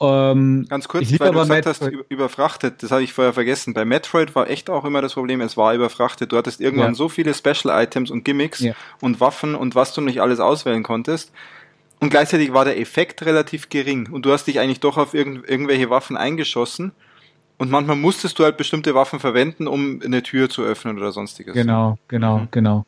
[0.00, 1.94] Ähm, Ganz kurz, weil du gesagt Metroid.
[1.94, 3.74] hast, überfrachtet, das habe ich vorher vergessen.
[3.74, 6.32] Bei Metroid war echt auch immer das Problem, es war überfrachtet.
[6.32, 6.94] Du hattest irgendwann ja.
[6.94, 8.74] so viele Special Items und Gimmicks ja.
[9.00, 11.32] und Waffen und was du nicht alles auswählen konntest.
[12.00, 15.48] Und gleichzeitig war der Effekt relativ gering und du hast dich eigentlich doch auf irgend,
[15.48, 16.92] irgendwelche Waffen eingeschossen.
[17.56, 21.54] Und manchmal musstest du halt bestimmte Waffen verwenden, um eine Tür zu öffnen oder sonstiges.
[21.54, 22.48] Genau, genau, mhm.
[22.50, 22.84] genau.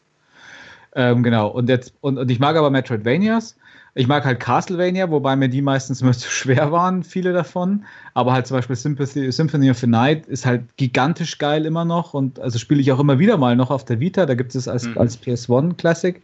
[0.94, 1.48] Ähm, genau.
[1.48, 3.56] Und jetzt, und, und ich mag aber Metroidvanias
[3.96, 7.84] ich mag halt Castlevania, wobei mir die meistens immer zu schwer waren, viele davon.
[8.12, 12.12] Aber halt zum Beispiel Sympathy, Symphony of the Night ist halt gigantisch geil immer noch.
[12.12, 14.26] Und also spiele ich auch immer wieder mal noch auf der Vita.
[14.26, 14.98] Da gibt es als, mhm.
[14.98, 16.22] als PS1 Classic.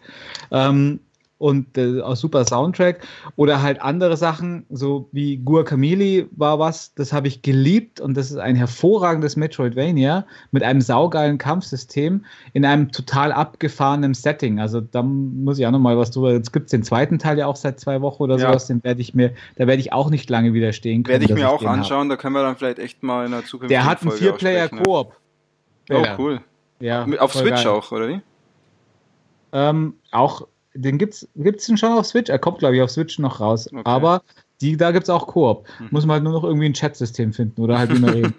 [0.50, 1.00] Ähm,
[1.42, 3.00] und äh, auch super Soundtrack.
[3.34, 8.30] Oder halt andere Sachen, so wie Guacamole war was, das habe ich geliebt und das
[8.30, 14.60] ist ein hervorragendes Metroidvania mit einem saugeilen Kampfsystem in einem total abgefahrenen Setting.
[14.60, 16.32] Also da muss ich auch nochmal was drüber.
[16.32, 18.46] Jetzt gibt es den zweiten Teil ja auch seit zwei Wochen oder ja.
[18.46, 21.20] sowas, den werde ich mir, da werde ich auch nicht lange widerstehen können.
[21.20, 22.16] Werde ich mir auch anschauen, hab.
[22.18, 23.72] da können wir dann vielleicht echt mal in der Zukunft.
[23.72, 25.16] Der hat einen Vier-Player-Koop.
[25.90, 26.40] Oh, cool.
[26.78, 27.66] Ja, Auf Switch geil.
[27.66, 28.20] auch, oder wie?
[29.52, 32.30] Ähm, auch den gibt's, gibt's den schon auf Switch.
[32.30, 33.68] Er kommt, glaube ich, auf Switch noch raus.
[33.72, 33.82] Okay.
[33.84, 34.22] Aber
[34.62, 35.66] die, da gibt es auch Koop.
[35.80, 35.88] Mhm.
[35.90, 38.32] Muss man halt nur noch irgendwie ein Chatsystem finden oder halt immer reden.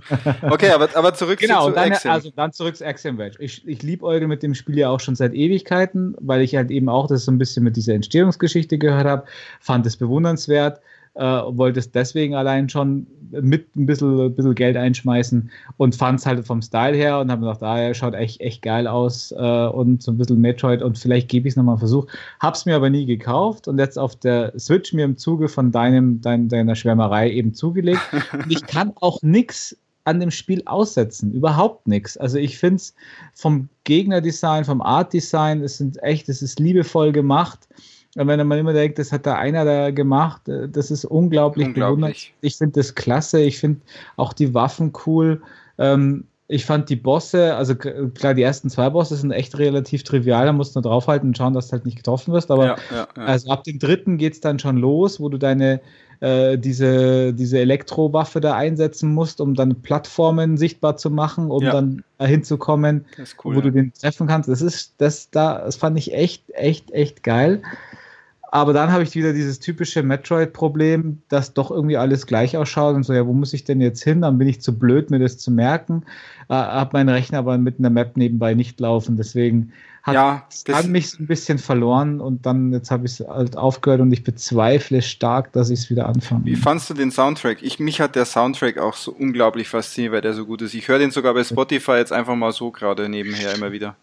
[0.50, 2.14] okay, aber, aber zurück genau, zu, zu dann, Axiom.
[2.14, 3.36] Also dann zurück zu Axiom Verge.
[3.40, 6.88] Ich, ich liebäuge mit dem Spiel ja auch schon seit Ewigkeiten, weil ich halt eben
[6.88, 9.24] auch das so ein bisschen mit dieser Entstehungsgeschichte gehört habe,
[9.60, 10.80] fand es bewundernswert
[11.16, 16.20] äh, wollte es deswegen allein schon mit ein bisschen, ein bisschen Geld einschmeißen und fand
[16.20, 19.32] es halt vom Style her und habe gedacht, ah, er schaut echt, echt geil aus
[19.32, 22.06] äh, und so ein bisschen Metroid und vielleicht gebe ich es nochmal einen Versuch.
[22.40, 26.20] Hab's mir aber nie gekauft und jetzt auf der Switch mir im Zuge von deinem,
[26.20, 28.00] dein, deiner Schwärmerei eben zugelegt.
[28.32, 31.32] und ich kann auch nichts an dem Spiel aussetzen.
[31.32, 32.16] Überhaupt nichts.
[32.16, 32.94] Also ich finde es
[33.34, 37.66] vom Gegnerdesign, vom Artdesign, es sind echt, es ist liebevoll gemacht
[38.16, 42.34] wenn man immer denkt, das hat da einer da gemacht, äh, das ist unglaublich, unglaublich.
[42.40, 43.80] Ich finde das klasse, ich finde
[44.16, 45.42] auch die Waffen cool.
[45.78, 50.46] Ähm, ich fand die Bosse, also klar, die ersten zwei Bosse sind echt relativ trivial,
[50.46, 52.76] da musst du nur draufhalten und schauen, dass du halt nicht getroffen wirst, aber ja,
[52.92, 53.22] ja, ja.
[53.24, 55.80] also ab dem dritten geht es dann schon los, wo du deine
[56.20, 62.04] äh, diese, diese Elektrowaffe da einsetzen musst, um dann Plattformen sichtbar zu machen, um dann
[62.18, 63.04] dahin zu kommen,
[63.44, 64.48] cool, wo du den treffen kannst.
[64.48, 67.62] Das ist, das da, das fand ich echt, echt, echt geil.
[68.50, 73.02] Aber dann habe ich wieder dieses typische Metroid-Problem, dass doch irgendwie alles gleich ausschaut und
[73.02, 74.22] so, ja, wo muss ich denn jetzt hin?
[74.22, 76.04] Dann bin ich zu blöd, mir das zu merken.
[76.48, 79.16] Äh, habe meinen Rechner aber mit einer Map nebenbei nicht laufen.
[79.16, 79.72] Deswegen
[80.06, 83.56] hat ja, das mich so ein bisschen verloren und dann jetzt habe ich es halt
[83.56, 86.44] aufgehört und ich bezweifle stark, dass ich es wieder anfange.
[86.44, 87.60] Wie fandst du den Soundtrack?
[87.62, 90.74] Ich, mich hat der Soundtrack auch so unglaublich fasziniert, weil der so gut ist.
[90.74, 93.96] Ich höre den sogar bei Spotify jetzt einfach mal so gerade nebenher immer wieder.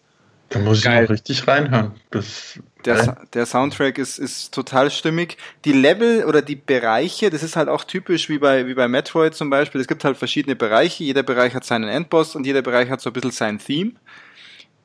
[0.50, 1.06] Da muss ich Geil.
[1.06, 1.92] auch richtig reinhören.
[2.10, 5.36] Das, der, der Soundtrack ist, ist total stimmig.
[5.64, 9.34] Die Level oder die Bereiche, das ist halt auch typisch wie bei, wie bei Metroid
[9.34, 9.80] zum Beispiel.
[9.80, 11.02] Es gibt halt verschiedene Bereiche.
[11.02, 13.92] Jeder Bereich hat seinen Endboss und jeder Bereich hat so ein bisschen sein Theme.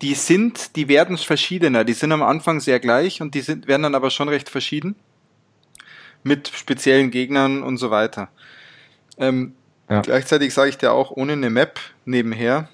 [0.01, 1.83] Die sind, die werden verschiedener.
[1.83, 4.95] Die sind am Anfang sehr gleich und die sind, werden dann aber schon recht verschieden.
[6.23, 8.29] Mit speziellen Gegnern und so weiter.
[9.17, 9.53] Ähm,
[9.89, 10.01] ja.
[10.01, 12.69] Gleichzeitig sage ich dir auch, ohne eine Map nebenher,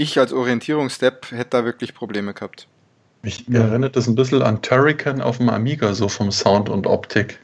[0.00, 2.66] ich als Orientierungsstep hätte da wirklich Probleme gehabt.
[3.22, 3.60] Mich ja.
[3.60, 7.38] erinnert das ein bisschen an Turrican auf dem Amiga, so vom Sound und Optik.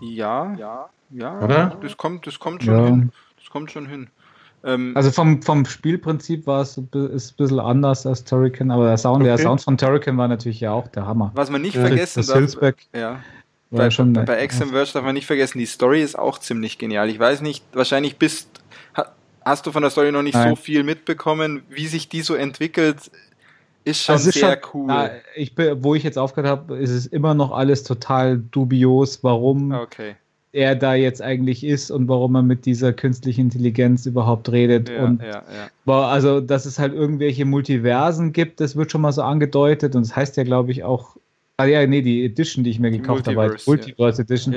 [0.00, 1.40] Ja, ja, ja.
[1.40, 1.78] Oder?
[1.80, 2.86] Das kommt, das kommt schon ja.
[2.86, 3.12] hin.
[3.38, 4.08] Das kommt schon hin.
[4.64, 8.96] Ähm, also vom, vom Spielprinzip war es ist ein bisschen anders als Turrican, aber der
[8.96, 9.26] Sound, okay.
[9.26, 11.30] der Sound von Turrican war natürlich ja auch der Hammer.
[11.34, 13.20] Was man nicht ja, vergessen darf, ja,
[13.70, 16.78] bei, schon, bei, bei Exam Verge darf man nicht vergessen, die Story ist auch ziemlich
[16.78, 17.08] genial.
[17.08, 18.61] Ich weiß nicht, wahrscheinlich bist,
[19.44, 20.50] hast du von der Story noch nicht Nein.
[20.50, 23.10] so viel mitbekommen, wie sich die so entwickelt,
[23.84, 24.86] ist schon also ist sehr schon, cool.
[24.86, 29.72] Na, ich, wo ich jetzt aufgehört habe, ist es immer noch alles total dubios, warum
[29.72, 30.14] okay.
[30.52, 34.88] er da jetzt eigentlich ist und warum er mit dieser künstlichen Intelligenz überhaupt redet.
[34.88, 35.42] Ja, und ja,
[35.86, 36.00] ja.
[36.08, 40.14] also, dass es halt irgendwelche Multiversen gibt, das wird schon mal so angedeutet und das
[40.14, 41.16] heißt ja, glaube ich, auch.
[41.56, 44.54] Ah ja, nee, die Edition, die ich mir die gekauft habe, die Multiverse Edition.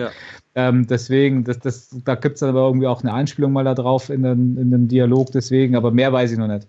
[0.55, 4.09] Ähm, deswegen, das, das, da gibt es aber irgendwie auch eine Einspielung mal da drauf
[4.09, 6.67] in, den, in dem Dialog, deswegen, aber mehr weiß ich noch nicht.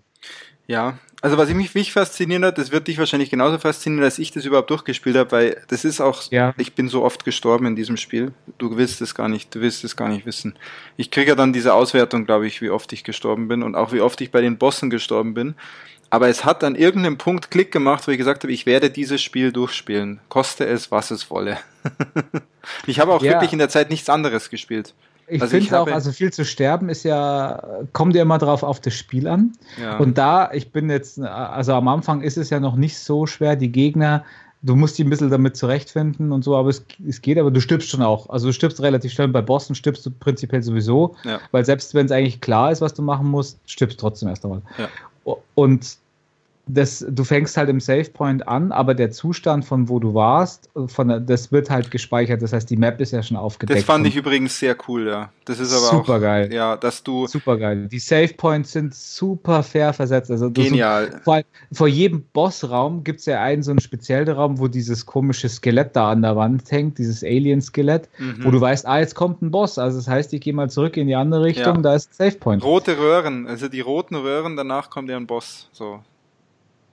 [0.67, 4.31] Ja, also was mich, mich fasziniert hat, das wird dich wahrscheinlich genauso faszinieren, als ich
[4.31, 6.53] das überhaupt durchgespielt habe, weil das ist auch, ja.
[6.57, 8.33] ich bin so oft gestorben in diesem Spiel.
[8.59, 10.55] Du willst es gar nicht, du willst es gar nicht wissen.
[10.95, 13.93] Ich kriege ja dann diese Auswertung, glaube ich, wie oft ich gestorben bin und auch
[13.93, 15.55] wie oft ich bei den Bossen gestorben bin.
[16.09, 19.21] Aber es hat an irgendeinem Punkt Klick gemacht, wo ich gesagt habe, ich werde dieses
[19.21, 21.57] Spiel durchspielen, koste es, was es wolle.
[22.87, 23.33] ich habe auch ja.
[23.33, 24.93] wirklich in der Zeit nichts anderes gespielt.
[25.29, 28.79] Ich also finde auch, also viel zu sterben ist ja, kommt ja immer drauf auf
[28.79, 29.51] das Spiel an.
[29.81, 29.97] Ja.
[29.97, 33.57] Und da, ich bin jetzt, also am Anfang ist es ja noch nicht so schwer,
[33.57, 34.23] die Gegner,
[34.61, 37.59] du musst die ein bisschen damit zurechtfinden und so, aber es, es geht, aber du
[37.59, 38.29] stirbst schon auch.
[38.29, 39.27] Also du stirbst relativ schnell.
[39.27, 41.39] Bei Bossen stirbst du prinzipiell sowieso, ja.
[41.51, 44.45] weil selbst wenn es eigentlich klar ist, was du machen musst, stirbst du trotzdem erst
[44.45, 44.61] einmal.
[44.77, 44.87] Ja.
[45.55, 45.97] Und
[46.67, 50.69] das, du fängst halt im Save Point an, aber der Zustand von wo du warst,
[50.87, 52.41] von, das wird halt gespeichert.
[52.41, 53.79] Das heißt, die Map ist ja schon aufgedeckt.
[53.79, 55.31] Das fand ich übrigens sehr cool, ja.
[55.45, 56.53] Das ist aber super auch, geil.
[56.53, 57.87] Ja, dass du super geil.
[57.89, 60.29] Die Save Points sind super fair versetzt.
[60.29, 61.11] Also genial.
[61.11, 61.41] So, vor,
[61.71, 65.95] vor, jedem Bossraum gibt es ja einen so einen speziellen Raum, wo dieses komische Skelett
[65.95, 68.43] da an der Wand hängt, dieses Alien-Skelett, mhm.
[68.43, 69.77] wo du weißt, ah, jetzt kommt ein Boss.
[69.77, 71.81] Also das heißt, ich gehe mal zurück in die andere Richtung, ja.
[71.81, 72.63] da ist ein Save Point.
[72.63, 75.69] Rote Röhren, also die roten Röhren, danach kommt ja ein Boss.
[75.71, 76.01] So.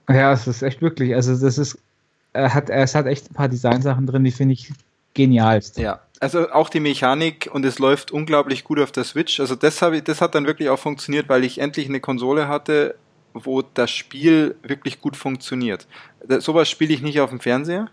[0.09, 1.78] Ja, es ist echt wirklich, also das ist,
[2.32, 4.72] er hat, es hat echt ein paar Designsachen drin, die finde ich
[5.14, 5.78] genialst.
[5.78, 9.40] Ja, also auch die Mechanik und es läuft unglaublich gut auf der Switch.
[9.40, 12.48] Also das, habe ich, das hat dann wirklich auch funktioniert, weil ich endlich eine Konsole
[12.48, 12.96] hatte,
[13.34, 15.86] wo das Spiel wirklich gut funktioniert.
[16.38, 17.88] Sowas spiele ich nicht auf dem Fernseher.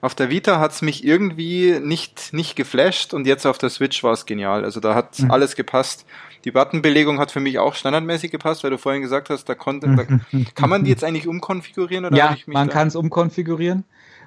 [0.00, 4.02] Auf der Vita hat es mich irgendwie nicht, nicht geflasht und jetzt auf der Switch
[4.02, 4.64] war es genial.
[4.64, 5.30] Also da hat mhm.
[5.30, 6.04] alles gepasst.
[6.44, 9.94] Die Buttonbelegung hat für mich auch standardmäßig gepasst, weil du vorhin gesagt hast, da konnte,
[9.96, 10.04] da,
[10.54, 13.84] kann man die jetzt eigentlich umkonfigurieren oder Ja, man kann es umkonfigurieren,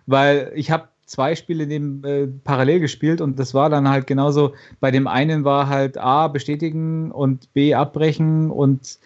[0.08, 4.54] weil ich habe zwei Spiele neben äh, parallel gespielt und das war dann halt genauso.
[4.80, 9.00] Bei dem einen war halt A bestätigen und B abbrechen und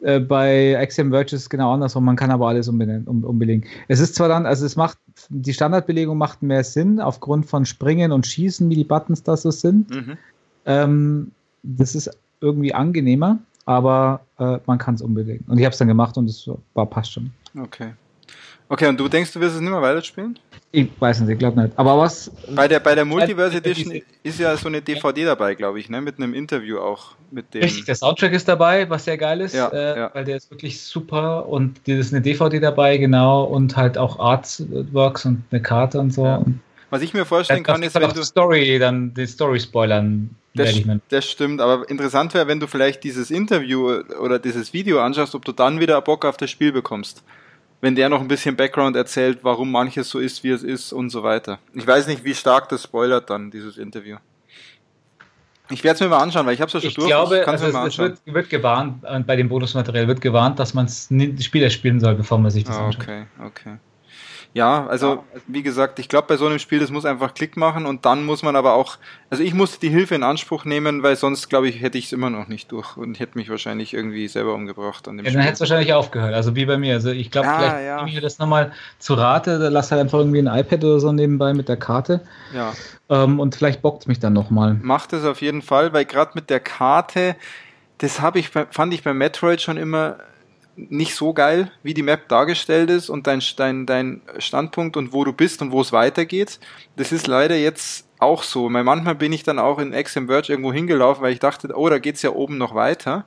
[0.00, 2.04] äh, bei Axiom Verge ist es genau andersrum.
[2.04, 3.64] Man kann aber alles umbenennen, um, umbelegen.
[3.88, 4.98] Es ist zwar dann, also es macht,
[5.28, 9.50] die Standardbelegung macht mehr Sinn aufgrund von Springen und Schießen, wie die Buttons da so
[9.50, 9.90] sind.
[9.90, 10.16] Mhm.
[10.66, 11.30] Ähm,
[11.64, 12.10] das ist
[12.40, 15.48] irgendwie angenehmer, aber äh, man kann es unbedingt.
[15.48, 17.30] Und ich habe es dann gemacht und es war passt schon.
[17.58, 17.92] Okay.
[18.70, 20.38] Okay, und du denkst, du wirst es nicht mehr weiterspielen?
[20.72, 21.78] Ich weiß nicht, ich glaube nicht.
[21.78, 22.30] Aber was.
[22.54, 26.02] Bei der, bei der Multiverse Edition ist ja so eine DVD dabei, glaube ich, ne?
[26.02, 27.12] Mit einem Interview auch.
[27.30, 30.10] Mit dem Richtig, der Soundtrack ist dabei, was sehr geil ist, ja, äh, ja.
[30.12, 34.18] weil der ist wirklich super und dir ist eine DVD dabei, genau, und halt auch
[34.18, 36.24] Artworks und eine Karte und so.
[36.24, 36.44] Ja.
[36.90, 38.22] Was ich mir vorstellen kann, ist, wenn du.
[38.22, 40.30] Story, dann die Story spoilern.
[40.54, 45.34] Das, das stimmt, aber interessant wäre, wenn du vielleicht dieses Interview oder dieses Video anschaust,
[45.34, 47.22] ob du dann wieder Bock auf das Spiel bekommst.
[47.80, 51.10] Wenn der noch ein bisschen Background erzählt, warum manches so ist, wie es ist und
[51.10, 51.60] so weiter.
[51.74, 54.16] Ich weiß nicht, wie stark das spoilert dann, dieses Interview.
[55.70, 57.08] Ich werde es mir mal anschauen, weil ich habe es ja schon ich durch.
[57.08, 61.08] Glaube, also es, es wird, wird, gewarnt, bei dem Bonusmaterial wird gewarnt, dass man es
[61.44, 63.02] Spieler spielen soll, bevor man sich das ah, anschaut.
[63.02, 63.76] Okay, okay.
[64.54, 67.84] Ja, also wie gesagt, ich glaube bei so einem Spiel, das muss einfach Klick machen
[67.86, 68.96] und dann muss man aber auch,
[69.30, 72.12] also ich musste die Hilfe in Anspruch nehmen, weil sonst glaube ich, hätte ich es
[72.12, 75.38] immer noch nicht durch und hätte mich wahrscheinlich irgendwie selber umgebracht an dem ja, Spiel.
[75.38, 76.94] Dann hätte es wahrscheinlich aufgehört, also wie bei mir.
[76.94, 77.96] Also ich glaube, ah, vielleicht ja.
[77.96, 80.98] nehme ich mir das nochmal zu Rate, da lass halt einfach irgendwie ein iPad oder
[80.98, 82.22] so nebenbei mit der Karte.
[82.54, 82.72] Ja.
[83.10, 84.74] Ähm, und vielleicht bockt es mich dann nochmal.
[84.74, 87.36] Macht es auf jeden Fall, weil gerade mit der Karte,
[87.98, 90.16] das habe ich, fand ich bei Metroid schon immer
[90.88, 95.24] nicht so geil, wie die Map dargestellt ist und dein, dein, dein Standpunkt und wo
[95.24, 96.60] du bist und wo es weitergeht.
[96.96, 98.72] Das ist leider jetzt auch so.
[98.72, 101.88] Weil manchmal bin ich dann auch in XM Verge irgendwo hingelaufen, weil ich dachte, oh,
[101.88, 103.24] da geht's ja oben noch weiter.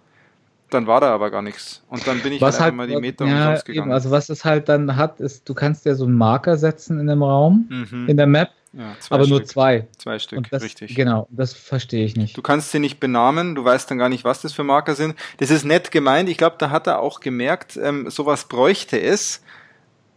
[0.70, 1.84] Dann war da aber gar nichts.
[1.90, 3.88] Und dann bin ich was halt, halt mal die Meter ja, umsonst gegangen.
[3.88, 7.00] Eben, also was es halt dann hat, ist, du kannst ja so einen Marker setzen
[7.00, 8.08] in dem Raum, mhm.
[8.08, 9.30] in der Map ja, aber Stück.
[9.30, 9.88] nur zwei.
[9.98, 10.96] Zwei Stück, das, richtig.
[10.96, 12.38] Genau, das verstehe ich nicht.
[12.38, 15.16] Du kannst sie nicht benamen, du weißt dann gar nicht, was das für Marker sind.
[15.38, 16.30] Das ist nett gemeint.
[16.30, 19.42] Ich glaube, da hat er auch gemerkt, ähm, sowas bräuchte es,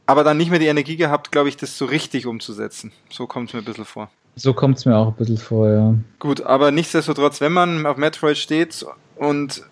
[0.06, 2.92] aber dann nicht mehr die Energie gehabt, glaube ich, das so richtig umzusetzen.
[3.10, 4.10] So kommt es mir ein bisschen vor.
[4.36, 5.94] So kommt es mir auch ein bisschen vor, ja.
[6.18, 8.84] Gut, aber nichtsdestotrotz, wenn man auf Metroid steht
[9.16, 9.62] und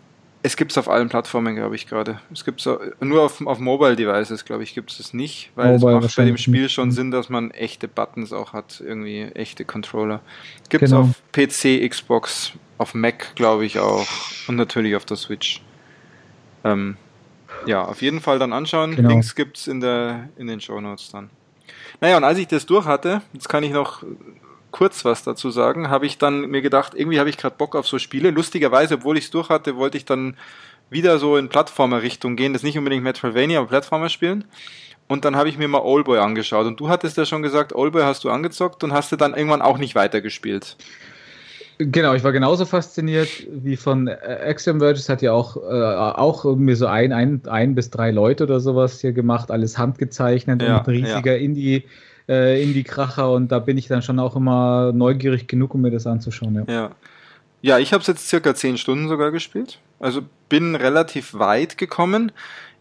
[0.45, 2.21] Es gibt es auf allen Plattformen, glaube ich, gerade.
[2.33, 2.67] Es gibt
[3.01, 6.17] nur auf, auf Mobile Devices, glaube ich, gibt es es nicht, weil Mobile es macht
[6.17, 6.91] bei dem Spiel schon.
[6.91, 10.21] Sinn, dass man echte Buttons auch hat, irgendwie echte Controller.
[10.69, 11.03] Gibt es genau.
[11.03, 14.07] auf PC, Xbox, auf Mac, glaube ich, auch
[14.49, 15.63] und natürlich auf der Switch.
[16.65, 16.97] Ähm,
[17.67, 18.97] ja, auf jeden Fall dann anschauen.
[18.97, 19.11] Genau.
[19.11, 19.81] Links gibt es in,
[20.37, 21.31] in den Show Notes dann.
[22.01, 24.03] Naja, und als ich das durch hatte, jetzt kann ich noch
[24.73, 27.87] kurz was dazu sagen, habe ich dann mir gedacht, irgendwie habe ich gerade Bock auf
[27.87, 28.31] so Spiele.
[28.31, 30.37] Lustigerweise, obwohl ich es durch hatte, wollte ich dann
[30.91, 32.53] wieder so in Plattformer-Richtung gehen.
[32.53, 34.45] Das nicht unbedingt Metroidvania, aber Plattformer spielen.
[35.09, 36.67] Und dann habe ich mir mal Oldboy angeschaut.
[36.67, 39.63] Und du hattest ja schon gesagt, Oldboy hast du angezockt und hast du dann irgendwann
[39.63, 40.77] auch nicht weitergespielt.
[41.79, 44.17] Genau, ich war genauso fasziniert wie von äh,
[44.47, 48.45] Axiom Verges, hat ja auch, äh, auch irgendwie so ein, ein, ein bis drei Leute
[48.45, 51.43] oder sowas hier gemacht, alles handgezeichnet ja, und ein riesiger ja.
[51.43, 51.85] Indie-
[52.29, 56.07] äh, Indie-Kracher und da bin ich dann schon auch immer neugierig genug, um mir das
[56.07, 56.65] anzuschauen.
[56.67, 56.91] Ja, ja.
[57.63, 59.79] ja ich habe es jetzt circa zehn Stunden sogar gespielt.
[60.01, 62.33] Also bin relativ weit gekommen.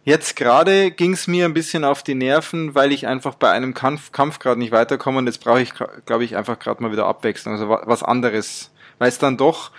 [0.04, 3.76] Jetzt gerade ging es mir ein bisschen auf die Nerven, weil ich einfach bei einem
[3.76, 5.74] Kampf, Kampf gerade nicht weiterkomme und jetzt brauche ich,
[6.06, 9.72] glaube ich, einfach gerade mal wieder Abwechslung, also was anderes weil es dann doch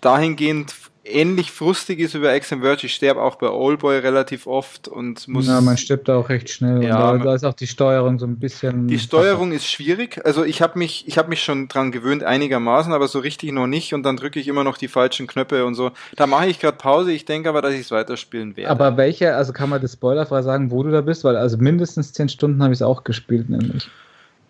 [0.00, 0.74] dahingehend
[1.12, 2.86] ähnlich frustig ist über Ex Verge.
[2.86, 5.46] Ich sterbe auch bei Oldboy relativ oft und muss.
[5.46, 6.82] Ja, man stirbt da auch recht schnell.
[6.82, 8.88] Ja, da, da, ist auch die Steuerung so ein bisschen.
[8.88, 10.20] Die Steuerung ist schwierig.
[10.24, 13.66] Also ich habe mich, ich habe mich schon dran gewöhnt einigermaßen, aber so richtig noch
[13.66, 13.94] nicht.
[13.94, 15.90] Und dann drücke ich immer noch die falschen Knöpfe und so.
[16.16, 17.12] Da mache ich gerade Pause.
[17.12, 18.70] Ich denke aber, dass ich es weiterspielen werde.
[18.70, 21.24] Aber welche, also kann man das spoilerfrei sagen, wo du da bist?
[21.24, 23.88] Weil also mindestens zehn Stunden habe ich es auch gespielt, nämlich.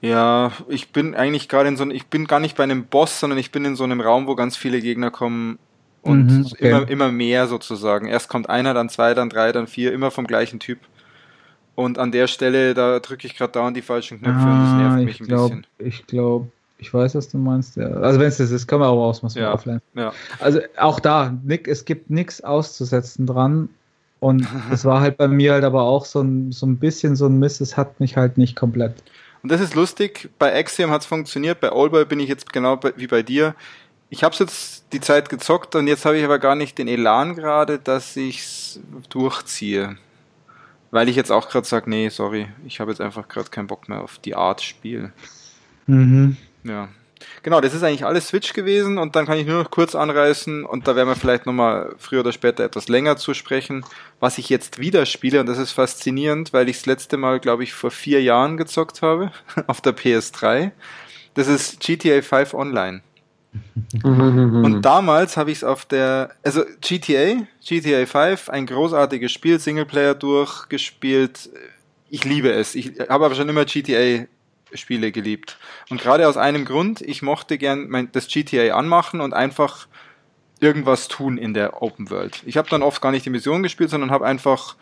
[0.03, 3.21] Ja, ich bin eigentlich gerade in so einem, ich bin gar nicht bei einem Boss,
[3.21, 5.59] sondern ich bin in so einem Raum, wo ganz viele Gegner kommen
[6.03, 6.69] und mhm, okay.
[6.69, 8.07] immer, immer mehr sozusagen.
[8.07, 10.79] Erst kommt einer, dann zwei, dann drei, dann vier, immer vom gleichen Typ.
[11.75, 14.75] Und an der Stelle, da drücke ich gerade dauernd die falschen Knöpfe ah, und das
[14.75, 15.67] nervt mich ein glaub, bisschen.
[15.79, 16.49] Ich glaube,
[16.79, 17.77] ich weiß, was du meinst.
[17.77, 17.89] Ja.
[17.89, 19.39] Also wenn es das ist, können wir auch ausmachen.
[19.39, 19.81] Ja, offline.
[19.95, 20.13] ja.
[20.41, 23.69] Also auch da, Nick, es gibt nichts auszusetzen dran.
[24.19, 27.27] Und es war halt bei mir halt aber auch so ein, so ein bisschen so
[27.27, 29.03] ein Miss, es hat mich halt nicht komplett.
[29.43, 32.79] Und das ist lustig, bei Axiom hat es funktioniert, bei Allboy bin ich jetzt genau
[32.97, 33.55] wie bei dir.
[34.11, 37.37] Ich habe jetzt die Zeit gezockt und jetzt habe ich aber gar nicht den Elan
[37.37, 39.97] gerade, dass ich's durchziehe.
[40.91, 43.89] Weil ich jetzt auch gerade sage, nee, sorry, ich habe jetzt einfach gerade keinen Bock
[43.89, 45.13] mehr auf die Art Spiel.
[45.87, 46.37] Mhm.
[46.65, 46.89] Ja.
[47.43, 50.65] Genau, das ist eigentlich alles Switch gewesen und dann kann ich nur noch kurz anreißen
[50.65, 53.85] und da werden wir vielleicht nochmal früher oder später etwas länger zu sprechen,
[54.19, 57.63] was ich jetzt wieder spiele und das ist faszinierend, weil ich das letzte Mal, glaube
[57.63, 59.33] ich, vor vier Jahren gezockt habe
[59.67, 60.73] auf der PS3.
[61.35, 63.03] Das ist GTA 5 Online.
[64.03, 70.15] Und damals habe ich es auf der, also GTA, GTA 5, ein großartiges Spiel, Singleplayer
[70.15, 71.51] durchgespielt.
[72.11, 72.75] Ich liebe es.
[72.75, 74.27] Ich habe aber schon immer GTA
[74.73, 75.59] Spiele geliebt.
[75.89, 79.89] Und gerade aus einem Grund, ich mochte gern mein, das GTA anmachen und einfach
[80.61, 82.43] irgendwas tun in der Open World.
[82.47, 84.77] Ich habe dann oft gar nicht die Mission gespielt, sondern habe einfach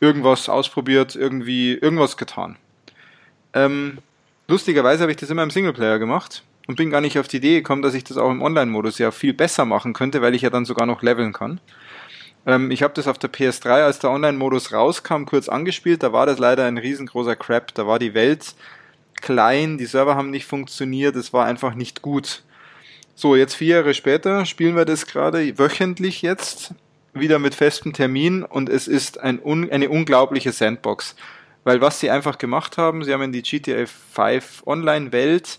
[0.00, 2.56] irgendwas ausprobiert, irgendwie irgendwas getan.
[3.52, 3.98] Ähm,
[4.48, 7.56] lustigerweise habe ich das immer im Singleplayer gemacht und bin gar nicht auf die Idee
[7.56, 10.50] gekommen, dass ich das auch im Online-Modus ja viel besser machen könnte, weil ich ja
[10.50, 11.60] dann sogar noch leveln kann.
[12.46, 16.02] Ähm, ich habe das auf der PS3, als der Online-Modus rauskam, kurz angespielt.
[16.02, 17.74] Da war das leider ein riesengroßer Crap.
[17.74, 18.54] Da war die Welt
[19.24, 22.42] klein, die Server haben nicht funktioniert, es war einfach nicht gut.
[23.14, 26.74] So, jetzt vier Jahre später spielen wir das gerade wöchentlich jetzt,
[27.14, 31.16] wieder mit festem Termin und es ist ein un eine unglaubliche Sandbox.
[31.62, 35.58] Weil was sie einfach gemacht haben, sie haben in die GTA 5 Online-Welt,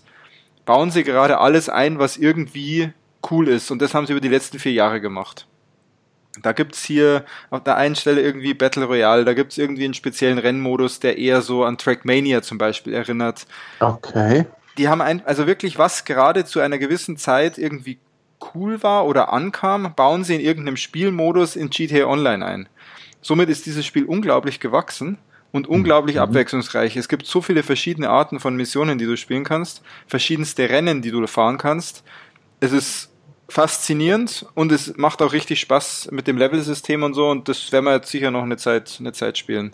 [0.66, 2.92] bauen sie gerade alles ein, was irgendwie
[3.30, 3.70] cool ist.
[3.70, 5.46] Und das haben sie über die letzten vier Jahre gemacht.
[6.42, 10.38] Da gibt's hier auf der einen Stelle irgendwie Battle Royale, da gibt's irgendwie einen speziellen
[10.38, 13.46] Rennmodus, der eher so an Trackmania zum Beispiel erinnert.
[13.80, 14.44] Okay.
[14.76, 17.98] Die haben ein, also wirklich, was gerade zu einer gewissen Zeit irgendwie
[18.54, 22.68] cool war oder ankam, bauen sie in irgendeinem Spielmodus in GTA Online ein.
[23.22, 25.16] Somit ist dieses Spiel unglaublich gewachsen
[25.52, 26.22] und unglaublich mhm.
[26.22, 26.96] abwechslungsreich.
[26.96, 31.10] Es gibt so viele verschiedene Arten von Missionen, die du spielen kannst, verschiedenste Rennen, die
[31.10, 32.04] du fahren kannst.
[32.60, 33.10] Es ist
[33.48, 37.84] faszinierend und es macht auch richtig Spaß mit dem Level-System und so und das werden
[37.84, 39.72] wir jetzt sicher noch eine Zeit, eine Zeit spielen.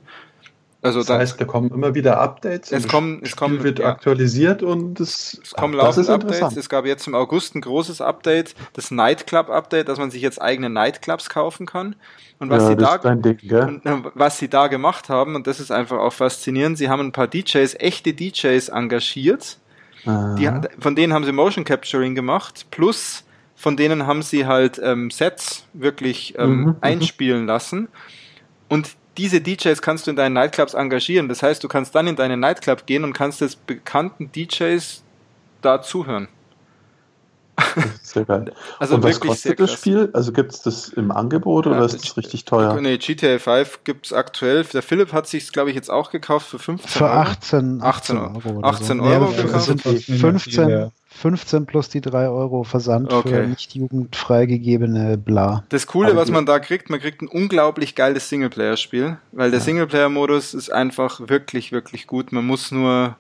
[0.82, 2.72] Also das heißt, da kommen immer wieder Updates.
[2.72, 3.86] Es kommen, es kommen, wird ja.
[3.86, 6.56] aktualisiert und es, es kommen laufend Updates.
[6.56, 10.42] Es gab jetzt im August ein großes Update, das Nightclub Update, dass man sich jetzt
[10.42, 11.94] eigene Nightclubs kaufen kann.
[12.40, 15.60] Und was ja, sie da, Ding, und, äh, was sie da gemacht haben, und das
[15.60, 19.59] ist einfach auch faszinierend, sie haben ein paar DJs, echte DJs engagiert.
[20.04, 20.50] Die,
[20.80, 23.22] von denen haben sie Motion Capturing gemacht, plus
[23.54, 26.76] von denen haben sie halt ähm, Sets wirklich ähm, mhm, mhm.
[26.80, 27.86] einspielen lassen.
[28.68, 31.28] Und diese DJs kannst du in deinen Nightclubs engagieren.
[31.28, 35.02] Das heißt, du kannst dann in deinen Nightclub gehen und kannst des bekannten DJs
[35.60, 36.28] da zuhören.
[38.02, 38.52] Sehr geil.
[38.78, 40.10] Also Und was kostet das Spiel?
[40.12, 42.80] Also gibt es das im Angebot oder ja, ist das richtig teuer?
[42.80, 44.64] Nee, GTA 5 gibt es aktuell.
[44.64, 48.62] Der Philipp hat sich glaube ich, jetzt auch gekauft für 15 Für 18, 18 Euro.
[48.62, 49.64] 18 Euro, Euro ja, gekauft.
[49.64, 53.28] Sind 15, 15 plus die 3 Euro Versand okay.
[53.28, 55.64] für nicht jugendfreigegebene Bla.
[55.68, 59.64] Das Coole, was man da kriegt, man kriegt ein unglaublich geiles Singleplayer-Spiel, weil der ja.
[59.64, 62.32] Singleplayer-Modus ist einfach wirklich, wirklich gut.
[62.32, 63.16] Man muss nur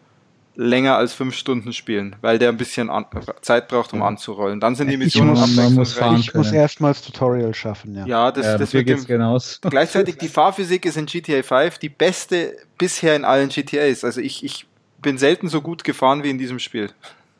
[0.54, 3.06] länger als fünf Stunden spielen, weil der ein bisschen an,
[3.40, 4.60] Zeit braucht, um anzurollen.
[4.60, 6.20] Dann sind die Missionen abwechslungsreich.
[6.20, 8.06] Ich muss erstmals Tutorial schaffen, ja.
[8.06, 9.58] Ja, das, ja, das wird geht's genauso.
[9.70, 14.04] Gleichzeitig die Fahrphysik ist in GTA 5 die beste bisher in allen GTAs.
[14.04, 14.66] Also ich, ich
[15.00, 16.90] bin selten so gut gefahren wie in diesem Spiel.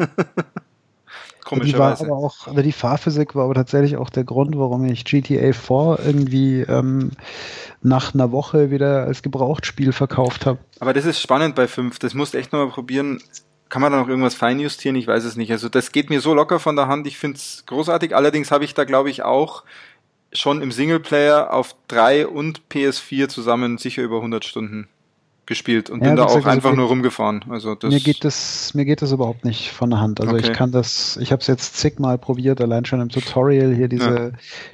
[1.45, 2.05] Komischerweise.
[2.05, 5.05] Die, war aber auch, aber die Fahrphysik war aber tatsächlich auch der Grund, warum ich
[5.05, 7.11] GTA 4 irgendwie ähm,
[7.83, 10.59] nach einer Woche wieder als Gebrauchtspiel verkauft habe.
[10.81, 11.99] Aber das ist spannend bei 5.
[11.99, 13.20] Das musst du echt nochmal probieren.
[13.69, 14.97] Kann man da noch irgendwas feinjustieren?
[14.97, 15.51] Ich weiß es nicht.
[15.51, 17.07] Also das geht mir so locker von der Hand.
[17.07, 18.15] Ich finde es großartig.
[18.15, 19.65] Allerdings habe ich da, glaube ich, auch
[20.33, 24.89] schon im Singleplayer auf 3 und PS4 zusammen sicher über 100 Stunden
[25.47, 27.44] gespielt und ja, bin da auch einfach geht, nur rumgefahren.
[27.48, 30.20] Also das mir geht das mir geht das überhaupt nicht von der Hand.
[30.20, 30.47] Also okay.
[30.47, 34.14] ich kann das, ich habe es jetzt zigmal probiert, allein schon im Tutorial hier diese
[34.14, 34.31] ja.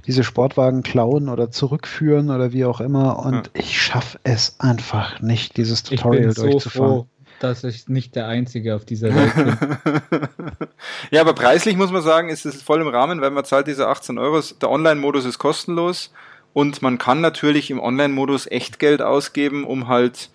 [0.07, 3.43] diese Sportwagen klauen oder zurückführen oder wie auch immer und ja.
[3.55, 6.89] ich schaffe es einfach nicht, dieses Tutorial ich bin durchzufahren.
[6.89, 7.07] So froh,
[7.41, 10.29] dass ich nicht der Einzige auf dieser Welt bin.
[11.11, 13.89] ja, aber preislich muss man sagen, ist es voll im Rahmen, weil man zahlt diese
[13.89, 14.41] 18 Euro.
[14.61, 16.13] Der Online-Modus ist kostenlos
[16.53, 20.31] und man kann natürlich im Online-Modus echt Geld ausgeben, um halt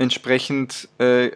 [0.00, 1.30] entsprechend äh,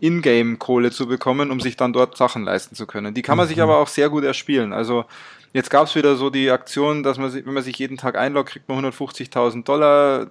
[0.00, 3.14] Ingame-Kohle zu bekommen, um sich dann dort Sachen leisten zu können.
[3.14, 3.50] Die kann man mhm.
[3.50, 4.72] sich aber auch sehr gut erspielen.
[4.74, 5.06] Also
[5.54, 8.50] jetzt gab es wieder so die Aktion, dass man, wenn man sich jeden Tag einloggt,
[8.50, 10.26] kriegt man 150.000 Dollar.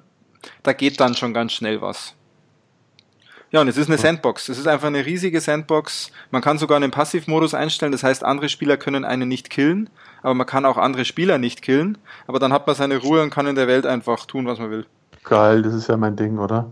[0.61, 2.13] Da geht dann schon ganz schnell was.
[3.49, 4.47] Ja, und es ist eine Sandbox.
[4.47, 6.11] Es ist einfach eine riesige Sandbox.
[6.29, 7.91] Man kann sogar einen Passivmodus einstellen.
[7.91, 9.89] Das heißt, andere Spieler können einen nicht killen,
[10.21, 11.97] aber man kann auch andere Spieler nicht killen.
[12.27, 14.69] Aber dann hat man seine Ruhe und kann in der Welt einfach tun, was man
[14.69, 14.85] will.
[15.23, 16.71] Geil, das ist ja mein Ding, oder?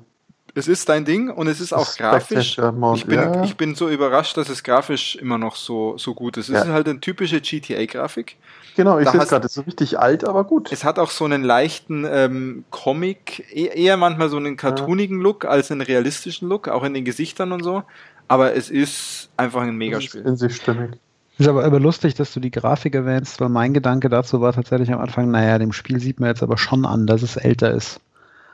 [0.55, 2.57] Es ist dein Ding und es ist auch grafisch.
[2.95, 3.43] Ich bin, ja.
[3.43, 6.49] ich bin so überrascht, dass es grafisch immer noch so, so gut ist.
[6.49, 6.61] Es ja.
[6.63, 8.37] ist halt eine typische GTA-Grafik.
[8.75, 10.71] Genau, ich sehe es gerade, so richtig alt, aber gut.
[10.71, 15.23] Es hat auch so einen leichten ähm, Comic, e-, eher manchmal so einen cartoonigen ja.
[15.23, 17.83] Look als einen realistischen Look, auch in den Gesichtern und so.
[18.27, 20.21] Aber es ist einfach ein Megaspiel.
[20.21, 20.91] in sich stimmig.
[21.39, 24.91] Ist aber, aber lustig, dass du die Grafik erwähnst, weil mein Gedanke dazu war tatsächlich
[24.91, 28.01] am Anfang, naja, dem Spiel sieht man jetzt aber schon an, dass es älter ist.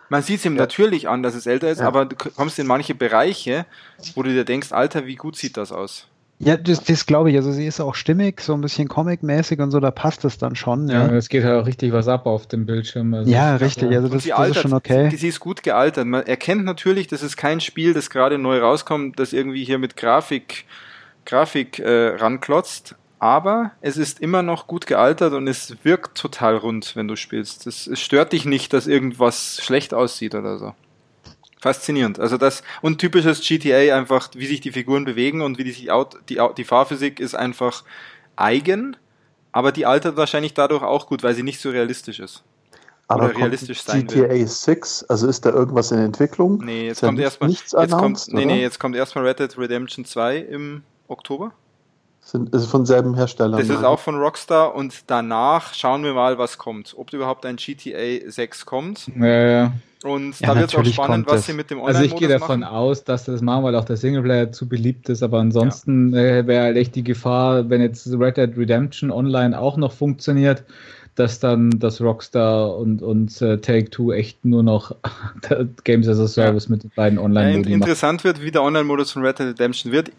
[0.10, 0.61] Man sieht es ihm ja.
[0.61, 1.88] natürlich an, dass es älter ist, ja.
[1.88, 3.65] aber du kommst in manche Bereiche,
[4.14, 6.07] wo du dir denkst, Alter, wie gut sieht das aus?
[6.38, 7.38] Ja, das, das glaube ich.
[7.38, 10.56] Also sie ist auch stimmig, so ein bisschen comic-mäßig und so, da passt es dann
[10.56, 10.90] schon.
[10.90, 13.14] Ja, es geht halt auch richtig was ab auf dem Bildschirm.
[13.14, 13.90] Also ja, richtig.
[13.95, 15.10] Also das, das altert, ist schon okay.
[15.11, 16.06] Sie, sie ist gut gealtert.
[16.06, 19.95] Man erkennt natürlich, das ist kein Spiel, das gerade neu rauskommt, das irgendwie hier mit
[19.95, 20.65] Grafik,
[21.26, 26.96] Grafik äh, ranklotzt aber es ist immer noch gut gealtert und es wirkt total rund,
[26.96, 27.68] wenn du spielst.
[27.68, 30.74] Es, es stört dich nicht, dass irgendwas schlecht aussieht oder so.
[31.60, 32.20] Faszinierend.
[32.20, 35.90] Also das und typisches GTA einfach, wie sich die Figuren bewegen und wie die sich
[36.30, 37.84] die, die Fahrphysik ist einfach
[38.36, 38.98] eigen,
[39.52, 42.44] aber die altert wahrscheinlich dadurch auch gut, weil sie nicht so realistisch ist.
[43.08, 44.48] Aber oder realistisch sein GTA will.
[44.48, 46.64] 6, also ist da irgendwas in Entwicklung?
[46.64, 49.58] Nee, jetzt kommt erstmal nichts jetzt announced, kommt, nee, nee, jetzt kommt erstmal Red Dead
[49.58, 51.52] Redemption 2 im Oktober.
[52.26, 53.60] Sind, ist von selben Hersteller.
[53.60, 56.95] Das ist auch von Rockstar und danach schauen wir mal, was kommt.
[56.97, 59.11] Ob überhaupt ein GTA 6 kommt.
[59.15, 59.72] Ja, ja.
[60.03, 62.27] Und ja, da wird es auch spannend, was sie mit dem Online-Modus Also ich gehe
[62.27, 62.73] davon machen.
[62.73, 66.19] aus, dass sie das machen, weil auch der Singleplayer zu beliebt ist, aber ansonsten ja.
[66.19, 70.64] äh, wäre halt echt die Gefahr, wenn jetzt Red Dead Redemption Online auch noch funktioniert,
[71.14, 74.95] dass dann das Rockstar und, und äh, Take-Two echt nur noch
[75.84, 76.72] Games as a Service ja.
[76.72, 80.11] mit den beiden Online-Modi ja, Interessant wird, wie der Online-Modus von Red Dead Redemption wird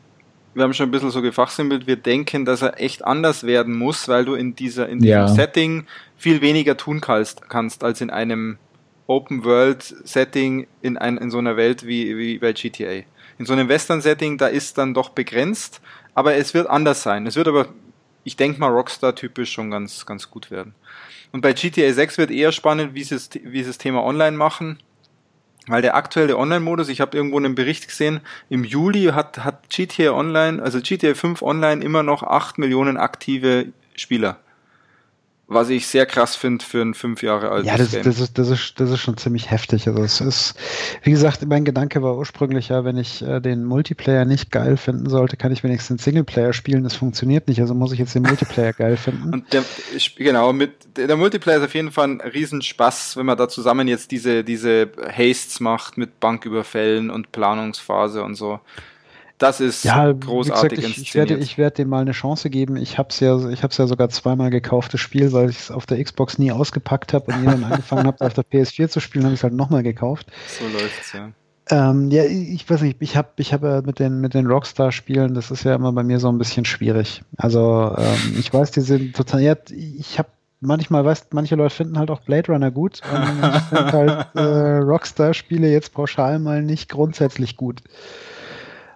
[0.57, 4.09] wir haben schon ein bisschen so gefachsimpelt, wir denken, dass er echt anders werden muss,
[4.09, 5.29] weil du in dieser, in diesem ja.
[5.29, 8.57] Setting viel weniger tun kannst, kannst als in einem
[9.07, 13.03] Open World Setting in, ein, in so einer Welt wie, wie bei GTA.
[13.39, 15.83] In so einem Western Setting, da ist dann doch begrenzt,
[16.15, 17.27] aber es wird anders sein.
[17.27, 17.69] Es wird aber,
[18.25, 20.75] ich denke mal, Rockstar typisch schon ganz, ganz gut werden.
[21.33, 24.39] Und bei GTA 6 wird eher spannend, wie sie, es, wie sie das Thema online
[24.39, 24.79] machen.
[25.69, 30.13] Weil der aktuelle Online-Modus, ich habe irgendwo einen Bericht gesehen, im Juli hat, hat GTA
[30.13, 33.67] Online, also GTA 5 Online immer noch 8 Millionen aktive
[33.97, 34.39] Spieler
[35.49, 38.03] was ich sehr krass finde für ein fünf Jahre altes ja, das, Game.
[38.03, 39.87] Das ist, das, ist, das ist schon ziemlich heftig.
[39.87, 40.55] Also es ist,
[41.03, 45.09] wie gesagt, mein Gedanke war ursprünglich ja, wenn ich äh, den Multiplayer nicht geil finden
[45.09, 46.83] sollte, kann ich wenigstens Singleplayer spielen.
[46.83, 49.33] Das funktioniert nicht, also muss ich jetzt den Multiplayer geil finden.
[49.33, 49.63] Und der,
[50.17, 54.11] genau, mit der Multiplayer ist auf jeden Fall ein Riesenspaß, wenn man da zusammen jetzt
[54.11, 58.59] diese, diese Hastes macht mit Banküberfällen und Planungsphase und so.
[59.39, 62.77] Das ist ja, großartig gesagt, ich, ich, werde, ich werde dem mal eine Chance geben.
[62.77, 65.85] Ich habe es ja, ich ja sogar zweimal gekauft, das Spiel, weil ich es auf
[65.85, 69.35] der Xbox nie ausgepackt habe und dann angefangen habe, auf der PS4 zu spielen, habe
[69.35, 70.29] ich es halt nochmal gekauft.
[70.59, 71.33] So läuft's, ja.
[71.69, 75.35] Ähm, ja, ich weiß nicht, ich habe ich hab ja mit den, mit den Rockstar-Spielen,
[75.35, 77.23] das ist ja immer bei mir so ein bisschen schwierig.
[77.37, 80.29] Also ähm, ich weiß, die sind total, ja, ich habe
[80.61, 84.79] manchmal, weißt manche Leute finden halt auch Blade Runner gut und ich finde halt äh,
[84.79, 87.83] Rockstar-Spiele jetzt pauschal mal nicht grundsätzlich gut.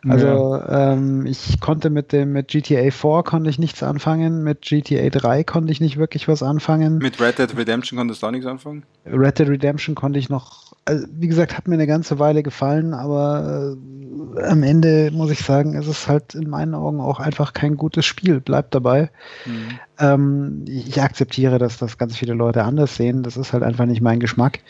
[0.08, 0.92] Also ja.
[0.92, 5.44] ähm, ich konnte mit dem mit GTA 4 konnte ich nichts anfangen, mit GTA 3
[5.44, 6.98] konnte ich nicht wirklich was anfangen.
[6.98, 8.84] Mit Red Dead Redemption konntest du auch nichts anfangen?
[9.06, 12.94] Red Dead Redemption konnte ich noch, also wie gesagt, hat mir eine ganze Weile gefallen,
[12.94, 17.52] aber äh, am Ende muss ich sagen, ist es halt in meinen Augen auch einfach
[17.52, 18.40] kein gutes Spiel.
[18.40, 19.10] Bleibt dabei.
[19.44, 19.78] Mhm.
[19.98, 23.22] Ähm, ich akzeptiere, dass das ganz viele Leute anders sehen.
[23.22, 24.60] Das ist halt einfach nicht mein Geschmack.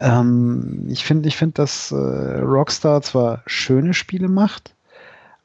[0.00, 4.74] Ähm, ich finde, ich finde, dass äh, Rockstar zwar schöne Spiele macht,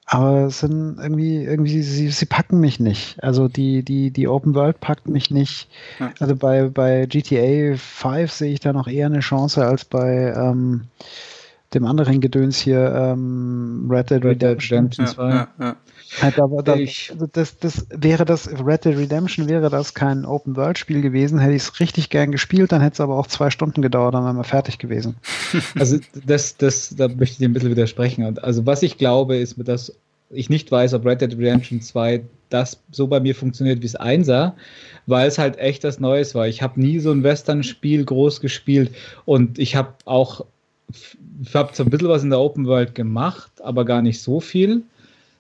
[0.05, 3.21] aber es sind irgendwie, irgendwie, sie, sie packen mich nicht.
[3.23, 5.67] Also die, die, die Open World packt mich nicht.
[5.99, 6.13] Ja.
[6.19, 10.85] Also bei, bei GTA 5 sehe ich da noch eher eine Chance als bei ähm,
[11.75, 15.29] dem anderen Gedöns hier, ähm, Red Dead Redemption 2.
[15.29, 15.75] Ja, ja,
[16.21, 21.01] Halt, aber da, also das, das wäre das, Red Dead Redemption wäre das kein Open-World-Spiel
[21.01, 24.13] gewesen, hätte ich es richtig gern gespielt, dann hätte es aber auch zwei Stunden gedauert,
[24.13, 25.15] dann wären wir fertig gewesen.
[25.77, 28.39] Also das, das, da möchte ich dir ein bisschen widersprechen.
[28.39, 29.93] Also was ich glaube, ist, dass
[30.29, 33.95] ich nicht weiß, ob Red Dead Redemption 2 das so bei mir funktioniert, wie es
[33.95, 34.55] einsah,
[35.07, 36.47] weil es halt echt das Neues war.
[36.47, 38.91] Ich habe nie so ein Western-Spiel groß gespielt
[39.25, 40.45] und ich habe auch,
[41.53, 44.83] habe so ein bisschen was in der Open World gemacht, aber gar nicht so viel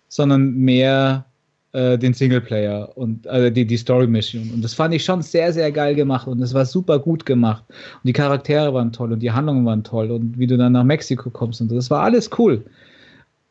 [0.07, 1.25] sondern mehr
[1.73, 4.51] äh, den Singleplayer und äh, die, die Story-Mission.
[4.53, 7.63] Und das fand ich schon sehr, sehr geil gemacht und es war super gut gemacht.
[7.69, 10.83] Und die Charaktere waren toll und die Handlungen waren toll und wie du dann nach
[10.83, 12.63] Mexiko kommst und das war alles cool.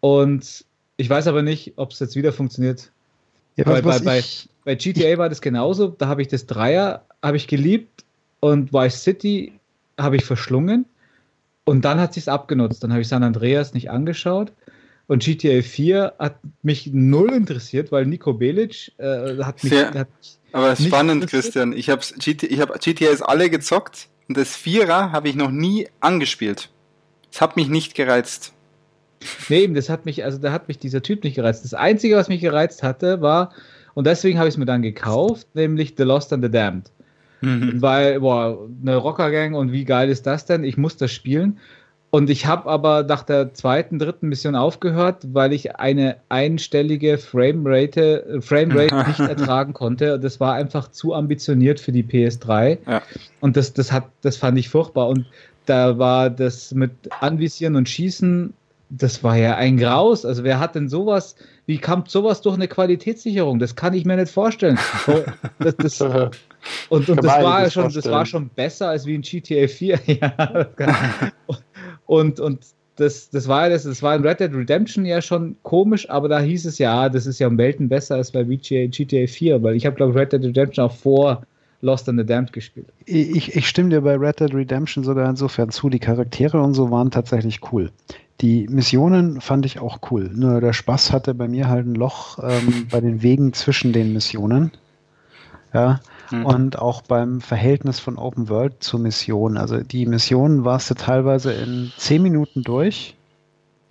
[0.00, 0.64] Und
[0.96, 2.90] ich weiß aber nicht, ob es jetzt wieder funktioniert.
[3.56, 4.22] Ja, bei, bei, bei,
[4.64, 5.88] bei, GTA war das genauso.
[5.88, 8.04] Da habe ich das Dreier, habe ich geliebt
[8.40, 9.52] und Vice City
[9.98, 10.86] habe ich verschlungen.
[11.64, 12.82] Und dann hat sich's abgenutzt.
[12.82, 14.52] Dann habe ich San Andreas nicht angeschaut.
[15.06, 19.72] Und GTA 4 hat mich null interessiert, weil Nico Belic äh, hat mich.
[19.72, 20.08] Sehr, hat
[20.52, 21.72] aber spannend, Christian.
[21.72, 25.88] Ich habe GTA, ich hab GTAs alle gezockt und das Vierer habe ich noch nie
[26.00, 26.70] angespielt.
[27.30, 28.52] Es hat mich nicht gereizt.
[29.48, 31.64] Nee, eben, das hat mich, also da hat mich dieser Typ nicht gereizt.
[31.64, 33.52] Das Einzige, was mich gereizt hatte, war,
[33.94, 36.90] und deswegen habe ich es mir dann gekauft, nämlich The Lost and the Damned.
[37.44, 37.82] Mhm.
[37.82, 40.64] Weil, boah, eine Rockergang und wie geil ist das denn?
[40.64, 41.58] Ich muss das spielen.
[42.14, 48.38] Und ich habe aber nach der zweiten, dritten Mission aufgehört, weil ich eine einstellige Framerate,
[48.40, 50.20] Framerate nicht ertragen konnte.
[50.20, 52.78] Das war einfach zu ambitioniert für die PS3.
[52.86, 53.02] Ja.
[53.40, 55.08] Und das, das, hat, das fand ich furchtbar.
[55.08, 55.26] Und
[55.66, 58.54] da war das mit Anvisieren und Schießen,
[58.90, 60.24] das war ja ein Graus.
[60.24, 61.34] Also wer hat denn sowas,
[61.66, 63.58] wie kam sowas durch eine Qualitätssicherung?
[63.58, 64.78] Das kann ich mir nicht vorstellen.
[65.58, 66.00] Das, das,
[66.88, 70.00] und, und das war schon, das war schon besser als wie in GTA 4.
[70.06, 70.62] ja,
[72.06, 72.66] und, und
[72.96, 76.40] das, das war das, das war in Red Dead Redemption ja schon komisch, aber da
[76.40, 79.74] hieß es ja, das ist ja um Welten besser als bei GTA, GTA 4, weil
[79.74, 81.42] ich habe, glaube ich, Red Dead Redemption auch vor
[81.80, 82.86] Lost and the Damned gespielt.
[83.04, 86.90] Ich, ich stimme dir bei Red Dead Redemption sogar insofern zu, die Charaktere und so
[86.90, 87.90] waren tatsächlich cool.
[88.40, 90.30] Die Missionen fand ich auch cool.
[90.34, 94.12] Nur der Spaß hatte bei mir halt ein Loch ähm, bei den Wegen zwischen den
[94.12, 94.72] Missionen.
[95.72, 96.00] Ja,
[96.30, 96.46] Mhm.
[96.46, 99.56] Und auch beim Verhältnis von Open World zur Mission.
[99.56, 103.16] Also die Mission warst du teilweise in 10 Minuten durch.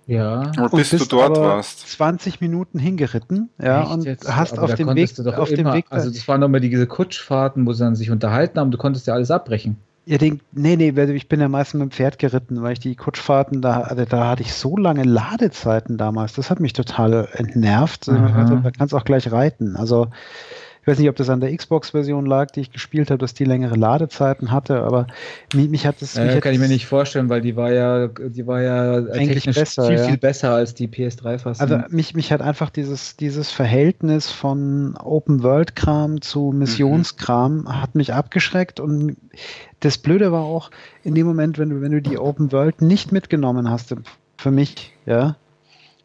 [0.06, 0.52] Ja.
[0.58, 1.88] Und bis du dort warst.
[1.88, 4.36] 20 Minuten hingeritten, ja, Echt und jetzt?
[4.36, 5.86] hast aber auf dem Weg, auf immer, dem Weg.
[5.88, 9.14] Also das waren nochmal diese Kutschfahrten, wo sie dann sich unterhalten haben, du konntest ja
[9.14, 9.78] alles abbrechen.
[10.06, 12.94] Ja, den, nee, nee, ich bin ja meistens mit dem Pferd geritten, weil ich die
[12.94, 18.10] Kutschfahrten, da, also da hatte ich so lange Ladezeiten damals, das hat mich total entnervt.
[18.10, 19.76] Also, da kannst auch gleich reiten.
[19.76, 20.08] Also
[20.84, 23.46] ich weiß nicht, ob das an der Xbox-Version lag, die ich gespielt habe, dass die
[23.46, 25.06] längere Ladezeiten hatte, aber
[25.54, 26.14] mich, mich hat das.
[26.18, 29.86] Äh, kann ich mir nicht vorstellen, weil die war ja, die war ja eigentlich besser,
[29.86, 30.04] viel, ja.
[30.04, 31.70] viel besser als die PS3-Fassung.
[31.70, 37.80] Also mich, mich hat einfach dieses, dieses Verhältnis von Open-World-Kram zu Missionskram mhm.
[37.80, 39.16] hat mich abgeschreckt und
[39.80, 40.70] das Blöde war auch,
[41.02, 43.94] in dem Moment, wenn du, wenn du die Open World nicht mitgenommen hast,
[44.36, 45.36] für mich, ja,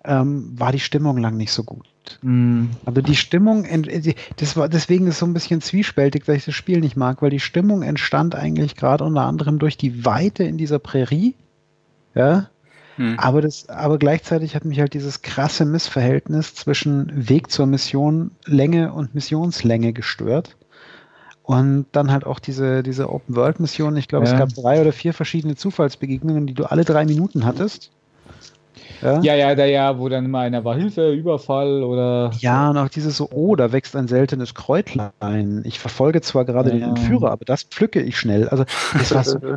[0.06, 1.85] ähm, war die Stimmung lang nicht so gut.
[2.22, 2.72] Mhm.
[2.86, 3.65] Also die Stimmung,
[4.38, 7.22] das war, deswegen ist es so ein bisschen zwiespältig, dass ich das Spiel nicht mag,
[7.22, 11.36] weil die Stimmung entstand eigentlich gerade unter anderem durch die Weite in dieser Prärie.
[12.15, 12.49] Ja.
[12.98, 13.18] Mhm.
[13.18, 18.94] Aber, das, aber gleichzeitig hat mich halt dieses krasse Missverhältnis zwischen Weg zur Mission, Länge
[18.94, 20.57] und Missionslänge gestört.
[21.44, 23.98] Und dann halt auch diese, diese Open-World-Mission.
[23.98, 24.34] Ich glaube, ja.
[24.34, 27.91] es gab drei oder vier verschiedene Zufallsbegegnungen, die du alle drei Minuten hattest
[29.01, 29.21] Ja?
[29.21, 32.31] ja, ja, da ja, wo dann immer einer war, Hilfe, Überfall oder.
[32.39, 35.61] Ja, und auch dieses so, oh, da wächst ein seltenes Kräutlein.
[35.65, 36.76] Ich verfolge zwar gerade ja.
[36.76, 38.47] den Entführer, aber das pflücke ich schnell.
[38.49, 39.39] Also, das war so.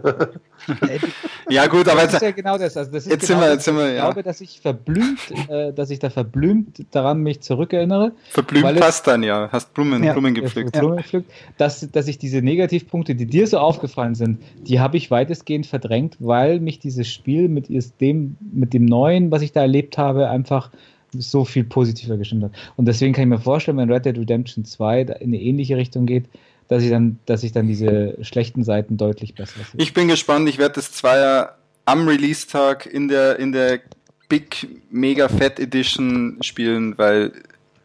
[1.51, 2.77] ja, gut, aber das ist ja genau das.
[2.77, 3.95] Also das ist jetzt genau sind wir, jetzt sind wir, ja.
[3.95, 8.13] Ich glaube, dass ich verblümt, äh, dass ich da verblümt daran mich zurückerinnere.
[8.31, 9.49] Verblümt passt dann, ja.
[9.51, 10.73] Hast Blumen, ja, Blumen gepflückt.
[10.73, 11.31] Blumen gepflückt.
[11.59, 16.17] Dass, dass ich diese Negativpunkte, die dir so aufgefallen sind, die habe ich weitestgehend verdrängt,
[16.21, 17.69] weil mich dieses Spiel mit
[18.01, 20.71] dem, mit dem neuen, was ich da erlebt habe, einfach
[21.13, 22.53] so viel positiver gestimmt hat.
[22.77, 26.07] Und deswegen kann ich mir vorstellen, wenn Red Dead Redemption 2 in eine ähnliche Richtung
[26.07, 26.27] geht,
[26.69, 29.83] dass ich dann, dass ich dann diese schlechten Seiten deutlich besser sehe.
[29.83, 33.81] Ich bin gespannt, ich werde das Zweier am Release-Tag in der, in der
[34.29, 37.33] Big Mega Fat Edition spielen, weil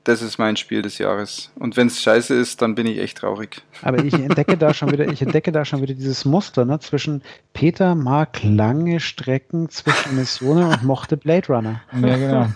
[0.08, 1.52] das ist mein Spiel des Jahres.
[1.60, 3.62] Und wenn es scheiße ist, dann bin ich echt traurig.
[3.82, 7.22] Aber ich entdecke da schon wieder, ich entdecke da schon wieder dieses Muster, ne, zwischen
[7.52, 11.82] Peter mag lange Strecken zwischen Missionen und mochte Blade Runner.
[12.02, 12.48] Ja, genau.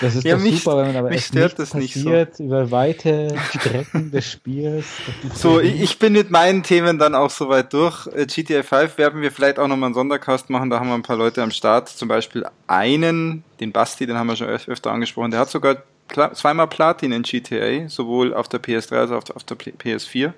[0.00, 2.10] Das ist ja, doch mich, super, wenn man aber mich stört das nicht so.
[2.38, 4.86] über weite Strecken des Spiels.
[5.34, 8.06] So, ich bin mit meinen Themen dann auch soweit durch.
[8.08, 11.02] Äh, GTA 5 werden wir vielleicht auch nochmal einen Sondercast machen, da haben wir ein
[11.02, 11.88] paar Leute am Start.
[11.88, 15.82] Zum Beispiel einen, den Basti, den haben wir schon öfter angesprochen, der hat sogar
[16.12, 20.32] zweimal Platin in GTA, sowohl auf der PS3 als auch auf der PS4.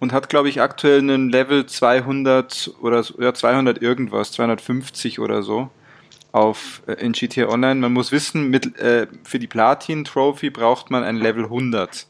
[0.00, 5.70] Und hat, glaube ich, aktuell einen Level 200 oder ja, 200 irgendwas, 250 oder so
[6.32, 7.80] auf äh, in GTA Online.
[7.80, 12.06] Man muss wissen, mit, äh, für die Platin Trophy braucht man ein Level 100.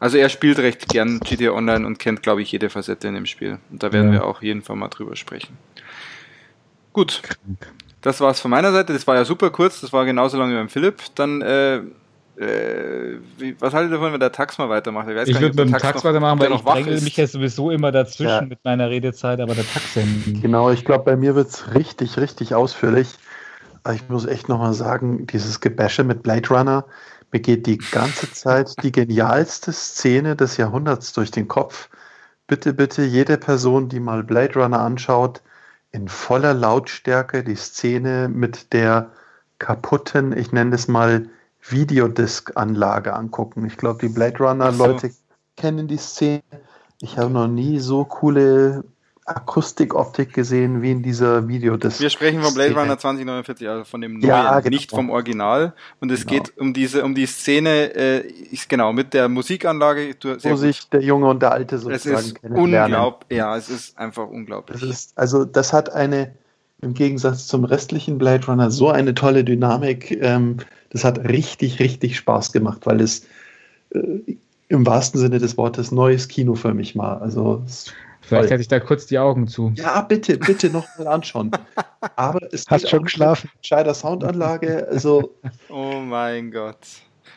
[0.00, 3.26] Also er spielt recht gern GTA Online und kennt, glaube ich, jede Facette in dem
[3.26, 3.58] Spiel.
[3.70, 4.20] Und da werden ja.
[4.20, 5.56] wir auch jeden Fall mal drüber sprechen.
[6.92, 7.22] Gut.
[8.04, 8.92] Das war's von meiner Seite.
[8.92, 9.80] Das war ja super kurz.
[9.80, 11.02] Das war genauso lange wie beim Philipp.
[11.14, 11.76] Dann, äh,
[12.36, 15.08] äh, wie, was haltet ihr davon, wenn der Tax mal weitermacht?
[15.08, 17.92] Ich, ich würde mit dem Tax, Tax weitermachen, weil ich dränge mich ja sowieso immer
[17.92, 18.42] dazwischen ja.
[18.42, 19.98] mit meiner Redezeit, aber der Tax
[20.42, 23.08] Genau, ich glaube, bei mir wird's richtig, richtig ausführlich.
[23.90, 26.84] Ich muss echt nochmal sagen, dieses Gebäsche mit Blade Runner,
[27.32, 31.88] mir geht die ganze Zeit die genialste Szene des Jahrhunderts durch den Kopf.
[32.48, 35.40] Bitte, bitte, jede Person, die mal Blade Runner anschaut,
[35.94, 39.12] in voller Lautstärke die Szene mit der
[39.58, 41.30] kaputten, ich nenne es mal
[41.62, 43.64] Videodisc-Anlage angucken.
[43.64, 45.16] Ich glaube, die Blade Runner-Leute so.
[45.56, 46.42] kennen die Szene.
[47.00, 48.84] Ich habe noch nie so coole
[49.26, 52.00] Akustikoptik gesehen wie in dieser Videodisc.
[52.00, 54.74] Wir sprechen von Blade Runner 2049, also von dem neuen, ja, genau.
[54.74, 55.72] nicht vom Original.
[56.00, 56.42] Und es genau.
[56.42, 60.14] geht um diese, um die Szene, äh, ist genau mit der Musikanlage.
[60.14, 63.38] Du, Wo sich der Junge und der Alte sozusagen es ist unglaublich.
[63.38, 64.80] Ja, es ist einfach unglaublich.
[64.80, 66.34] Das ist, also das hat eine
[66.82, 70.10] im Gegensatz zum restlichen Blade Runner so eine tolle Dynamik.
[70.20, 70.58] Ähm,
[70.90, 73.26] das hat richtig, richtig Spaß gemacht, weil es
[73.90, 74.36] äh,
[74.68, 77.22] im wahrsten Sinne des Wortes neues Kino für mich war.
[77.22, 77.62] Also
[78.26, 79.72] Vielleicht hatte ich da kurz die Augen zu.
[79.74, 81.50] Ja, bitte, bitte noch mal anschauen.
[82.16, 83.50] Aber es Hast schon geschlafen?
[83.62, 85.34] Scheider Soundanlage, also.
[85.68, 86.78] Oh mein Gott.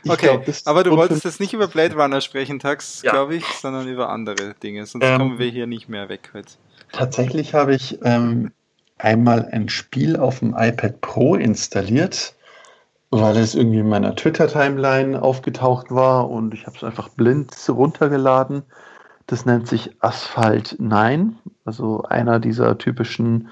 [0.08, 3.12] Okay, glaub, aber du wolltest jetzt nicht über Blade Runner sprechen, Tax, ja.
[3.12, 4.86] glaube ich, sondern über andere Dinge.
[4.86, 6.54] Sonst ähm, kommen wir hier nicht mehr weg heute.
[6.92, 8.52] Tatsächlich habe ich ähm,
[8.98, 12.36] einmal ein Spiel auf dem iPad Pro installiert,
[13.10, 18.64] weil es irgendwie in meiner Twitter-Timeline aufgetaucht war und ich habe es einfach blind runtergeladen
[19.28, 23.50] das nennt sich Asphalt 9, also einer dieser typischen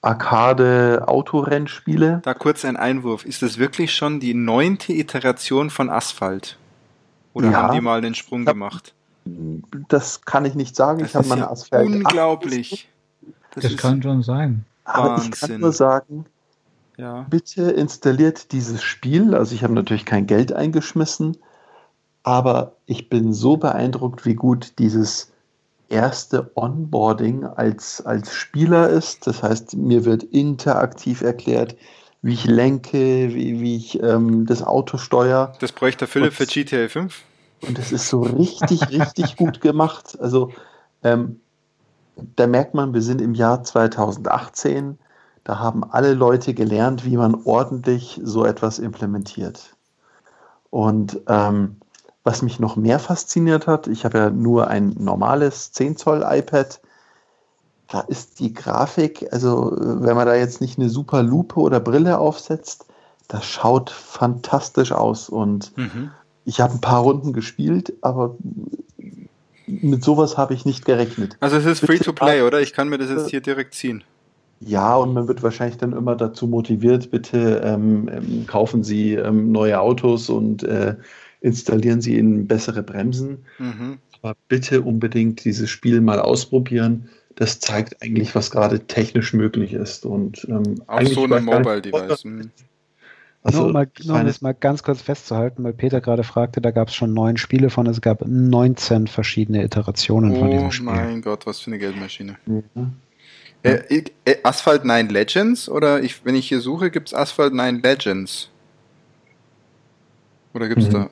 [0.00, 2.20] Arcade-Autorennspiele.
[2.22, 3.24] Da kurz ein Einwurf.
[3.24, 6.56] Ist das wirklich schon die neunte Iteration von Asphalt?
[7.34, 8.94] Oder ja, haben die mal den Sprung hab, gemacht?
[9.88, 11.00] Das kann ich nicht sagen.
[11.00, 11.86] Das ich habe meine Asphalt.
[11.86, 12.88] Unglaublich.
[13.54, 14.64] Das, das kann schon sein.
[14.84, 15.32] Aber Wahnsinn.
[15.32, 16.26] ich kann nur sagen,
[16.96, 17.26] ja.
[17.28, 19.34] bitte installiert dieses Spiel.
[19.34, 21.36] Also ich habe natürlich kein Geld eingeschmissen,
[22.26, 25.30] aber ich bin so beeindruckt, wie gut dieses
[25.88, 29.28] erste Onboarding als, als Spieler ist.
[29.28, 31.76] Das heißt, mir wird interaktiv erklärt,
[32.22, 35.52] wie ich lenke, wie, wie ich ähm, das Auto steuere.
[35.60, 37.22] Das bräuchte Philipp für GTA 5.
[37.60, 40.18] Und es ist so richtig, richtig gut gemacht.
[40.20, 40.50] Also
[41.04, 41.38] ähm,
[42.34, 44.98] da merkt man, wir sind im Jahr 2018.
[45.44, 49.76] Da haben alle Leute gelernt, wie man ordentlich so etwas implementiert.
[50.70, 51.76] Und ähm,
[52.26, 56.80] was mich noch mehr fasziniert hat, ich habe ja nur ein normales 10 Zoll iPad.
[57.88, 62.18] Da ist die Grafik, also wenn man da jetzt nicht eine super Lupe oder Brille
[62.18, 62.86] aufsetzt,
[63.28, 65.28] das schaut fantastisch aus.
[65.28, 66.10] Und mhm.
[66.44, 68.34] ich habe ein paar Runden gespielt, aber
[69.68, 71.36] mit sowas habe ich nicht gerechnet.
[71.38, 72.60] Also es ist free to play, oder?
[72.60, 74.02] Ich kann mir das jetzt hier direkt ziehen.
[74.58, 79.52] Ja, und man wird wahrscheinlich dann immer dazu motiviert, bitte ähm, ähm kaufen Sie ähm,
[79.52, 80.96] neue Autos und äh,
[81.40, 83.44] installieren Sie Ihnen bessere Bremsen.
[83.58, 83.98] Mhm.
[84.22, 87.08] Aber bitte unbedingt dieses Spiel mal ausprobieren.
[87.36, 90.06] das zeigt eigentlich, was gerade technisch möglich ist.
[90.06, 92.24] Und ähm, auch so ein Mobile-Device.
[92.24, 92.50] Hm.
[93.42, 96.60] Also, nur um, mal, nur um das mal ganz kurz festzuhalten, weil Peter gerade fragte,
[96.60, 100.72] da gab es schon neun Spiele von, es gab 19 verschiedene Iterationen oh von diesem
[100.72, 100.88] Spiel.
[100.88, 102.38] Oh mein Gott, was für eine Geldmaschine.
[102.46, 102.94] Mhm.
[103.62, 107.82] Äh, äh, Asphalt 9 Legends oder ich, wenn ich hier suche, gibt es Asphalt 9
[107.82, 108.50] Legends?
[110.56, 110.92] Oder gibt es mhm.
[110.92, 111.10] da?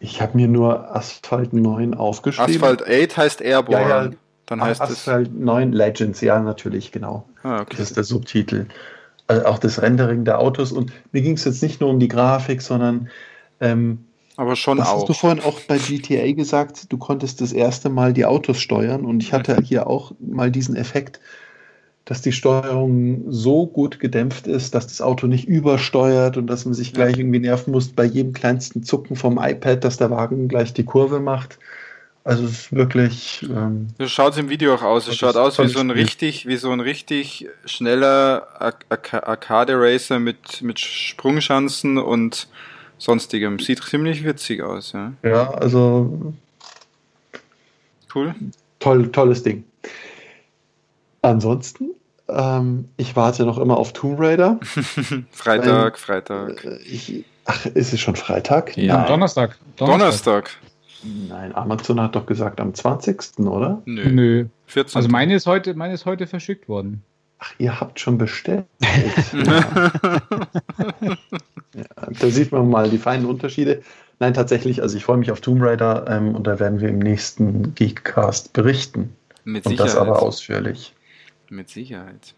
[0.00, 2.54] Ich habe mir nur Asphalt 9 aufgeschrieben.
[2.54, 3.88] Asphalt 8 heißt Airborne.
[3.88, 4.10] Ja, ja.
[4.46, 7.28] Dann heißt Asphalt es 9 Legends, ja, natürlich, genau.
[7.42, 7.76] Ah, okay.
[7.76, 8.66] Das ist der Subtitel.
[9.26, 10.72] Also auch das Rendering der Autos.
[10.72, 13.10] Und mir ging es jetzt nicht nur um die Grafik, sondern
[13.60, 14.06] ähm,
[14.36, 15.00] aber schon auch.
[15.00, 19.04] Hast du vorhin auch bei GTA gesagt, du konntest das erste Mal die Autos steuern
[19.04, 21.20] und ich hatte hier auch mal diesen Effekt,
[22.06, 26.72] dass die Steuerung so gut gedämpft ist, dass das Auto nicht übersteuert und dass man
[26.72, 30.72] sich gleich irgendwie nerven muss bei jedem kleinsten Zucken vom iPad, dass der Wagen gleich
[30.72, 31.58] die Kurve macht.
[32.22, 33.44] Also es ist wirklich.
[33.50, 35.08] Ähm, so schaut es im Video auch aus.
[35.08, 40.62] Es schaut aus wie so ein richtig, wie so ein richtig schneller Arcade Racer mit,
[40.62, 42.46] mit Sprungschanzen und
[42.98, 43.58] sonstigem.
[43.58, 45.12] Sieht ziemlich witzig aus, ja.
[45.24, 46.34] Ja, also
[48.14, 48.34] cool.
[48.78, 49.64] Toll, tolles Ding.
[51.26, 51.90] Ansonsten,
[52.28, 54.60] ähm, ich warte noch immer auf Tomb Raider.
[55.32, 56.64] Freitag, Weil, Freitag.
[56.64, 58.76] Äh, ich, ach, ist es schon Freitag?
[58.76, 59.08] Ja, Nein.
[59.08, 59.58] Donnerstag.
[59.76, 59.98] Donnerstag.
[59.98, 60.50] Donnerstag.
[61.28, 63.40] Nein, Amazon hat doch gesagt am 20.
[63.40, 63.82] oder?
[63.86, 64.08] Nö.
[64.08, 64.46] Nö.
[64.66, 64.96] 14.
[64.96, 67.02] Also meine ist heute, meine ist heute verschickt worden.
[67.38, 68.64] Ach, ihr habt schon bestellt.
[68.80, 69.90] ja,
[71.74, 73.82] da sieht man mal die feinen Unterschiede.
[74.20, 77.00] Nein, tatsächlich, also ich freue mich auf Tomb Raider ähm, und da werden wir im
[77.00, 79.14] nächsten Geekcast berichten.
[79.44, 79.80] Mit Sicherheit.
[79.80, 80.95] Und das aber ausführlich.
[81.50, 82.34] Mit Sicherheit.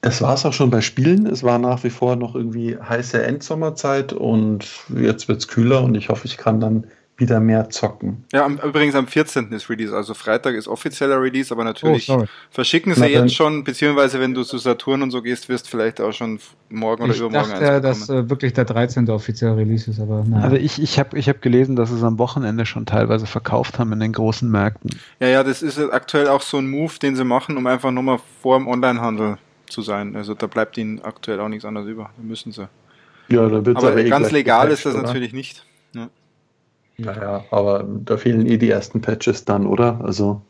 [0.00, 1.26] Das war es auch schon bei Spielen.
[1.26, 4.66] Es war nach wie vor noch irgendwie heiße Endsommerzeit und
[4.96, 8.24] jetzt wird es kühler und ich hoffe, ich kann dann wieder mehr zocken.
[8.32, 9.52] Ja, übrigens am 14.
[9.52, 14.18] ist Release, also Freitag ist offizieller Release, aber natürlich oh, verschicken sie jetzt schon, beziehungsweise
[14.18, 16.40] wenn du zu Saturn und so gehst, wirst vielleicht auch schon
[16.70, 19.08] morgen oder ich übermorgen dachte, eins dass äh, wirklich der 13.
[19.10, 20.44] offizieller Release ist, aber naja.
[20.44, 23.92] Also ich, ich habe ich hab gelesen, dass es am Wochenende schon teilweise verkauft haben
[23.92, 24.90] in den großen Märkten.
[25.20, 28.20] Ja, ja, das ist aktuell auch so ein Move, den sie machen, um einfach nochmal
[28.40, 29.36] vor dem Onlinehandel
[29.68, 30.16] zu sein.
[30.16, 32.10] Also da bleibt ihnen aktuell auch nichts anderes über.
[32.16, 32.68] Da müssen sie.
[33.28, 35.04] Ja, da wird's aber, aber eh ganz legal ist das oder?
[35.04, 35.64] natürlich nicht.
[37.04, 37.14] Ja.
[37.14, 40.00] Naja, aber da fehlen eh die ersten Patches dann, oder?
[40.02, 40.42] Also.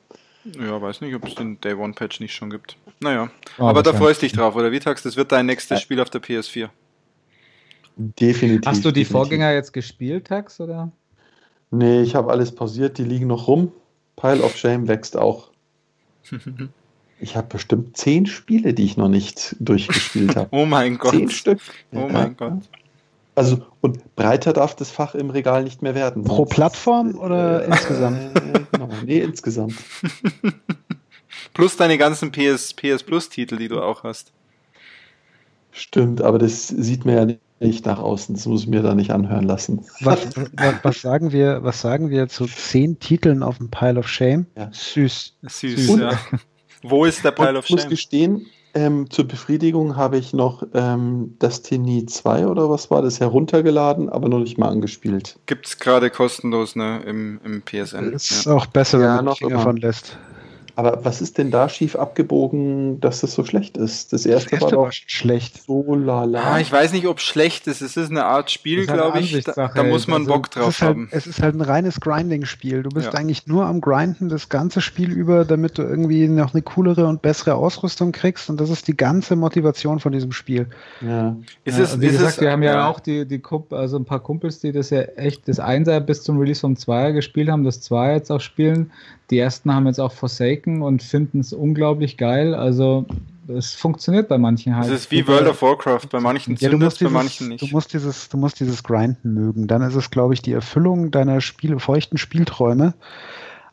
[0.44, 2.76] Ja, weiß nicht, ob es den Day One Patch nicht schon gibt.
[3.00, 5.02] Naja, oh, aber da freust du dich drauf, oder wie Tags?
[5.02, 6.68] Das wird dein nächstes Spiel auf der PS4.
[7.96, 8.66] Definitiv.
[8.66, 9.12] Hast du die definitiv.
[9.12, 10.90] Vorgänger jetzt gespielt, Tax, oder?
[11.70, 13.72] Nee, ich habe alles pausiert, die liegen noch rum.
[14.16, 15.50] Pile of Shame wächst auch.
[17.20, 20.48] ich habe bestimmt zehn Spiele, die ich noch nicht durchgespielt habe.
[20.52, 21.12] oh mein Gott.
[21.12, 21.60] Zehn Stück.
[21.92, 22.08] Oh ja.
[22.08, 22.62] mein Gott.
[23.34, 26.24] Also, und breiter darf das Fach im Regal nicht mehr werden.
[26.24, 28.36] Pro Plattform oder äh, insgesamt?
[28.36, 29.74] Äh, genau, nee, insgesamt.
[31.54, 34.32] Plus deine ganzen PS, PS Plus-Titel, die du auch hast.
[35.70, 38.34] Stimmt, aber das sieht mir ja nicht nach außen.
[38.34, 39.86] Das muss ich mir da nicht anhören lassen.
[40.00, 44.08] Was, was, was, sagen, wir, was sagen wir zu zehn Titeln auf dem Pile of
[44.08, 44.46] Shame?
[44.56, 44.68] Ja.
[44.72, 45.38] Süß.
[45.42, 46.18] Süß, und, ja.
[46.82, 47.78] Wo ist der Pile of Shame?
[47.78, 53.02] Ich muss gestehen, ähm, zur Befriedigung habe ich noch ähm, Destiny 2 oder was war
[53.02, 55.38] das heruntergeladen, aber noch nicht mal angespielt.
[55.46, 58.12] Gibt es gerade kostenlos ne, im, im PSN.
[58.12, 58.54] Ist ja.
[58.54, 60.16] auch besser, wenn man noch Finger von lässt.
[60.82, 64.12] Aber was ist denn da schief abgebogen, dass das so schlecht ist?
[64.12, 65.62] Das erste, das erste war doch schlecht.
[65.64, 66.42] So lala.
[66.42, 67.82] Ah, ich weiß nicht, ob es schlecht ist.
[67.82, 69.44] Es ist eine Art Spiel, glaube ich.
[69.44, 71.08] Da, da, muss man also, Bock drauf halt, haben.
[71.12, 72.82] Es ist halt ein reines Grinding-Spiel.
[72.82, 73.18] Du bist ja.
[73.20, 77.22] eigentlich nur am Grinden das ganze Spiel über, damit du irgendwie noch eine coolere und
[77.22, 78.50] bessere Ausrüstung kriegst.
[78.50, 80.66] Und das ist die ganze Motivation von diesem Spiel.
[81.00, 81.36] Ja.
[81.64, 83.40] Ist ja, es, wie ist gesagt, es, wir haben ja, ja auch die, die
[83.70, 87.12] also ein paar Kumpels, die das ja echt das Einser bis zum Release vom Zweier
[87.12, 88.90] gespielt haben, das Zweier jetzt auch spielen.
[89.32, 92.54] Die ersten haben jetzt auch Forsaken und finden es unglaublich geil.
[92.54, 93.06] Also
[93.48, 94.88] es funktioniert bei manchen halt.
[94.88, 97.62] Es ist wie World of Warcraft, bei manchen ja, zündet bei manchen nicht.
[97.62, 99.68] Du musst dieses, du musst dieses Grinden mögen.
[99.68, 102.92] Dann ist es, glaube ich, die Erfüllung deiner Spiele, feuchten Spielträume.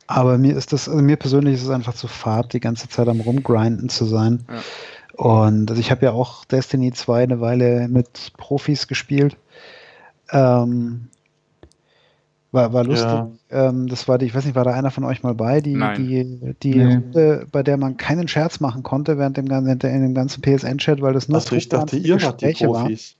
[0.08, 3.10] Aber mir ist das, also mir persönlich ist es einfach zu fad, die ganze Zeit
[3.10, 4.46] am rumgrinden zu sein.
[4.48, 4.62] Ja.
[5.22, 9.36] Und also ich habe ja auch Destiny 2 eine Weile mit Profis gespielt.
[10.32, 11.10] Ähm,
[12.52, 13.08] war, war lustig.
[13.08, 13.30] Ja.
[13.52, 15.76] Ähm, das war die, ich weiß nicht, war da einer von euch mal bei, die,
[15.76, 15.96] Nein.
[15.96, 16.94] die, die nee.
[16.94, 21.14] Runde, bei der man keinen Scherz machen konnte während dem, in dem ganzen PSN-Chat, weil
[21.14, 23.14] das nur also ich dachte, ihr wart die Profis.
[23.14, 23.20] War.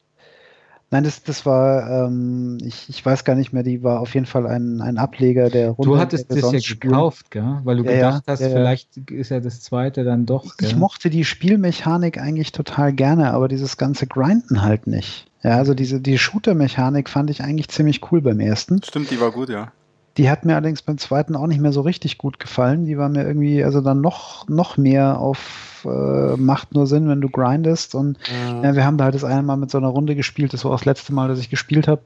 [0.92, 4.26] Nein, das, das war, ähm, ich, ich weiß gar nicht mehr, die war auf jeden
[4.26, 5.92] Fall ein, ein Ableger der Runde.
[5.92, 7.60] Du hattest das ja gekauft, gell?
[7.64, 10.58] weil du ja, gedacht ja, hast, ja, vielleicht ist ja das zweite dann doch.
[10.58, 10.68] Gell?
[10.68, 15.29] Ich mochte die Spielmechanik eigentlich total gerne, aber dieses ganze Grinden halt nicht.
[15.44, 18.82] Ja, also diese die Shooter-Mechanik fand ich eigentlich ziemlich cool beim ersten.
[18.84, 19.72] Stimmt, die war gut, ja.
[20.18, 22.86] Die hat mir allerdings beim zweiten auch nicht mehr so richtig gut gefallen.
[22.86, 27.22] Die war mir irgendwie, also dann noch, noch mehr auf äh, macht nur Sinn, wenn
[27.22, 27.96] du grindest.
[27.96, 28.64] Und ja.
[28.64, 30.72] Ja, wir haben da halt das eine Mal mit so einer Runde gespielt, das war
[30.72, 32.02] auch das letzte Mal, dass ich gespielt habe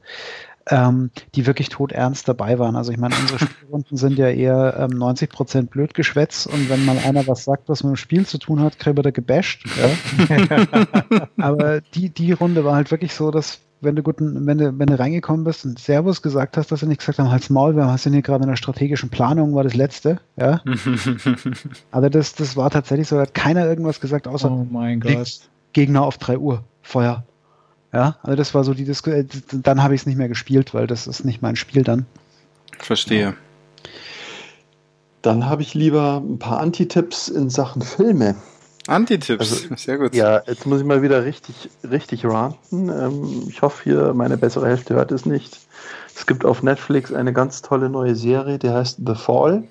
[0.70, 2.76] ähm, die wirklich toternst dabei waren.
[2.76, 6.98] Also ich meine, unsere Spielrunden sind ja eher ähm, 90 Prozent Blödgeschwätz und wenn mal
[6.98, 9.66] einer was sagt, was mit dem Spiel zu tun hat, kriegt er gebasht.
[9.76, 11.28] Ja?
[11.38, 14.86] Aber die, die Runde war halt wirklich so, dass wenn du gut, wenn du, wenn
[14.86, 17.96] du reingekommen bist und Servus gesagt hast, dass sie nicht gesagt haben, halt's Maul, wir
[17.98, 20.62] sind hier gerade in der strategischen Planung, war das letzte, ja.
[21.90, 25.40] Aber das, das war tatsächlich so, da hat keiner irgendwas gesagt, außer oh mein Gott.
[25.74, 27.24] Gegner auf 3 Uhr, Feuer.
[27.94, 29.20] Ja, also das war so die Diskussion.
[29.20, 32.06] Äh, dann habe ich es nicht mehr gespielt, weil das ist nicht mein Spiel dann.
[32.78, 33.34] Verstehe.
[35.22, 38.34] Dann habe ich lieber ein paar Antitipps in Sachen Filme.
[38.88, 40.14] Antitipps, also, sehr gut.
[40.14, 42.88] Ja, jetzt muss ich mal wieder richtig, richtig ranten.
[42.90, 45.60] Ähm, ich hoffe, hier meine bessere Hälfte hört es nicht.
[46.14, 49.64] Es gibt auf Netflix eine ganz tolle neue Serie, die heißt The Fall.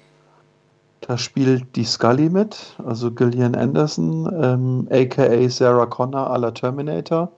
[1.02, 7.30] Da spielt die Scully mit, also Gillian Anderson, ähm, aka Sarah Connor à la Terminator.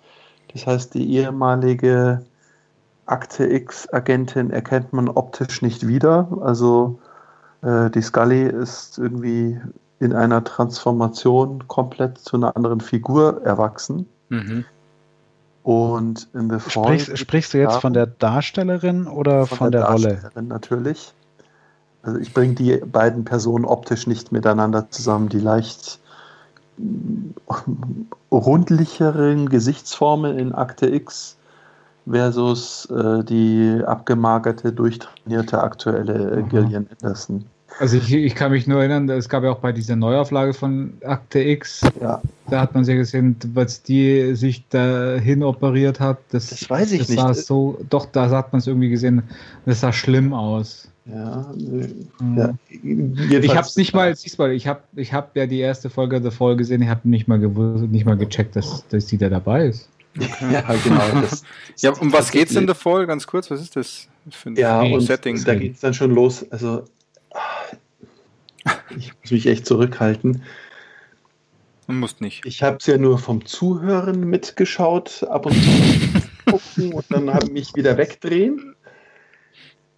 [0.56, 2.24] Das heißt, die ehemalige
[3.06, 6.30] Akte X-Agentin erkennt man optisch nicht wieder.
[6.42, 6.98] Also
[7.62, 9.60] äh, die Scully ist irgendwie
[10.00, 14.08] in einer Transformation komplett zu einer anderen Figur erwachsen.
[14.30, 14.64] Mhm.
[15.64, 17.00] Und in The Fall.
[17.00, 20.48] Sprichst, sprichst du jetzt von der Darstellerin oder von, von der, der Darstellerin Rolle?
[20.48, 21.14] Natürlich.
[22.02, 26.00] Also ich bringe die beiden Personen optisch nicht miteinander zusammen, die leicht
[28.32, 31.38] rundlicheren Gesichtsformen in Akte X
[32.08, 37.46] versus äh, die abgemagerte, durchtrainierte aktuelle äh, Gillian Anderson.
[37.80, 40.94] Also ich, ich, kann mich nur erinnern, es gab ja auch bei dieser Neuauflage von
[41.04, 42.22] Akte X, ja.
[42.50, 46.20] da hat man ja gesehen, was die sich dahin operiert hat.
[46.30, 47.20] Das, das weiß ich das nicht.
[47.20, 49.24] Sah so, doch, da hat man es irgendwie gesehen,
[49.66, 50.88] das sah schlimm aus.
[51.06, 52.08] Ja, mhm.
[52.38, 53.40] ja.
[53.40, 56.22] Ich habe es nicht mal, siehst mal, ich habe ich hab ja die erste Folge
[56.22, 59.30] The Fall gesehen, ich habe nicht mal gewusst, nicht mal gecheckt, dass, dass die da
[59.30, 59.90] dabei ist.
[60.50, 61.22] Ja, genau.
[61.22, 61.44] Das,
[61.78, 63.06] ja, um was geht es in The Fall?
[63.06, 65.44] Ganz kurz, was ist das für ein ja, Setting?
[65.44, 66.50] Da geht es dann schon los.
[66.52, 66.86] Also,
[68.98, 70.44] ich muss mich echt zurückhalten.
[71.88, 72.46] Man muss nicht.
[72.46, 77.46] Ich habe es ja nur vom Zuhören mitgeschaut, ab und zu gucken und dann habe
[77.46, 78.76] ich mich wieder wegdrehen.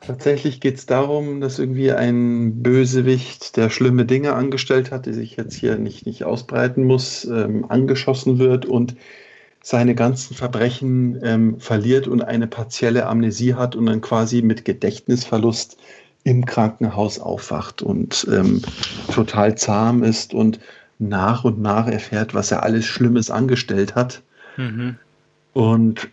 [0.02, 5.38] Tatsächlich geht es darum, dass irgendwie ein Bösewicht, der schlimme Dinge angestellt hat, die sich
[5.38, 8.96] jetzt hier nicht, nicht ausbreiten muss, ähm, angeschossen wird und
[9.62, 15.78] seine ganzen Verbrechen ähm, verliert und eine partielle Amnesie hat und dann quasi mit Gedächtnisverlust
[16.28, 18.62] im Krankenhaus aufwacht und ähm,
[19.14, 20.60] total zahm ist und
[21.00, 24.22] nach und nach erfährt, was er alles Schlimmes angestellt hat.
[24.58, 24.98] Mhm.
[25.54, 26.10] Und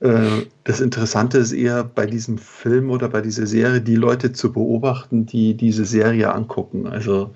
[0.00, 4.52] äh, das Interessante ist eher bei diesem Film oder bei dieser Serie, die Leute zu
[4.52, 6.88] beobachten, die diese Serie angucken.
[6.88, 7.32] Also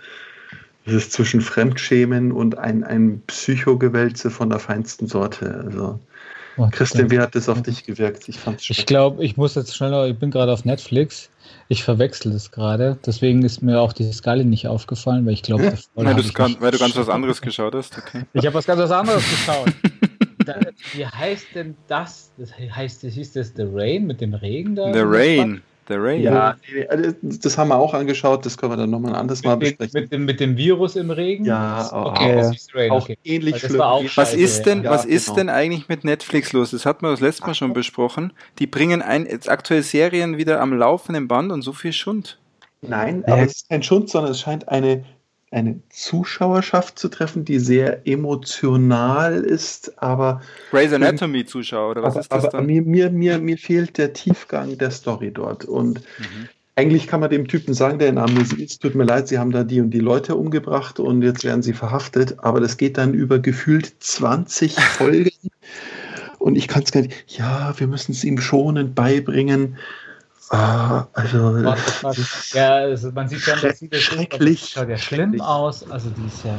[0.85, 5.63] es ist zwischen Fremdschämen und ein, ein Psychogewälze von der feinsten Sorte.
[5.65, 6.01] Also
[6.57, 8.29] oh, Christian, wie hat das auf dich gewirkt?
[8.29, 11.31] Ich fand's Ich glaube, ich muss jetzt schneller, ich bin gerade auf Netflix.
[11.69, 12.99] Ich verwechsel es gerade.
[13.05, 16.79] Deswegen ist mir auch die Skala nicht aufgefallen, weil ich glaube, ja, weil, weil, du
[16.79, 17.97] ganz was anderes geschaut hast.
[17.99, 18.25] Okay.
[18.33, 19.73] Ich habe was ganz was anderes geschaut.
[20.47, 20.61] da,
[20.93, 22.33] wie heißt denn das?
[22.39, 24.93] Das heißt, das hieß das The Rain mit dem Regen da?
[24.93, 25.63] The Rain.
[25.89, 26.23] The Rain.
[26.23, 26.57] Ja,
[26.89, 30.01] also das haben wir auch angeschaut, das können wir dann nochmal ein anderes Mal besprechen.
[30.01, 31.45] Mit dem, mit dem Virus im Regen?
[31.45, 33.19] Ja, okay, auch, Rain, auch okay.
[33.25, 33.81] ähnlich schlimm.
[33.81, 35.37] Auch was ist denn, ja, was ist genau.
[35.37, 36.71] denn eigentlich mit Netflix los?
[36.71, 38.33] Das hatten wir das letzte Mal schon besprochen.
[38.59, 42.39] Die bringen ein, jetzt aktuelle Serien wieder am laufenden Band und so viel Schund.
[42.81, 45.05] Nein, aber es ist kein Schund, sondern es scheint eine
[45.53, 50.41] eine Zuschauerschaft zu treffen, die sehr emotional ist, aber.
[50.71, 52.67] Grey's Anatomy Zuschauer, oder was aber, ist das aber dann?
[52.67, 55.67] Mir, mir, mir, mir fehlt der Tiefgang der Story dort.
[55.67, 56.49] Und mhm.
[56.75, 59.51] eigentlich kann man dem Typen sagen, der in Amnesie ist, tut mir leid, sie haben
[59.51, 63.13] da die und die Leute umgebracht und jetzt werden sie verhaftet, aber das geht dann
[63.13, 65.51] über gefühlt 20 Folgen.
[66.39, 69.77] und ich kann es gar nicht, ja, wir müssen es ihm schonend beibringen.
[70.53, 71.65] Ah, also.
[72.53, 74.73] Ja, also man sieht schon, dass sie das schrecklich.
[74.75, 75.91] Schaut ja schlimm aus.
[75.91, 76.59] Also die ist ja.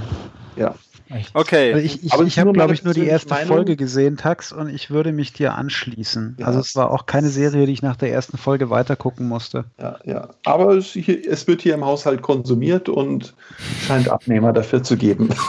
[0.55, 0.73] Ja.
[1.35, 1.73] Okay.
[1.73, 3.49] Also ich, ich, ich habe, glaube ich, nur die erste Meinung.
[3.49, 6.37] Folge gesehen, Tax, und ich würde mich dir anschließen.
[6.39, 6.47] Ja.
[6.47, 9.65] Also es war auch keine Serie, die ich nach der ersten Folge weitergucken musste.
[9.79, 10.29] Ja, ja.
[10.43, 13.35] Aber es, es wird hier im Haushalt konsumiert und
[13.85, 15.29] scheint Abnehmer dafür zu geben.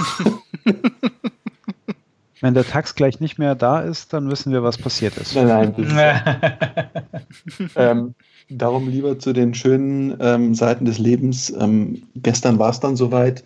[2.42, 5.34] Wenn der Tax gleich nicht mehr da ist, dann wissen wir, was passiert ist.
[5.34, 6.90] Nein, nein.
[7.76, 8.14] ähm,
[8.50, 11.52] Darum lieber zu den schönen ähm, Seiten des Lebens.
[11.58, 13.44] Ähm, gestern war es dann soweit.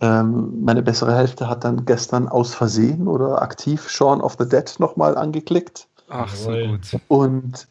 [0.00, 4.72] Ähm, meine bessere Hälfte hat dann gestern aus Versehen oder aktiv Shaun of the Dead
[4.78, 5.88] nochmal angeklickt.
[6.08, 7.00] Ach, so gut.
[7.08, 7.66] Und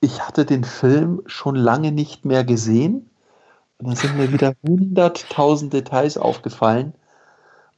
[0.00, 3.08] ich hatte den Film schon lange nicht mehr gesehen.
[3.78, 6.92] Und da sind mir wieder hunderttausend Details aufgefallen.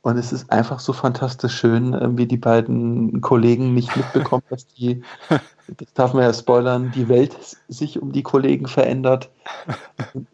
[0.02, 5.02] Und es ist einfach so fantastisch schön, wie die beiden Kollegen nicht mitbekommen, dass die,
[5.68, 7.36] das darf man ja spoilern, die Welt
[7.68, 9.30] sich um die Kollegen verändert.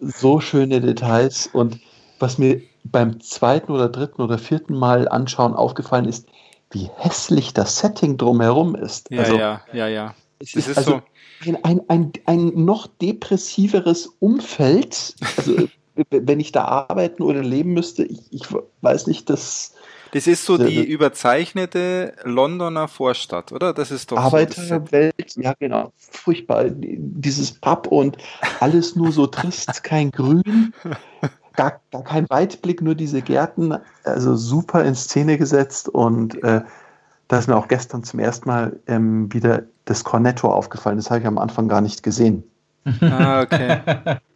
[0.01, 1.49] So schöne Details.
[1.53, 1.79] Und
[2.19, 6.29] was mir beim zweiten oder dritten oder vierten Mal anschauen aufgefallen ist,
[6.71, 9.11] wie hässlich das Setting drumherum ist.
[9.11, 10.15] Ja, also, ja, ja, ja.
[10.39, 11.03] Es ist, ist also
[11.45, 11.51] so.
[11.51, 15.15] ein, ein, ein, ein noch depressiveres Umfeld.
[15.37, 15.69] Also
[16.11, 18.45] wenn ich da arbeiten oder leben müsste, ich, ich
[18.83, 19.75] weiß nicht, dass.
[20.13, 23.75] Das ist so die überzeichnete Londoner Vorstadt, oder?
[23.75, 26.67] Das ist doch Arbeiterwelt, so ja genau, furchtbar.
[26.71, 28.17] Dieses Pub und
[28.61, 30.73] alles nur so trist, kein Grün,
[31.55, 36.63] gar, gar kein Weitblick, nur diese Gärten, also super in Szene gesetzt und äh,
[37.29, 40.97] da ist mir auch gestern zum ersten Mal ähm, wieder das Cornetto aufgefallen.
[40.97, 42.43] Das habe ich am Anfang gar nicht gesehen.
[43.03, 43.81] Ah, okay.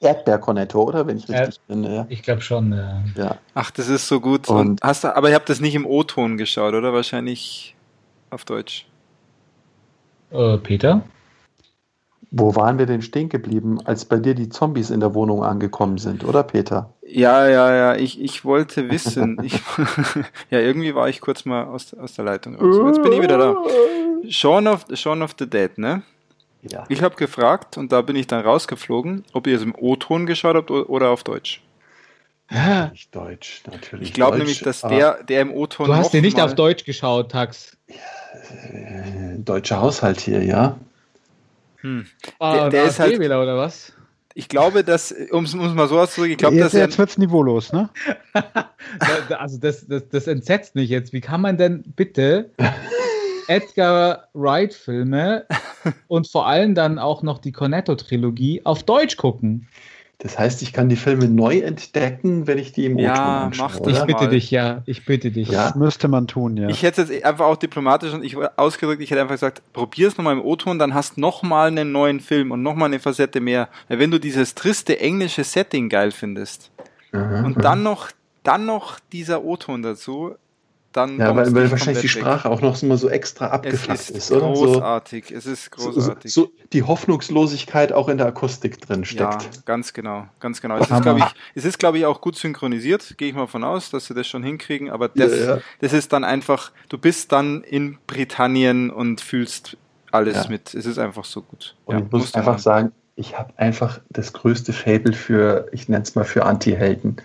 [0.00, 1.06] Erdbeerkornetto, oder?
[1.06, 1.84] Wenn ich richtig ja, bin.
[1.84, 2.06] Ja.
[2.08, 3.02] Ich glaube schon, ja.
[3.16, 3.38] ja.
[3.54, 4.48] Ach, das ist so gut.
[4.48, 6.92] Und hast du, aber ihr habt das nicht im O-Ton geschaut, oder?
[6.92, 7.74] Wahrscheinlich
[8.30, 8.86] auf Deutsch.
[10.30, 11.02] Äh, Peter?
[12.30, 15.96] Wo waren wir denn stehen geblieben, als bei dir die Zombies in der Wohnung angekommen
[15.96, 16.92] sind, oder Peter?
[17.06, 19.38] Ja, ja, ja, ich, ich wollte wissen.
[19.42, 19.54] ich,
[20.50, 22.76] ja, irgendwie war ich kurz mal aus, aus der Leitung raus.
[22.86, 23.56] Jetzt bin ich wieder da.
[24.28, 26.02] Shaun of, Shaun of the Dead, ne?
[26.70, 26.84] Ja.
[26.88, 30.56] Ich habe gefragt und da bin ich dann rausgeflogen, ob ihr es im O-Ton geschaut
[30.56, 31.62] habt oder auf Deutsch.
[32.92, 34.08] Nicht Deutsch, natürlich.
[34.08, 35.86] Ich glaube nämlich, dass der, der im O-Ton.
[35.86, 37.76] Du hast dir nicht auf Deutsch geschaut, Tax.
[37.88, 37.96] Ja,
[38.64, 40.78] äh, deutscher Haushalt hier, ja.
[41.82, 42.06] Hm.
[42.38, 43.92] Ah, der, der ist halt, oder was?
[44.34, 46.72] Ich glaube, dass, um es mal so auszudrücken, ich glaube, dass.
[46.72, 47.90] Jetzt wird es niveaulos, ne?
[49.30, 51.12] also, das, das, das entsetzt mich jetzt.
[51.12, 52.50] Wie kann man denn bitte
[53.48, 55.46] Edgar Wright-Filme
[56.08, 59.68] und vor allem dann auch noch die Cornetto-Trilogie auf Deutsch gucken.
[60.20, 63.68] Das heißt, ich kann die Filme neu entdecken, wenn ich die im ja, O-Ton anschaue.
[63.84, 64.28] Mach ich bitte mal.
[64.30, 64.82] dich, ja.
[64.84, 65.48] Ich bitte dich.
[65.48, 65.68] Ja.
[65.68, 66.68] Das müsste man tun, ja.
[66.68, 70.18] Ich hätte jetzt einfach auch diplomatisch und ich ausgedrückt, ich hätte einfach gesagt, probier es
[70.18, 73.68] nochmal im O-Ton, dann hast nochmal einen neuen Film und nochmal eine Facette mehr.
[73.86, 76.72] Weil wenn du dieses triste englische Setting geil findest
[77.12, 77.44] mhm.
[77.44, 78.10] und dann noch,
[78.42, 80.34] dann noch dieser O-Ton dazu,
[80.98, 81.18] dann.
[81.18, 82.52] Ja, weil, weil wahrscheinlich die Sprache weg.
[82.52, 84.52] auch noch immer so extra abgeflacht ist, ist, oder?
[84.52, 86.32] Großartig, so, es ist großartig.
[86.32, 89.42] So, so, die Hoffnungslosigkeit auch in der Akustik drin steckt.
[89.42, 90.76] Ja, ganz genau, ganz genau.
[90.76, 93.64] Es ist, glaube ich, es ist, glaube ich, auch gut synchronisiert, gehe ich mal von
[93.64, 95.60] aus, dass sie das schon hinkriegen, aber das, ja, ja.
[95.80, 99.76] das ist dann einfach, du bist dann in Britannien und fühlst
[100.10, 100.74] alles mit.
[100.74, 101.76] Es ist einfach so gut.
[101.84, 106.14] Und ich muss einfach sagen, ich habe einfach das größte Fable für, ich nenne es
[106.14, 107.16] mal für Anti-Helden.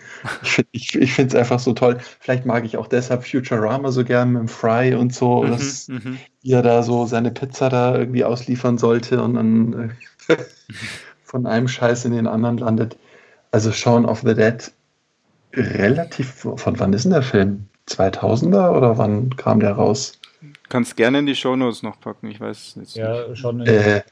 [0.72, 1.98] Ich finde es einfach so toll.
[2.18, 5.86] Vielleicht mag ich auch deshalb Futurama so gern mit dem Fry und so, mhm, dass
[5.86, 6.18] mhm.
[6.42, 9.94] er da so seine Pizza da irgendwie ausliefern sollte und dann
[10.28, 10.36] äh,
[11.22, 12.96] von einem Scheiß in den anderen landet.
[13.52, 14.72] Also Shaun of the Dead,
[15.52, 17.68] relativ, von wann ist denn der Film?
[17.88, 20.18] 2000er oder wann kam der raus?
[20.68, 23.38] Kannst gerne in die Shownotes noch packen, ich weiß jetzt ja, nicht.
[23.38, 24.02] Schon äh,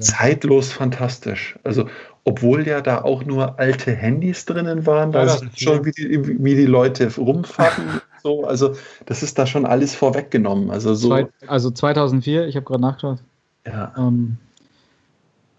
[0.00, 1.58] zeitlos fantastisch.
[1.64, 1.88] Also,
[2.24, 6.54] obwohl ja da auch nur alte Handys drinnen waren, da ist schon wie die, wie
[6.54, 8.00] die Leute rumfahren.
[8.22, 8.74] so, also,
[9.06, 10.70] das ist da schon alles vorweggenommen.
[10.70, 13.18] Also, so, also 2004, ich habe gerade nachgeschaut.
[13.66, 13.92] Ja.
[13.96, 14.36] Ähm,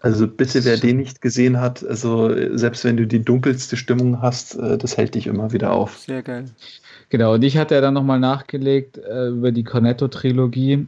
[0.02, 4.54] also bitte, wer den nicht gesehen hat, also selbst wenn du die dunkelste Stimmung hast,
[4.54, 5.98] äh, das hält dich immer wieder auf.
[5.98, 6.46] Sehr geil.
[7.10, 10.86] Genau, und ich hatte ja dann nochmal nachgelegt äh, über die Cornetto-Trilogie,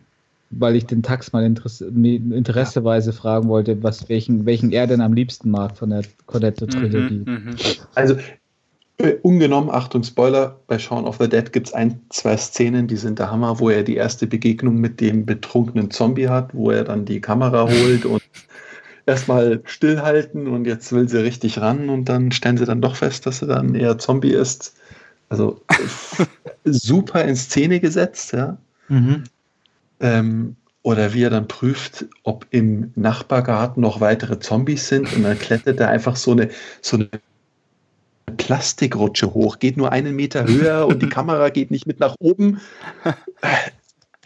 [0.51, 5.13] weil ich den Tax mal Interesse, interesseweise fragen wollte, was, welchen, welchen er denn am
[5.13, 7.25] liebsten mag von der Cornetto-Trilogie.
[7.27, 7.57] Mhm, mh.
[7.97, 8.17] Also
[8.99, 12.97] äh, ungenommen, Achtung, Spoiler, bei Shaun of the Dead gibt es ein, zwei Szenen, die
[12.97, 16.85] sind der Hammer, wo er die erste Begegnung mit dem betrunkenen Zombie hat, wo er
[16.85, 18.23] dann die Kamera holt und
[19.07, 23.27] erstmal stillhalten und jetzt will sie richtig ran und dann stellen sie dann doch fest,
[23.27, 24.77] dass er dann eher Zombie ist.
[25.33, 25.63] Also
[26.65, 28.59] super in Szene gesetzt, ja.
[28.89, 29.25] Mhm.
[29.99, 35.39] Ähm, oder wie er dann prüft, ob im Nachbargarten noch weitere Zombies sind und dann
[35.39, 36.51] klettert er einfach so eine,
[36.83, 37.09] so eine
[38.37, 42.61] Plastikrutsche hoch, geht nur einen Meter höher und die Kamera geht nicht mit nach oben.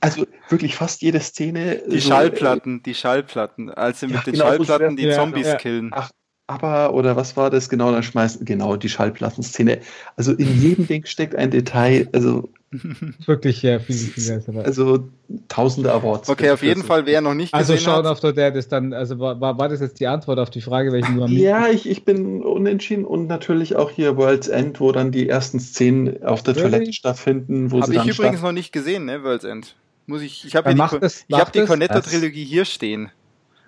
[0.01, 1.83] Also wirklich fast jede Szene.
[1.89, 5.55] Die so, Schallplatten, die Schallplatten, als sie mit ja, den genau, Schallplatten die Zombies ja,
[5.57, 5.91] killen.
[5.93, 6.11] Ach,
[6.47, 7.91] aber oder was war das genau?
[7.91, 9.81] Dann schmeißen genau die Schallplattenszene.
[10.17, 12.09] Also in jedem Ding steckt ein Detail.
[12.13, 12.49] Also
[13.27, 15.09] wirklich ja viel, viel Also
[15.49, 16.29] tausende Awards.
[16.29, 18.71] Okay, auf jeden Fall, wer noch nicht also gesehen Also Shaun of the Dead ist
[18.71, 21.69] dann, also war, war das jetzt die Antwort auf die Frage, welchen du am Ja,
[21.69, 26.23] ich, ich bin unentschieden und natürlich auch hier World's End, wo dann die ersten Szenen
[26.23, 26.71] auf der really?
[26.71, 27.73] Toilette stattfinden.
[27.73, 29.75] Habe ich übrigens noch nicht gesehen, ne, World's End.
[30.07, 33.11] Muss ich, ich habe ja die, hab die Cornetto-Trilogie hier stehen.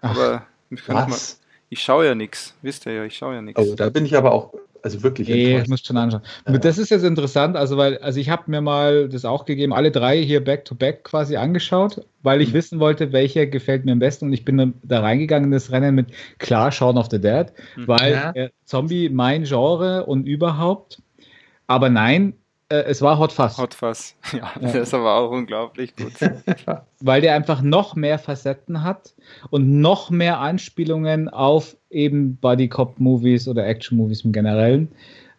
[0.01, 0.11] Ach.
[0.11, 0.47] Aber
[0.87, 1.41] Was?
[1.71, 2.55] Ich schaue ja nichts.
[2.63, 3.61] Wisst ihr ja, ich schaue ja nichts.
[3.61, 5.71] Oh, da bin ich aber auch also wirklich nee, enttäuscht.
[5.71, 6.23] muss schon anschauen.
[6.47, 6.59] Ja.
[6.59, 9.91] Das ist jetzt interessant, also weil, also ich habe mir mal das auch gegeben, alle
[9.91, 12.55] drei hier back-to-back -back quasi angeschaut, weil ich mhm.
[12.55, 15.95] wissen wollte, welcher gefällt mir am besten und ich bin da reingegangen in das Rennen
[15.95, 16.09] mit
[16.39, 17.47] klar Shaun of the Dead,
[17.77, 17.89] mhm.
[17.89, 18.49] weil ja.
[18.65, 21.03] Zombie mein Genre und überhaupt.
[21.67, 22.35] Aber nein,
[22.69, 23.59] äh, es war Hot Fuzz.
[23.59, 26.13] Hot Fuzz, ja, ja, das ist aber auch unglaublich gut.
[27.01, 29.15] Weil der einfach noch mehr Facetten hat
[29.51, 34.89] und noch mehr Anspielungen auf eben Buddy Cop Movies oder Action Movies im Generellen.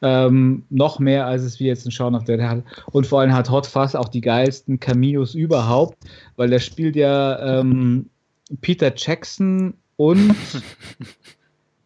[0.01, 2.63] Ähm, noch mehr als es wie jetzt in Shaun of the Dead hat.
[2.91, 5.97] Und vor allem hat Hot Fuzz auch die geilsten Cameos überhaupt,
[6.37, 8.09] weil der spielt ja ähm,
[8.61, 10.35] Peter Jackson und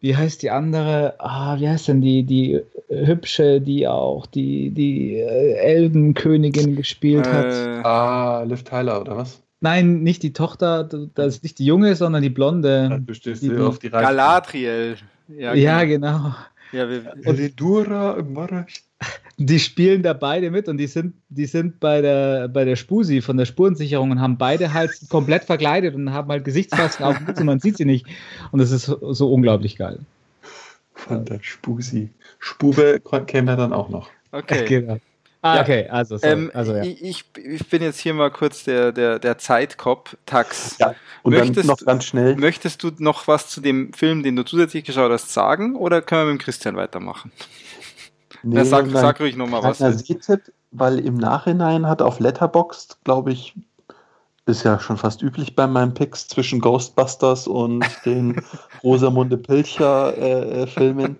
[0.04, 1.14] wie heißt die andere?
[1.18, 2.60] Ah, wie heißt denn die, die
[2.90, 7.46] hübsche, die auch die, die äh, Elbenkönigin gespielt hat?
[7.46, 9.42] Äh, ah, Liv Tyler, oder was?
[9.60, 13.00] Nein, nicht die Tochter, das ist nicht die Junge, sondern die Blonde.
[13.06, 14.04] Du stehst die, auf die Reise.
[14.04, 14.96] Galadriel.
[15.28, 16.18] Ja, ja genau.
[16.18, 16.34] genau.
[16.72, 18.18] Ja, wir, Elidura
[19.36, 23.20] die spielen da beide mit und die sind, die sind bei der, bei der Spusi
[23.20, 27.44] von der Spurensicherung und haben beide halt komplett verkleidet und haben halt Gesichtsmasken auf und
[27.44, 28.06] man sieht sie nicht.
[28.52, 29.98] Und das ist so unglaublich geil.
[30.94, 32.10] Von der Spusi.
[32.38, 34.10] Spube käme ja dann auch noch.
[34.32, 34.64] Okay.
[34.68, 34.98] Genau.
[35.44, 35.60] Ah, ja.
[35.60, 36.82] okay, also, ähm, also ja.
[36.84, 40.78] ich, ich, bin jetzt hier mal kurz der, der, der Zeitkopf, Tax.
[40.78, 42.34] Ja, und möchtest, dann noch ganz schnell.
[42.36, 46.22] Möchtest du noch was zu dem Film, den du zusätzlich geschaut hast, sagen oder können
[46.22, 47.30] wir mit dem Christian weitermachen?
[48.42, 49.78] Nee, ja, sag, sag ruhig nochmal was.
[49.78, 53.54] Sehtipp, weil im Nachhinein hat auf Letterboxd, glaube ich,
[54.46, 58.42] ist ja schon fast üblich bei meinen Picks zwischen Ghostbusters und den
[58.82, 61.16] Rosamunde Pilcher äh, äh, Filmen.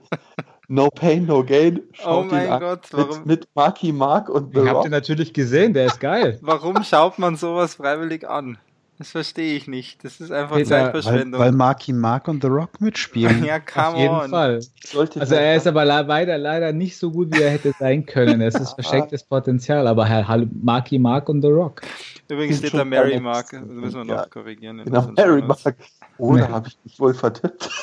[0.69, 1.81] No Pain, No Gain.
[1.93, 3.19] Schaut oh mein Gott, warum?
[3.19, 4.77] Mit, mit Marky Mark und The Den Rock.
[4.77, 6.39] habt ihr natürlich gesehen, der ist geil.
[6.43, 8.59] warum schaut man sowas freiwillig an?
[9.05, 10.03] Das verstehe ich nicht.
[10.03, 11.39] Das ist einfach Peter, Zeitverschwendung.
[11.39, 13.45] Weil, weil Marky Mark und The Rock mitspielen.
[13.45, 14.31] ja, come Auf jeden on.
[14.31, 14.61] Fall.
[14.95, 18.41] also er ist aber leider, leider nicht so gut, wie er hätte sein können.
[18.41, 21.83] Es ist verstecktes Potenzial, aber Herr Marky Mark und The Rock.
[22.31, 23.51] Übrigens steht da Mary Mark.
[23.51, 24.83] Das müssen wir noch ja, korrigieren.
[24.83, 25.77] Genau, Mary Mark.
[26.17, 27.69] Oder habe ich mich wohl vertippt?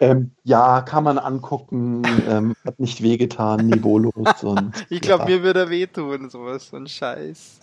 [0.00, 4.42] Ähm, ja, kann man angucken, ähm, hat nicht wehgetan, niveaulos.
[4.42, 5.38] Und, ich glaube, ja.
[5.38, 7.60] mir würde er wehtun, sowas, so ein Scheiß.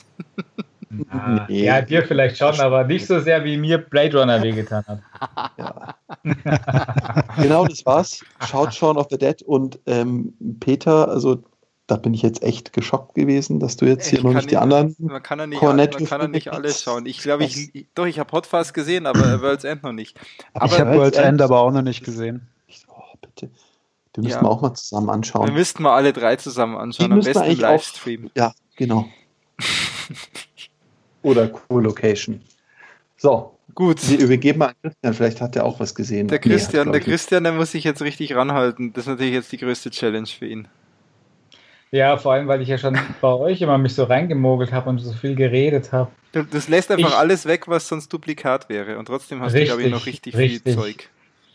[1.10, 1.64] Ah, nee.
[1.64, 5.52] Ja, dir vielleicht schon, aber nicht so sehr, wie mir Blade Runner wehgetan hat.
[5.58, 5.96] Ja.
[7.42, 8.24] genau, das war's.
[8.50, 11.44] Schaut schon auf The Dead und ähm, Peter, also
[11.88, 14.58] da bin ich jetzt echt geschockt gewesen, dass du jetzt hier ich noch nicht die
[14.58, 14.96] anderen.
[14.98, 17.06] Man kann ja nicht, man kann ja nicht alles schauen.
[17.06, 20.18] Ich glaube, ich, doch, ich habe Hotfast gesehen, aber World's End noch nicht.
[20.54, 22.48] Aber ich habe World's End aber auch noch nicht gesehen.
[22.88, 23.50] Oh, bitte.
[24.16, 24.42] Die müssen ja.
[24.42, 25.48] wir auch mal zusammen anschauen.
[25.48, 28.28] Wir müssten mal alle drei zusammen anschauen, die am besten Livestream.
[28.28, 29.08] Auch, ja, genau.
[31.22, 32.42] Oder Co-Location.
[33.18, 34.10] So, Gut.
[34.10, 36.28] Wir übergeben mal an Christian, vielleicht hat er auch was gesehen.
[36.28, 38.94] Der Christian, nee, der Christian, der muss sich jetzt richtig ranhalten.
[38.94, 40.68] Das ist natürlich jetzt die größte Challenge für ihn.
[41.92, 45.00] Ja, vor allem, weil ich ja schon bei euch immer mich so reingemogelt habe und
[45.00, 46.10] so viel geredet habe.
[46.32, 48.98] Das lässt einfach ich, alles weg, was sonst Duplikat wäre.
[48.98, 51.10] Und trotzdem hast richtig, du, glaube ich, noch richtig, richtig, viel Zeug.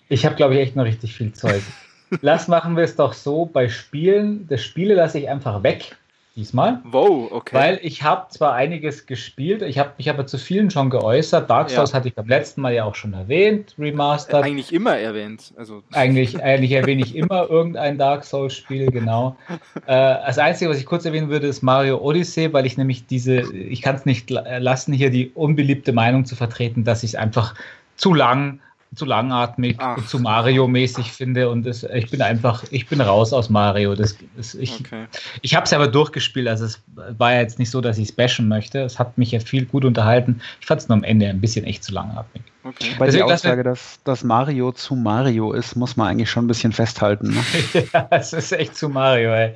[0.08, 1.62] Ich habe, glaube ich, echt noch richtig viel Zeug.
[2.20, 4.46] Lass machen wir es doch so bei Spielen.
[4.48, 5.96] Das Spiele lasse ich einfach weg
[6.36, 6.80] diesmal.
[6.84, 7.56] Wow, okay.
[7.56, 11.48] Weil ich habe zwar einiges gespielt, ich habe mich aber zu vielen schon geäußert.
[11.48, 11.96] Dark Souls ja.
[11.96, 14.44] hatte ich beim letzten Mal ja auch schon erwähnt, Remastered.
[14.44, 15.54] Eigentlich immer erwähnt.
[15.56, 15.82] Also.
[15.92, 19.36] Eigentlich, eigentlich erwähne ich immer irgendein Dark Souls-Spiel, genau.
[19.86, 23.40] Äh, das Einzige, was ich kurz erwähnen würde, ist Mario Odyssey, weil ich nämlich diese,
[23.52, 27.54] ich kann es nicht lassen, hier die unbeliebte Meinung zu vertreten, dass ich es einfach
[27.94, 28.60] zu lang
[28.96, 30.04] zu langatmig, Ach.
[30.06, 33.94] zu Mario-mäßig finde und das, ich bin einfach, ich bin raus aus Mario.
[33.94, 35.06] Das, das ich okay.
[35.42, 36.82] ich habe es aber durchgespielt, also es
[37.18, 38.80] war ja jetzt nicht so, dass ich es bashen möchte.
[38.80, 40.40] Es hat mich ja viel gut unterhalten.
[40.60, 42.42] Ich fand es nur am Ende ein bisschen echt zu langatmig.
[42.64, 42.90] Okay.
[42.98, 46.72] Bei der Aussage, dass, dass Mario zu Mario ist, muss man eigentlich schon ein bisschen
[46.72, 47.28] festhalten.
[47.28, 47.84] Ne?
[47.92, 49.54] ja, es ist echt zu Mario, ey.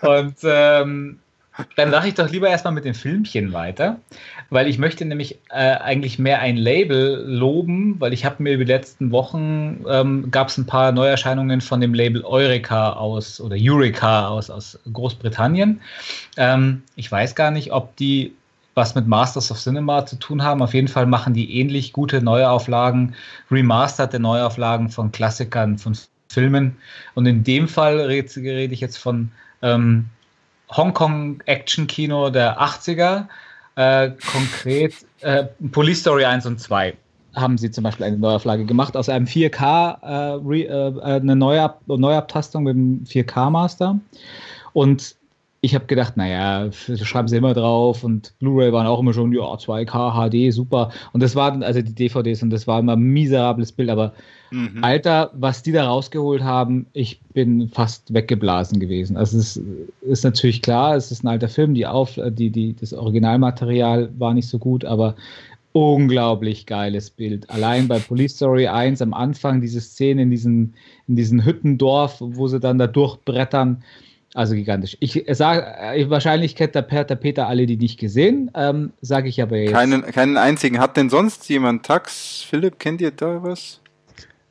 [0.00, 1.18] Und ähm,
[1.76, 4.00] dann mache ich doch lieber erstmal mit den Filmchen weiter,
[4.50, 8.64] weil ich möchte nämlich äh, eigentlich mehr ein Label loben, weil ich habe mir über
[8.64, 13.56] die letzten Wochen ähm, gab es ein paar Neuerscheinungen von dem Label Eureka aus oder
[13.58, 15.80] Eureka aus, aus Großbritannien.
[16.36, 18.34] Ähm, ich weiß gar nicht, ob die
[18.74, 20.60] was mit Masters of Cinema zu tun haben.
[20.60, 23.14] Auf jeden Fall machen die ähnlich gute Neuauflagen,
[23.50, 25.96] remasterte Neuauflagen von Klassikern, von
[26.28, 26.76] Filmen.
[27.14, 29.30] Und in dem Fall rede, rede ich jetzt von
[29.62, 30.06] ähm,
[30.70, 33.26] Hongkong-Action-Kino der 80er,
[33.76, 36.94] äh, konkret äh, Police Story 1 und 2
[37.34, 41.80] haben sie zum Beispiel eine Neuauflage gemacht aus einem 4K, äh, re, äh, eine Neuab
[41.86, 43.98] Neuabtastung mit dem 4K-Master.
[44.72, 45.16] Und
[45.64, 49.40] ich habe gedacht, naja, schreiben sie immer drauf und Blu-ray waren auch immer schon, ja,
[49.40, 50.90] 2K, HD, super.
[51.14, 54.12] Und das waren also die DVDs und das war immer ein miserables Bild, aber
[54.50, 54.84] mhm.
[54.84, 59.16] Alter, was die da rausgeholt haben, ich bin fast weggeblasen gewesen.
[59.16, 59.64] Also es ist,
[60.02, 64.34] ist natürlich klar, es ist ein alter Film, die auf, die, die, das Originalmaterial war
[64.34, 65.14] nicht so gut, aber
[65.72, 67.48] unglaublich geiles Bild.
[67.48, 70.74] Allein bei Police Story 1 am Anfang diese Szene in diesem
[71.08, 73.82] in diesen Hüttendorf, wo sie dann da durchbrettern,
[74.34, 74.96] also gigantisch.
[74.98, 79.40] Ich sage, äh, wahrscheinlich kennt der, der Peter alle die nicht gesehen, ähm, sage ich
[79.40, 79.72] aber jetzt.
[79.72, 80.80] Keinen, keinen einzigen.
[80.80, 82.42] Hat denn sonst jemand Tax?
[82.42, 83.80] Philipp, kennt ihr da was?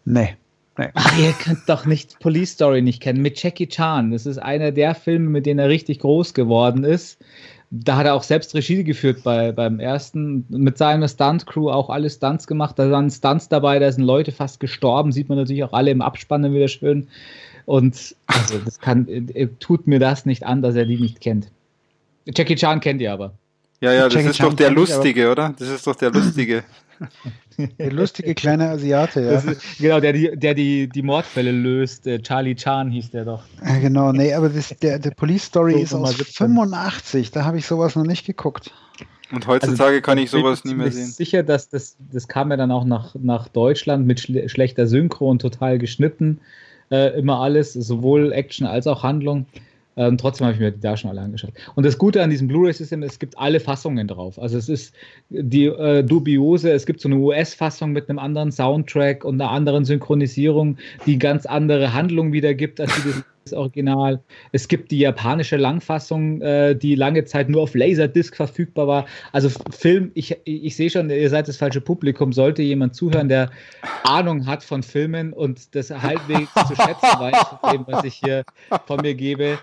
[0.06, 0.36] Nee.
[0.78, 0.88] nee.
[0.94, 3.22] Ach, ihr könnt doch nicht Police Story nicht kennen.
[3.22, 4.12] Mit Jackie Chan.
[4.12, 7.22] Das ist einer der Filme, mit denen er richtig groß geworden ist.
[7.70, 10.46] Da hat er auch selbst Regie geführt bei, beim ersten.
[10.48, 12.80] Mit seiner Stunt-Crew auch alle Stunts gemacht.
[12.80, 15.12] Da waren Stunts dabei, da sind Leute fast gestorben.
[15.12, 17.10] Sieht man natürlich auch alle im Abspann dann wieder schön.
[17.66, 21.50] Und also das kann, äh, tut mir das nicht an, dass er die nicht kennt.
[22.26, 23.34] Jackie Chan kennt ihr aber.
[23.82, 25.54] Ja, ja, das Jackie ist Chan doch der Lustige, oder?
[25.58, 26.64] Das ist doch der Lustige.
[27.78, 29.32] Der lustige kleine Asiate, ja.
[29.34, 32.10] Ist, genau, der, die, der die, die Mordfälle löst.
[32.24, 33.44] Charlie Chan hieß der doch.
[33.64, 37.30] Ja, genau, nee, aber das, der, der Police Story so ist aus 85.
[37.30, 38.72] Da habe ich sowas noch nicht geguckt.
[39.32, 41.02] Und heutzutage also, kann ich sowas nie mehr sehen.
[41.02, 44.50] Ich bin sicher, dass das, das kam ja dann auch nach, nach Deutschland mit schle
[44.50, 46.40] schlechter Synchro und total geschnitten
[46.92, 49.46] äh, immer alles, sowohl Action als auch Handlung.
[49.96, 51.54] Ähm, trotzdem habe ich mir die da schon alle angeschaut.
[51.76, 54.40] Und das Gute an diesem Blu-ray-System, es gibt alle Fassungen drauf.
[54.40, 54.96] Also es ist
[55.30, 59.86] die äh, dubiose, es gibt so eine US-Fassung mit einem anderen Soundtrack und einer anderen
[59.86, 63.14] Synchronisierung, die ganz andere Handlung wiedergibt als die
[63.44, 64.22] das Original.
[64.52, 69.06] Es gibt die japanische Langfassung, äh, die lange Zeit nur auf Laserdisc verfügbar war.
[69.32, 72.34] Also Film, ich, ich sehe schon, ihr seid das falsche Publikum.
[72.34, 73.50] Sollte jemand zuhören, der
[74.04, 78.44] Ahnung hat von Filmen und das halbwegs zu schätzen weiß, von dem, was ich hier
[78.86, 79.60] von mir gebe.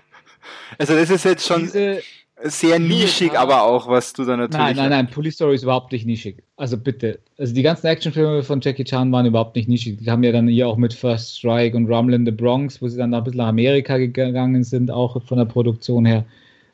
[0.77, 1.61] Also das ist jetzt schon...
[1.61, 2.01] Diese,
[2.43, 4.57] sehr nischig, aber auch, was du da natürlich.
[4.59, 6.43] Nein, nein, nein, Police Story ist überhaupt nicht nischig.
[6.57, 7.19] Also bitte.
[7.37, 9.97] Also die ganzen Actionfilme von Jackie Chan waren überhaupt nicht nischig.
[9.99, 12.87] Die haben ja dann hier auch mit First Strike und Rumble in the Bronx, wo
[12.87, 16.25] sie dann ein bisschen nach Amerika gegangen sind, auch von der Produktion her.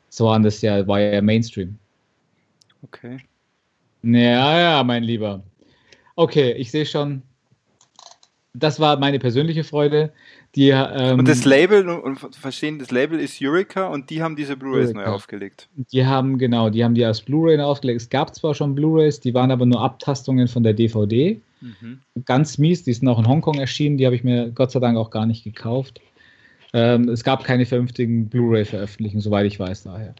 [0.08, 1.78] So waren das ja, war ja Mainstream.
[2.82, 3.18] Okay.
[4.02, 5.42] Ja, ja, mein Lieber.
[6.16, 7.22] Okay, ich sehe schon.
[8.54, 10.12] Das war meine persönliche Freude.
[10.54, 14.56] Die, ähm, und das Label, und verstehen, das Label ist Eureka und die haben diese
[14.56, 15.68] Blu-rays neu aufgelegt.
[15.92, 18.00] Die haben, genau, die haben die als Blu-ray aufgelegt.
[18.00, 21.40] Es gab zwar schon Blu-rays, die waren aber nur Abtastungen von der DVD.
[21.60, 22.00] Mhm.
[22.24, 24.96] Ganz mies, die sind auch in Hongkong erschienen, die habe ich mir Gott sei Dank
[24.96, 26.00] auch gar nicht gekauft.
[26.72, 30.14] Ähm, es gab keine vernünftigen Blu-ray-Veröffentlichungen, soweit ich weiß daher.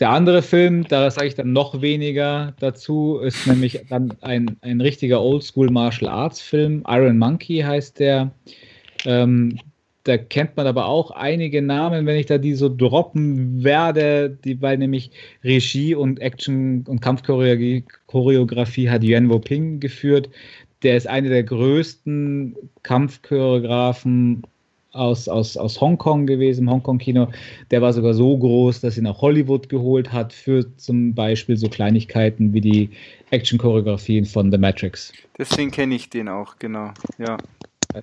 [0.00, 4.80] Der andere Film, da sage ich dann noch weniger dazu, ist nämlich dann ein, ein
[4.80, 6.84] richtiger Oldschool Martial Arts Film.
[6.86, 8.30] Iron Monkey heißt der.
[9.04, 9.58] Ähm,
[10.04, 14.60] da kennt man aber auch einige Namen, wenn ich da die so droppen werde, die,
[14.60, 15.12] weil nämlich
[15.44, 20.28] Regie und Action und Kampfchoreografie hat Yuan Ping geführt.
[20.82, 24.42] Der ist einer der größten Kampfchoreografen
[24.90, 27.28] aus, aus, aus Hongkong gewesen, im Hongkong-Kino.
[27.70, 31.68] Der war sogar so groß, dass ihn auch Hollywood geholt hat für zum Beispiel so
[31.68, 32.90] Kleinigkeiten wie die
[33.30, 35.12] Action-Choreografien von The Matrix.
[35.38, 37.38] Deswegen kenne ich den auch, genau, ja.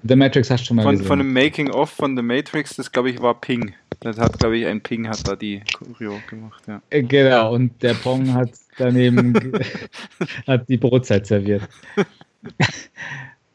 [0.04, 1.08] The Matrix hast du schon mal von, gesehen.
[1.08, 3.74] Von dem Making-of von The Matrix, das glaube ich war Ping.
[4.02, 6.82] Das hat, glaube ich, ein Ping hat da die Choreo gemacht, ja.
[6.90, 9.34] Äh, genau, und der Pong hat daneben
[10.48, 11.64] hat die Brotzeit serviert.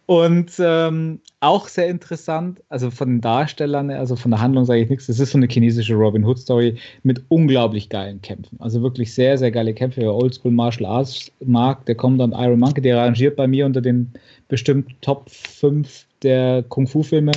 [0.07, 4.91] Und ähm, auch sehr interessant, also von den Darstellern, also von der Handlung sage ich
[4.91, 8.59] nichts, das ist so eine chinesische Robin Hood Story mit unglaublich geilen Kämpfen.
[8.61, 10.03] Also wirklich sehr, sehr geile Kämpfe.
[10.03, 13.81] Wer Oldschool Martial Arts mag, der kommt dann Iron Monkey, der rangiert bei mir unter
[13.81, 14.13] den
[14.49, 17.33] bestimmt Top 5 der Kung-Fu-Filme.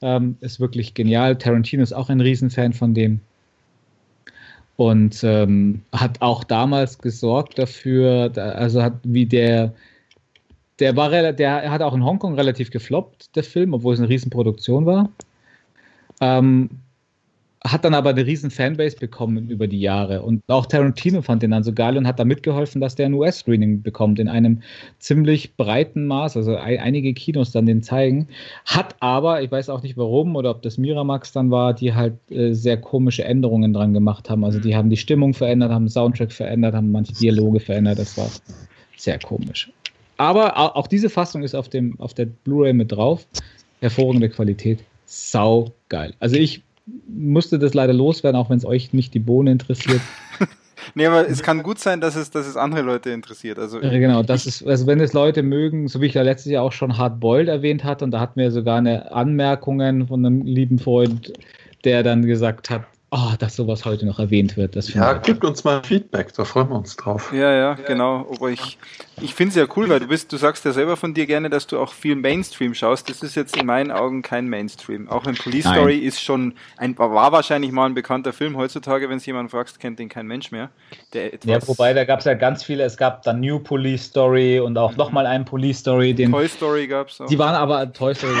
[0.00, 1.36] Ähm, ist wirklich genial.
[1.36, 3.20] Tarantino ist auch ein Riesenfan von dem.
[4.76, 9.74] Und ähm, hat auch damals gesorgt dafür, also hat wie der
[10.78, 14.86] der war der hat auch in Hongkong relativ gefloppt, der Film, obwohl es eine Riesenproduktion
[14.86, 15.10] war.
[16.20, 16.70] Ähm,
[17.64, 20.22] hat dann aber eine riesen Fanbase bekommen über die Jahre.
[20.22, 23.14] Und auch Tarantino fand den dann so geil und hat da mitgeholfen, dass der ein
[23.14, 24.62] US-Screening bekommt in einem
[24.98, 26.36] ziemlich breiten Maß.
[26.36, 28.26] Also ein, einige Kinos dann den zeigen.
[28.64, 32.14] Hat aber, ich weiß auch nicht warum oder ob das Miramax dann war, die halt
[32.30, 34.44] äh, sehr komische Änderungen dran gemacht haben.
[34.44, 38.00] Also die haben die Stimmung verändert, haben den Soundtrack verändert, haben manche Dialoge verändert.
[38.00, 38.28] Das war
[38.96, 39.70] sehr komisch.
[40.16, 43.26] Aber auch diese Fassung ist auf, dem, auf der Blu-ray mit drauf.
[43.80, 44.80] Hervorragende Qualität.
[45.06, 46.14] Sau geil.
[46.20, 50.00] Also ich musste das leider loswerden, auch wenn es euch nicht die Bohne interessiert.
[50.94, 53.58] nee, aber es kann gut sein, dass es, dass es andere Leute interessiert.
[53.58, 56.52] Also ja, genau, das ist, also wenn es Leute mögen, so wie ich ja letztes
[56.52, 60.24] Jahr auch schon Hard Boiled erwähnt hatte, und da hatten wir sogar eine Anmerkungen von
[60.24, 61.32] einem lieben Freund,
[61.84, 64.74] der dann gesagt hat, oh, dass sowas heute noch erwähnt wird.
[64.74, 67.32] Das ja, gebt uns mal Feedback, da freuen wir uns drauf.
[67.32, 68.26] Ja, ja, genau.
[68.34, 68.78] Aber ich,
[69.20, 71.50] ich finde es ja cool, weil du bist, du sagst ja selber von dir gerne,
[71.50, 73.10] dass du auch viel Mainstream schaust.
[73.10, 75.08] Das ist jetzt in meinen Augen kein Mainstream.
[75.08, 75.74] Auch wenn Police Nein.
[75.74, 78.56] Story ist schon ein, war wahrscheinlich mal ein bekannter Film.
[78.56, 80.70] Heutzutage, wenn es jemand fragst, kennt den kein Mensch mehr.
[81.12, 82.82] ja, wobei da gab es ja ganz viele.
[82.84, 84.96] Es gab dann New Police Story und auch mhm.
[84.96, 86.14] nochmal einen Police Story.
[86.14, 87.26] Den, Toy Story gab es auch.
[87.26, 88.34] Die waren aber, Toy Story,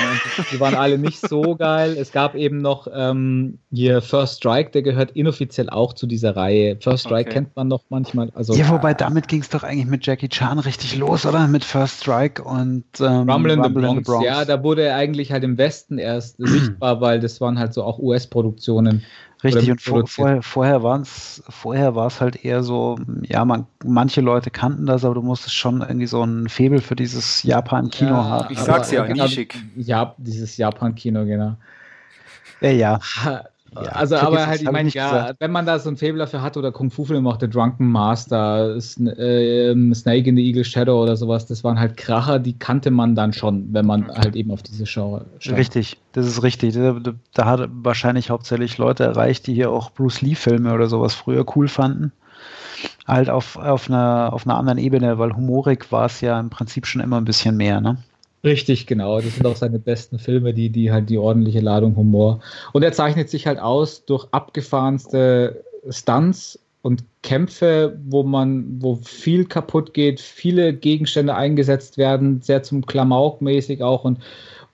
[0.50, 1.94] die waren alle nicht so geil.
[1.98, 6.76] Es gab eben noch ähm, hier First Strike, der gehört inoffiziell auch zu dieser Reihe.
[6.80, 7.32] First Strike okay.
[7.32, 8.30] kennt man noch manchmal.
[8.34, 11.48] Also, ja, wobei damit ging es doch eigentlich mit Jackie Chan richtig los, oder?
[11.48, 13.98] Mit First Strike und ähm, Rumble, in, Rumble the Bronx.
[13.98, 14.26] in, the Bronx.
[14.26, 17.82] Ja, da wurde er eigentlich halt im Westen erst sichtbar, weil das waren halt so
[17.82, 19.02] auch US-Produktionen.
[19.44, 24.20] Richtig, und vor, vorher, vorher, war's, vorher war es halt eher so, ja, man, manche
[24.20, 28.24] Leute kannten das, aber du musstest schon irgendwie so ein Febel für dieses Japan-Kino ja,
[28.24, 28.52] haben.
[28.52, 29.56] Ich sag's ja, nischig.
[29.74, 31.56] Ja, dieses Japan-Kino, genau.
[32.60, 33.00] Ja, ja.
[33.74, 35.40] Ja, also, aber halt, ich meine, ja, gesagt.
[35.40, 38.76] wenn man da so ein Faible dafür hat oder Kung Fu-Film auch, The Drunken Master,
[38.78, 42.90] Sn äh, Snake in the Eagle Shadow oder sowas, das waren halt Kracher, die kannte
[42.90, 45.56] man dann schon, wenn man halt eben auf diese Show schaut.
[45.56, 46.74] Richtig, das ist richtig.
[46.74, 47.00] Da,
[47.32, 51.68] da hat wahrscheinlich hauptsächlich Leute erreicht, die hier auch Bruce Lee-Filme oder sowas früher cool
[51.68, 52.12] fanden.
[53.06, 56.86] Halt auf, auf, einer, auf einer anderen Ebene, weil humorig war es ja im Prinzip
[56.86, 57.96] schon immer ein bisschen mehr, ne?
[58.44, 59.20] Richtig, genau.
[59.20, 62.40] Das sind auch seine besten Filme, die, die halt die ordentliche Ladung Humor.
[62.72, 69.44] Und er zeichnet sich halt aus durch abgefahrenste Stunts und Kämpfe, wo man, wo viel
[69.44, 74.18] kaputt geht, viele Gegenstände eingesetzt werden, sehr zum Klamauk-mäßig auch und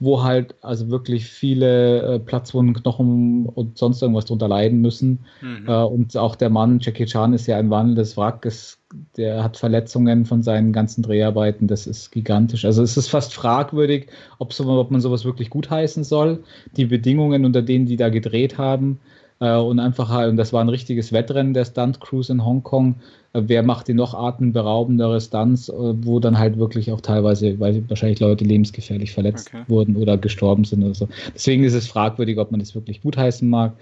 [0.00, 5.20] wo halt also wirklich viele äh, Platzwunden, Knochen und sonst irgendwas drunter leiden müssen.
[5.40, 5.66] Mhm.
[5.66, 8.46] Äh, und auch der Mann, Jackie Chan, ist ja ein wandelndes Wrack.
[8.46, 8.78] Es,
[9.16, 11.66] der hat Verletzungen von seinen ganzen Dreharbeiten.
[11.66, 12.64] Das ist gigantisch.
[12.64, 14.06] Also es ist fast fragwürdig,
[14.38, 16.44] ob, so, ob man sowas wirklich gutheißen soll.
[16.76, 19.00] Die Bedingungen, unter denen die da gedreht haben,
[19.40, 22.96] äh, und einfach halt, und das war ein richtiges Wettrennen der Stunt Cruise in Hongkong.
[23.32, 27.88] Äh, wer macht die noch atemberaubendere Stunts, äh, wo dann halt wirklich auch teilweise, weil
[27.88, 29.64] wahrscheinlich Leute lebensgefährlich verletzt okay.
[29.68, 31.08] wurden oder gestorben sind oder so.
[31.34, 33.74] Deswegen ist es fragwürdig, ob man das wirklich gutheißen mag.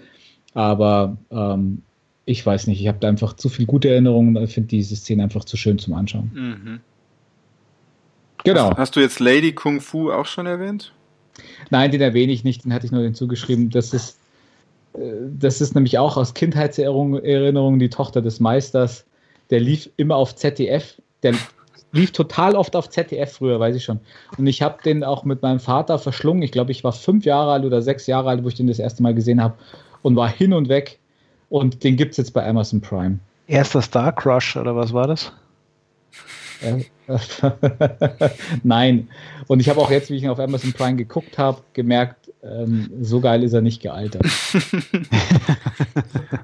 [0.54, 1.82] Aber ähm,
[2.24, 4.36] ich weiß nicht, ich habe da einfach zu viel gute Erinnerungen.
[4.42, 6.30] Ich finde diese Szene einfach zu schön zum Anschauen.
[6.34, 6.80] Mhm.
[8.44, 8.70] Genau.
[8.70, 10.92] Hast, hast, du jetzt Lady Kung Fu auch schon erwähnt?
[11.70, 13.70] Nein, den erwähne ich nicht, den hatte ich nur hinzugeschrieben.
[13.70, 14.18] Das ist
[15.38, 19.04] das ist nämlich auch aus Kindheitserinnerungen die Tochter des Meisters.
[19.50, 21.00] Der lief immer auf ZDF.
[21.22, 21.34] Der
[21.92, 24.00] lief total oft auf ZDF früher, weiß ich schon.
[24.38, 26.42] Und ich habe den auch mit meinem Vater verschlungen.
[26.42, 28.78] Ich glaube, ich war fünf Jahre alt oder sechs Jahre alt, wo ich den das
[28.78, 29.54] erste Mal gesehen habe
[30.02, 30.98] und war hin und weg.
[31.48, 33.18] Und den gibt es jetzt bei Amazon Prime.
[33.46, 35.32] Erster Star Crush oder was war das?
[38.62, 39.08] Nein.
[39.46, 42.90] Und ich habe auch jetzt, wie ich ihn auf Amazon Prime geguckt habe, gemerkt, ähm,
[43.00, 44.24] so geil ist er nicht gealtert.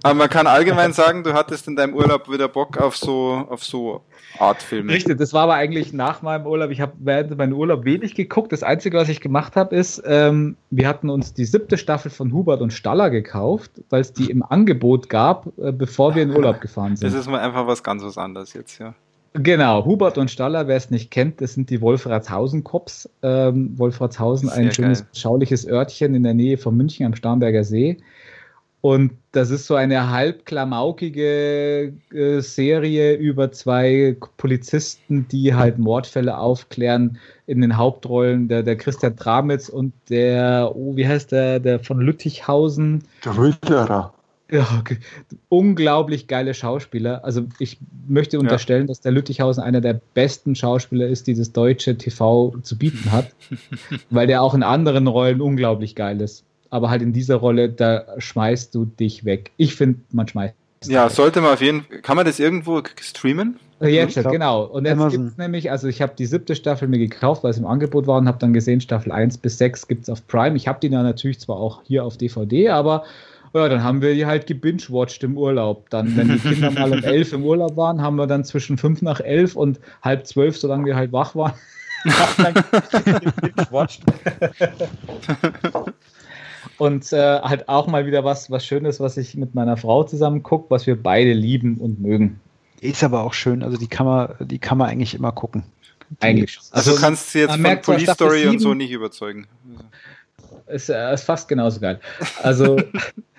[0.02, 3.64] Aber man kann allgemein sagen, du hattest in deinem Urlaub wieder Bock auf so, auf
[3.64, 4.02] so
[4.38, 4.92] Artfilme.
[4.92, 6.70] Richtig, das war aber eigentlich nach meinem Urlaub.
[6.70, 8.52] Ich habe während meinem Urlaub wenig geguckt.
[8.52, 12.32] Das Einzige, was ich gemacht habe, ist, ähm, wir hatten uns die siebte Staffel von
[12.32, 16.60] Hubert und Staller gekauft, weil es die im Angebot gab, äh, bevor wir in Urlaub
[16.60, 17.12] gefahren sind.
[17.12, 18.94] Das ist mal einfach was ganz was anderes jetzt, ja.
[19.34, 23.08] Genau, Hubert und Staller, wer es nicht kennt, das sind die Wolfratshausen-Cops.
[23.22, 27.98] Ähm, Wolfratshausen, Sehr ein schönes, schauliches Örtchen in der Nähe von München am Starnberger See.
[28.82, 36.36] Und das ist so eine halb klamaukige äh, Serie über zwei Polizisten, die halt Mordfälle
[36.36, 38.48] aufklären in den Hauptrollen.
[38.48, 43.04] Der, der Christian Tramitz und der, oh, wie heißt der, der von Lüttichhausen?
[43.24, 44.12] Der Rütterer.
[44.52, 44.98] Ja, okay.
[45.48, 47.24] unglaublich geile Schauspieler.
[47.24, 48.88] Also ich möchte unterstellen, ja.
[48.88, 53.28] dass der Lüttichhausen einer der besten Schauspieler ist, die das deutsche TV zu bieten hat,
[54.10, 56.44] weil der auch in anderen Rollen unglaublich geil ist.
[56.68, 59.52] Aber halt in dieser Rolle, da schmeißt du dich weg.
[59.56, 60.54] Ich finde, man schmeißt.
[60.84, 62.02] Ja, sollte man auf jeden Fall.
[62.02, 63.58] Kann man das irgendwo streamen?
[63.80, 64.64] Jetzt, glaub, genau.
[64.64, 67.58] Und jetzt gibt es nämlich, also ich habe die siebte Staffel mir gekauft, weil es
[67.58, 70.56] im Angebot war und habe dann gesehen, Staffel 1 bis 6 gibt es auf Prime.
[70.56, 73.04] Ich habe die dann natürlich zwar auch hier auf DVD, aber
[73.54, 75.90] ja, dann haben wir die halt gebingewatcht im Urlaub.
[75.90, 79.02] Dann, wenn die Kinder mal um elf im Urlaub waren, haben wir dann zwischen fünf
[79.02, 81.52] nach elf und halb zwölf, solange wir halt wach waren,
[86.78, 90.42] und äh, halt auch mal wieder was, was Schönes, was ich mit meiner Frau zusammen
[90.42, 92.40] gucke, was wir beide lieben und mögen.
[92.80, 95.62] Ist aber auch schön, also die kann man, die kann man eigentlich immer gucken.
[96.20, 96.58] Eigentlich.
[96.58, 99.46] Also, also du kannst sie jetzt von Police Story und so nicht überzeugen.
[100.66, 102.00] Ist, äh, ist fast genauso geil.
[102.42, 102.76] Also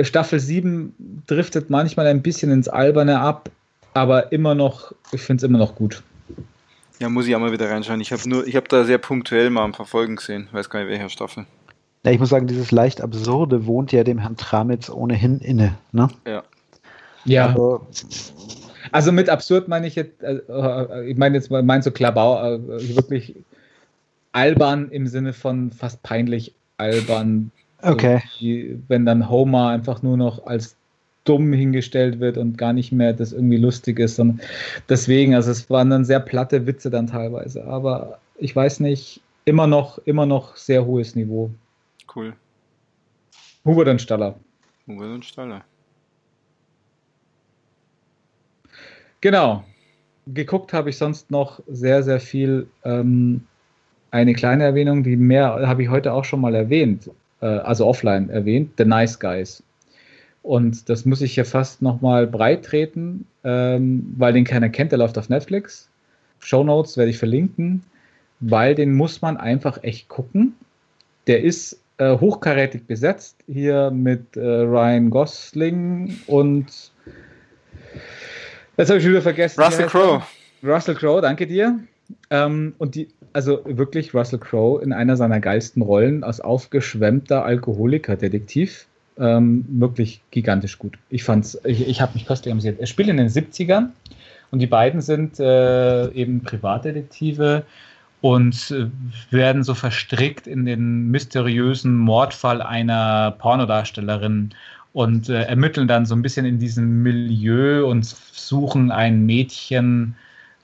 [0.00, 3.50] Staffel 7 driftet manchmal ein bisschen ins Alberne ab,
[3.94, 6.02] aber immer noch, ich finde es immer noch gut.
[6.98, 8.00] Ja, muss ich auch mal wieder reinschauen.
[8.00, 10.80] Ich habe nur, ich habe da sehr punktuell mal ein paar Folgen gesehen, weiß gar
[10.80, 11.46] nicht welcher Staffel.
[12.04, 15.76] Ja, ich muss sagen, dieses leicht Absurde wohnt ja dem Herrn Tramitz ohnehin inne.
[15.92, 16.08] Ne?
[16.26, 16.42] Ja.
[17.24, 17.48] Ja.
[17.48, 17.86] Also,
[18.90, 23.36] also mit absurd meine ich jetzt, äh, ich meine jetzt, meinst du Klabau, äh, wirklich
[24.32, 27.52] albern im Sinne von fast peinlich albern.
[27.82, 28.22] Okay.
[28.40, 30.76] Die, wenn dann Homer einfach nur noch als
[31.24, 34.18] dumm hingestellt wird und gar nicht mehr das irgendwie lustig ist.
[34.18, 34.40] Und
[34.88, 37.64] deswegen, also es waren dann sehr platte Witze dann teilweise.
[37.64, 41.50] Aber ich weiß nicht, immer noch, immer noch sehr hohes Niveau.
[42.14, 42.34] Cool.
[43.64, 44.34] Hubert und Staller.
[44.86, 45.64] Hubert und Staller.
[49.20, 49.64] Genau.
[50.26, 52.68] Geguckt habe ich sonst noch sehr, sehr viel.
[52.84, 53.46] Ähm,
[54.10, 57.10] eine kleine Erwähnung, die mehr habe ich heute auch schon mal erwähnt,
[57.42, 59.62] äh, also offline erwähnt, The Nice Guys.
[60.42, 64.98] Und das muss ich hier fast nochmal breit treten, ähm, weil den keiner kennt, der
[64.98, 65.88] läuft auf Netflix.
[66.40, 67.84] Show Notes werde ich verlinken,
[68.40, 70.54] weil den muss man einfach echt gucken.
[71.28, 76.66] Der ist äh, hochkarätig besetzt, hier mit äh, Ryan Gosling und
[78.76, 79.62] jetzt habe ich wieder vergessen.
[79.62, 80.22] Russell Crowe.
[80.64, 81.78] Russell Crowe, danke dir.
[82.30, 88.86] Ähm, und die, also wirklich Russell Crowe in einer seiner geilsten Rollen als aufgeschwemmter Alkoholiker-Detektiv.
[89.18, 90.98] Ähm, wirklich gigantisch gut.
[91.10, 92.80] Ich fand's, ich, ich habe mich köstlich amüsiert.
[92.80, 93.88] Er spielt in den 70ern
[94.50, 97.64] und die beiden sind äh, eben Privatdetektive
[98.22, 98.86] und äh,
[99.30, 104.50] werden so verstrickt in den mysteriösen Mordfall einer Pornodarstellerin
[104.92, 110.14] und äh, ermitteln dann so ein bisschen in diesem Milieu und suchen ein Mädchen,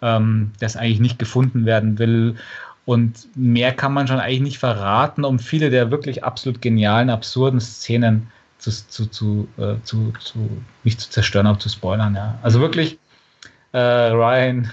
[0.03, 2.37] ähm, das eigentlich nicht gefunden werden will.
[2.85, 7.61] Und mehr kann man schon eigentlich nicht verraten, um viele der wirklich absolut genialen, absurden
[7.61, 10.49] Szenen zu, zu, zu, äh, zu, zu
[10.85, 12.15] nicht zu zerstören, aber zu spoilern.
[12.15, 12.39] Ja.
[12.43, 12.99] Also wirklich
[13.73, 14.73] äh, Ryan,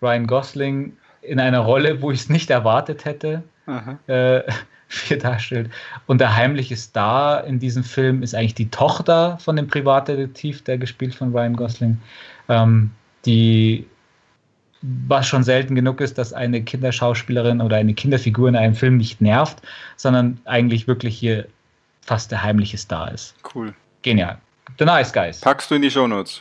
[0.00, 3.42] Ryan Gosling in einer Rolle, wo ich es nicht erwartet hätte,
[4.06, 4.40] äh,
[4.88, 5.70] wie er darstellt.
[6.06, 10.78] Und der heimliche Star in diesem Film ist eigentlich die Tochter von dem Privatdetektiv, der
[10.78, 11.98] gespielt von Ryan Gosling,
[12.48, 12.90] ähm,
[13.26, 13.86] die
[14.82, 19.20] was schon selten genug ist, dass eine Kinderschauspielerin oder eine Kinderfigur in einem Film nicht
[19.20, 19.58] nervt,
[19.96, 21.46] sondern eigentlich wirklich hier
[22.00, 23.34] fast der heimliche Star ist.
[23.54, 23.74] Cool.
[24.02, 24.38] Genial.
[24.78, 25.40] The Nice Guys.
[25.40, 26.40] Packst du in die Shownotes?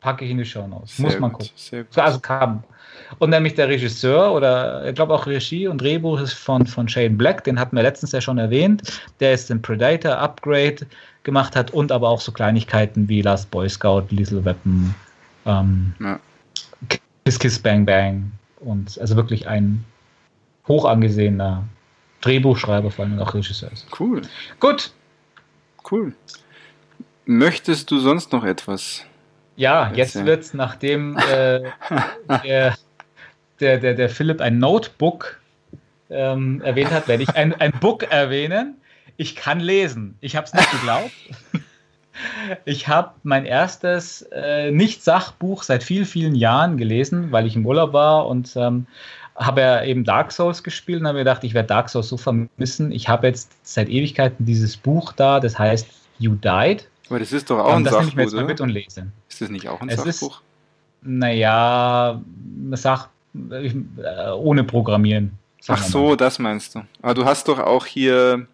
[0.00, 0.98] Packe ich in die Shownotes.
[0.98, 1.50] Muss man gucken.
[1.54, 1.98] Sehr gut.
[1.98, 2.64] Also kam.
[3.18, 7.16] Und nämlich der Regisseur oder ich glaube auch Regie und Drehbuch ist von, von Shane
[7.16, 10.86] Black, den hatten wir letztens ja schon erwähnt, der ist den Predator Upgrade
[11.22, 14.94] gemacht hat und aber auch so Kleinigkeiten wie Last Boy Scout, Lethal Weapon,
[15.44, 16.18] ähm, ja.
[17.26, 18.30] Kiss Kiss Bang Bang
[18.60, 19.84] und also wirklich ein
[20.68, 21.64] hoch angesehener
[22.20, 23.84] Drehbuchschreiber, vor allem auch Regisseur ist.
[23.98, 24.22] Cool.
[24.60, 24.92] Gut.
[25.90, 26.14] Cool.
[27.24, 29.04] Möchtest du sonst noch etwas?
[29.56, 31.62] Ja, jetzt wird es, nachdem äh,
[32.44, 32.76] der,
[33.58, 35.40] der, der, der Philipp ein Notebook
[36.10, 38.76] ähm, erwähnt hat, werde ich ein, ein Book erwähnen.
[39.16, 40.16] Ich kann lesen.
[40.20, 41.10] Ich habe es nicht geglaubt.
[42.64, 47.92] Ich habe mein erstes äh, Nicht-Sachbuch seit vielen, vielen Jahren gelesen, weil ich im Urlaub
[47.92, 48.86] war und ähm,
[49.36, 52.16] habe ja eben Dark Souls gespielt und habe mir gedacht, ich werde Dark Souls so
[52.16, 52.90] vermissen.
[52.92, 55.86] Ich habe jetzt seit Ewigkeiten dieses Buch da, das heißt
[56.18, 56.88] You Died.
[57.08, 58.70] Aber das ist doch auch ein das Sachbuch, nehme ich mir jetzt mal mit und
[58.70, 59.06] lese.
[59.28, 60.40] Ist das nicht auch ein es Sachbuch?
[61.02, 62.20] naja,
[62.72, 63.08] Sach,
[63.50, 65.32] äh, ohne Programmieren.
[65.68, 66.82] Ach so, das meinst du.
[67.02, 68.46] Aber du hast doch auch hier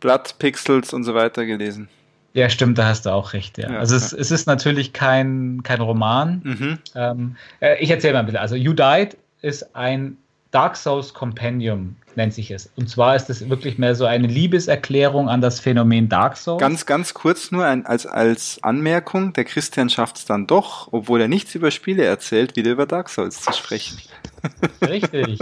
[0.00, 1.88] Blood Pixels und so weiter gelesen.
[2.36, 3.56] Ja, stimmt, da hast du auch recht.
[3.56, 3.70] Ja.
[3.70, 6.42] ja also es, es, ist natürlich kein, kein Roman.
[6.44, 6.78] Mhm.
[6.94, 8.40] Ähm, äh, ich erzähle mal ein bisschen.
[8.42, 10.18] Also You Died ist ein
[10.50, 12.70] Dark Souls Compendium, nennt sich es.
[12.76, 16.60] Und zwar ist es wirklich mehr so eine Liebeserklärung an das Phänomen Dark Souls.
[16.60, 21.22] Ganz, ganz kurz nur ein, als, als Anmerkung, der Christian schafft es dann doch, obwohl
[21.22, 23.96] er nichts über Spiele erzählt, wieder über Dark Souls zu sprechen.
[24.86, 25.38] Richtig.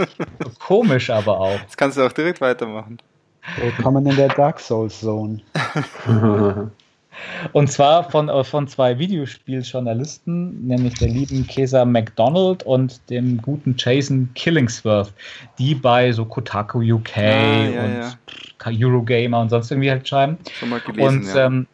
[0.59, 1.59] Komisch aber auch.
[1.65, 2.99] Das kannst du auch direkt weitermachen.
[3.57, 5.41] Willkommen in der Dark Souls Zone.
[7.53, 13.75] Und zwar von, äh, von zwei Videospieljournalisten, nämlich der lieben Kesa McDonald und dem guten
[13.77, 15.13] Jason Killingsworth,
[15.57, 18.17] die bei so Kotaku UK ah, ja, und
[18.65, 18.87] ja.
[18.87, 20.37] Eurogamer und sonst irgendwie halt schreiben.
[20.59, 21.45] Schon mal gelesen, und ja.
[21.45, 21.67] ähm,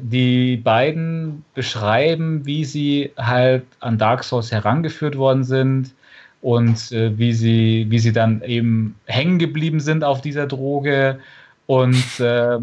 [0.00, 5.94] die beiden beschreiben, wie sie halt an Dark Souls herangeführt worden sind
[6.42, 11.20] und äh, wie, sie, wie sie dann eben hängen geblieben sind auf dieser Droge
[11.66, 12.58] und äh,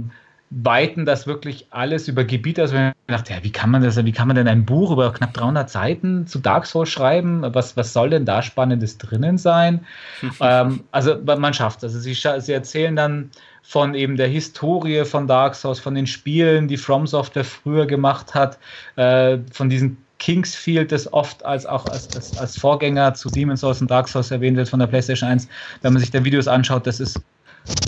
[0.52, 2.62] weiten das wirklich alles über Gebiete.
[2.64, 5.14] Also ich dachte, ja, wie kann man das, wie kann man denn ein Buch über
[5.14, 7.44] knapp 300 Seiten zu Dark Souls schreiben?
[7.54, 9.86] Was, was soll denn da Spannendes drinnen sein?
[10.40, 11.96] ähm, also man schafft es.
[11.96, 13.30] Also sie, sie erzählen dann
[13.62, 18.34] von eben der Historie von Dark Souls, von den Spielen, die From Software früher gemacht
[18.34, 18.58] hat,
[18.96, 23.82] äh, von diesen Kingsfield, das oft als auch als, als, als Vorgänger zu Demon's Souls
[23.82, 25.48] und Dark Souls erwähnt wird von der PlayStation 1.
[25.82, 27.22] Wenn man sich da Videos anschaut, das ist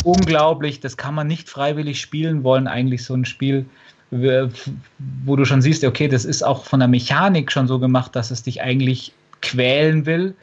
[0.03, 3.65] unglaublich, das kann man nicht freiwillig spielen wollen, eigentlich so ein Spiel,
[4.09, 8.31] wo du schon siehst, okay, das ist auch von der Mechanik schon so gemacht, dass
[8.31, 10.35] es dich eigentlich quälen will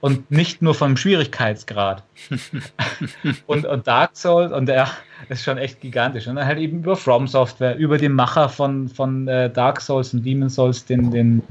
[0.00, 2.02] und nicht nur vom Schwierigkeitsgrad.
[3.46, 4.90] und, und Dark Souls, und der
[5.28, 6.26] ist schon echt gigantisch.
[6.26, 10.12] Und dann halt eben über From Software, über den Macher von, von äh, Dark Souls
[10.14, 11.42] und Demon Souls, den, den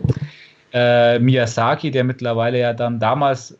[0.74, 3.58] äh, Miyazaki, der mittlerweile ja dann damals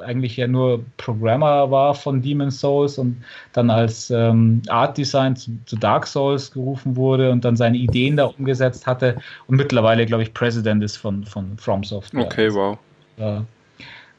[0.00, 3.22] eigentlich ja nur Programmer war von Demon Souls und
[3.52, 8.16] dann als ähm, Art Design zu, zu, Dark Souls gerufen wurde und dann seine Ideen
[8.16, 9.16] da umgesetzt hatte
[9.46, 12.24] und mittlerweile, glaube ich, President ist von, von From Software.
[12.24, 12.78] Okay, wow.
[13.16, 13.44] Ja.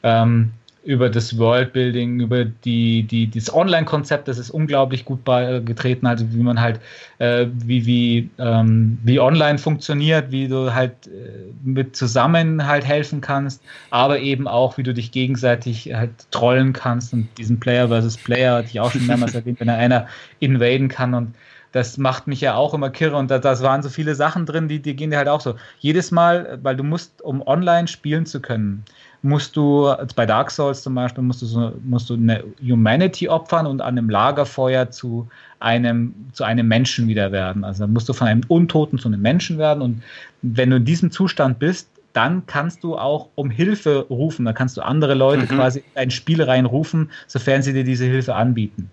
[0.02, 0.52] Ähm,
[0.88, 6.42] über das Worldbuilding, über die, die, das Online-Konzept, das ist unglaublich gut beigetreten, also wie
[6.42, 6.80] man halt,
[7.18, 13.20] äh, wie, wie, ähm, wie online funktioniert, wie du halt äh, mit zusammen halt helfen
[13.20, 18.16] kannst, aber eben auch, wie du dich gegenseitig halt trollen kannst und diesen Player versus
[18.16, 20.06] Player, hatte ich auch schon mehrmals erwähnt, wenn er einer
[20.40, 21.34] invaden kann und
[21.72, 24.68] das macht mich ja auch immer kirre und da, das waren so viele Sachen drin,
[24.68, 25.56] die, die gehen dir halt auch so.
[25.80, 28.84] Jedes Mal, weil du musst, um online spielen zu können,
[29.22, 33.66] musst du, bei Dark Souls zum Beispiel, musst du, so, musst du eine Humanity opfern
[33.66, 35.28] und an einem Lagerfeuer zu
[35.60, 37.64] einem, zu einem Menschen wieder werden.
[37.64, 40.02] Also musst du von einem Untoten zu einem Menschen werden und
[40.42, 44.44] wenn du in diesem Zustand bist, dann kannst du auch um Hilfe rufen.
[44.44, 45.56] Dann kannst du andere Leute mhm.
[45.56, 48.90] quasi in ein Spiel reinrufen, sofern sie dir diese Hilfe anbieten.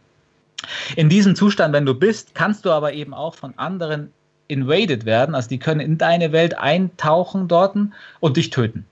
[0.96, 4.12] In diesem Zustand, wenn du bist, kannst du aber eben auch von anderen
[4.48, 5.36] invaded werden.
[5.36, 7.76] Also die können in deine Welt eintauchen dort
[8.20, 8.86] und dich töten.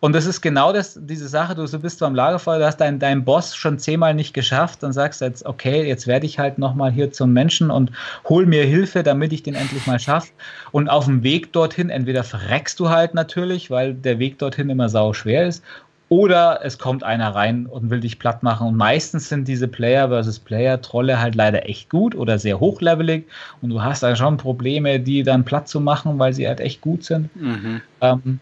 [0.00, 3.24] Und das ist genau das, diese Sache, du bist beim Lagerfeuer, du hast deinen dein
[3.24, 7.12] Boss schon zehnmal nicht geschafft und sagst jetzt, okay, jetzt werde ich halt nochmal hier
[7.12, 7.90] zum Menschen und
[8.28, 10.32] hol mir Hilfe, damit ich den endlich mal schaffe.
[10.72, 14.88] Und auf dem Weg dorthin, entweder verreckst du halt natürlich, weil der Weg dorthin immer
[14.88, 15.62] sau schwer ist,
[16.08, 18.68] oder es kommt einer rein und will dich platt machen.
[18.68, 23.24] Und meistens sind diese Player versus Player Trolle halt leider echt gut oder sehr hochlevelig.
[23.60, 26.80] Und du hast dann schon Probleme, die dann platt zu machen, weil sie halt echt
[26.80, 27.34] gut sind.
[27.34, 27.80] Mhm.
[28.00, 28.40] Ähm,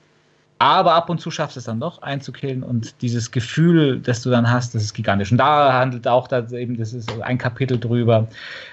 [0.58, 4.30] aber ab und zu schaffst du es dann doch einzukillen und dieses Gefühl, das du
[4.30, 5.32] dann hast, das ist gigantisch.
[5.32, 8.28] Und da handelt auch das eben, das ist ein Kapitel drüber.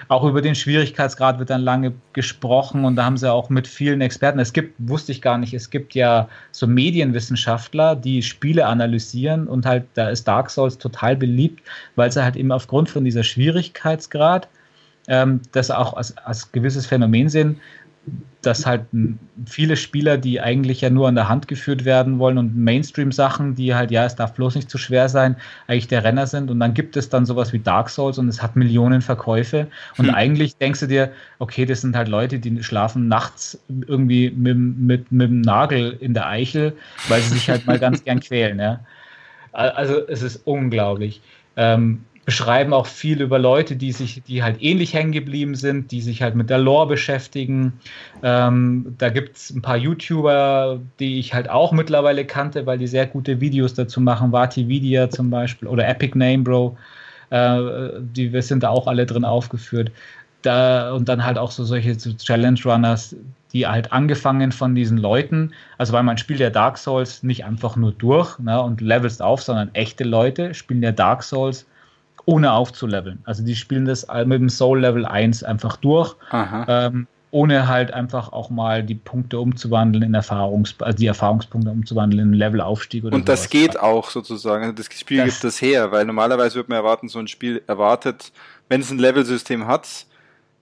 [0.08, 4.00] Auch über den Schwierigkeitsgrad wird dann lange gesprochen und da haben sie auch mit vielen
[4.02, 9.48] Experten, es gibt, wusste ich gar nicht, es gibt ja so Medienwissenschaftler, die Spiele analysieren
[9.48, 11.62] und halt, da ist Dark Souls total beliebt,
[11.96, 14.48] weil sie halt eben aufgrund von dieser Schwierigkeitsgrad
[15.08, 17.60] ähm, das auch als, als gewisses Phänomen sehen,
[18.42, 18.86] dass halt
[19.46, 23.76] viele Spieler, die eigentlich ja nur an der Hand geführt werden wollen und Mainstream-Sachen, die
[23.76, 25.36] halt, ja, es darf bloß nicht zu schwer sein,
[25.68, 26.50] eigentlich der Renner sind.
[26.50, 29.68] Und dann gibt es dann sowas wie Dark Souls und es hat Millionen Verkäufe.
[29.98, 30.16] Und hm.
[30.16, 35.12] eigentlich denkst du dir, okay, das sind halt Leute, die schlafen nachts irgendwie mit, mit,
[35.12, 36.74] mit dem Nagel in der Eichel,
[37.10, 38.60] weil sie sich halt mal ganz gern quälen.
[38.60, 38.80] Ja.
[39.52, 41.22] Also es ist unglaublich.
[41.58, 46.02] Ähm, beschreiben auch viel über Leute, die sich, die halt ähnlich hängen geblieben sind, die
[46.02, 47.74] sich halt mit der Lore beschäftigen.
[48.22, 52.88] Ähm, da gibt es ein paar YouTuber, die ich halt auch mittlerweile kannte, weil die
[52.88, 54.32] sehr gute Videos dazu machen.
[54.32, 56.78] Vati Vidia zum Beispiel oder Epic Name Bro.
[57.32, 59.92] Äh, die wir sind da auch alle drin aufgeführt.
[60.42, 63.16] Da, und dann halt auch so solche so Challenge Runners,
[63.54, 67.76] die halt angefangen von diesen Leuten, also weil man spielt ja Dark Souls nicht einfach
[67.76, 71.66] nur durch ne, und levelst auf, sondern echte Leute spielen ja Dark Souls
[72.26, 73.20] ohne aufzuleveln.
[73.26, 78.34] Also die spielen das mit dem Soul Level 1 einfach durch, ähm, ohne halt einfach
[78.34, 83.30] auch mal die Punkte umzuwandeln in Erfahrungs also die Erfahrungspunkte umzuwandeln in Levelaufstieg oder Und
[83.30, 83.50] das sowas.
[83.50, 84.64] geht auch sozusagen.
[84.64, 87.62] Also das Spiel das gibt das her, weil normalerweise würde man erwarten, so ein Spiel
[87.68, 88.32] erwartet,
[88.68, 90.06] wenn es ein Levelsystem hat,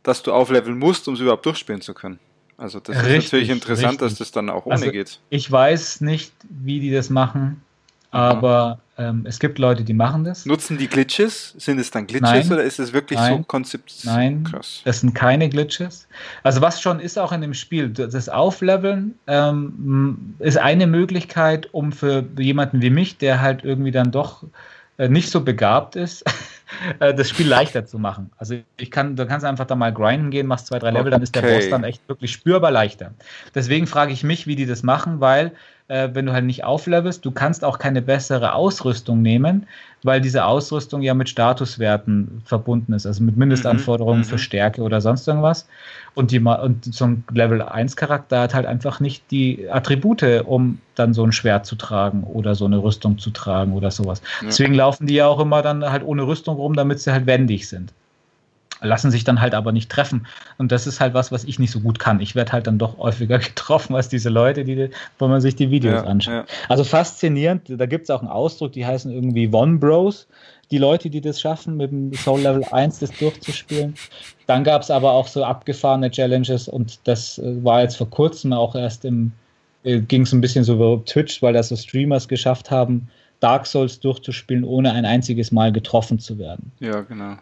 [0.04, 2.20] dass du aufleveln musst, um es überhaupt durchspielen zu können.
[2.58, 4.10] Also das richtig, ist natürlich interessant, richtig.
[4.10, 5.20] dass das dann auch ohne also geht.
[5.30, 7.64] Ich weiß nicht, wie die das machen,
[8.12, 10.46] aber ähm, es gibt Leute, die machen das.
[10.46, 11.56] Nutzen die Glitches?
[11.58, 12.52] Sind es dann Glitches Nein.
[12.52, 13.38] oder ist es wirklich Nein.
[13.38, 13.94] so Konzept?
[14.04, 14.82] Nein, Krass.
[14.84, 16.08] das sind keine Glitches.
[16.44, 21.94] Also was schon ist auch in dem Spiel, das Aufleveln ähm, ist eine Möglichkeit, um
[21.94, 24.44] für jemanden wie mich, der halt irgendwie dann doch
[24.98, 26.26] äh, nicht so begabt ist,
[27.00, 28.32] äh, das Spiel leichter zu machen.
[28.38, 31.12] Also ich kann, du kannst einfach da mal grinden gehen, machst zwei, drei Level, okay.
[31.12, 33.14] dann ist der Boss dann echt wirklich spürbar leichter.
[33.56, 35.54] Deswegen frage ich mich, wie die das machen, weil
[35.90, 37.26] äh, wenn du halt nicht auflevelst.
[37.26, 39.68] Du kannst auch keine bessere Ausrüstung nehmen,
[40.04, 44.40] weil diese Ausrüstung ja mit Statuswerten verbunden ist, also mit Mindestanforderungen mhm, für mhm.
[44.40, 45.68] Stärke oder sonst irgendwas.
[46.16, 50.80] Und, die, und so ein Level 1 Charakter hat halt einfach nicht die Attribute, um
[50.96, 54.22] dann so ein Schwert zu tragen oder so eine Rüstung zu tragen oder sowas.
[54.42, 54.48] Ja.
[54.48, 57.68] Deswegen laufen die ja auch immer dann halt ohne Rüstung rum, damit sie halt wendig
[57.68, 57.94] sind
[58.82, 60.28] lassen sich dann halt aber nicht treffen.
[60.58, 62.20] Und das ist halt was, was ich nicht so gut kann.
[62.20, 65.72] Ich werde halt dann doch häufiger getroffen als diese Leute, die, wo man sich die
[65.72, 66.34] Videos ja, anschaut.
[66.34, 66.46] Ja.
[66.68, 70.28] Also faszinierend, da gibt es auch einen Ausdruck, die heißen irgendwie One Bros.
[70.72, 73.96] die Leute, die das schaffen, mit dem Soul Level 1 das durchzuspielen.
[74.48, 78.54] Dann gab es aber auch so abgefahrene Challenges und das äh, war jetzt vor kurzem
[78.54, 79.32] auch erst im,
[79.84, 83.66] äh, ging es ein bisschen so über Twitch, weil da so Streamers geschafft haben, Dark
[83.66, 86.72] Souls durchzuspielen, ohne ein einziges Mal getroffen zu werden.
[86.80, 87.38] Ja, genau.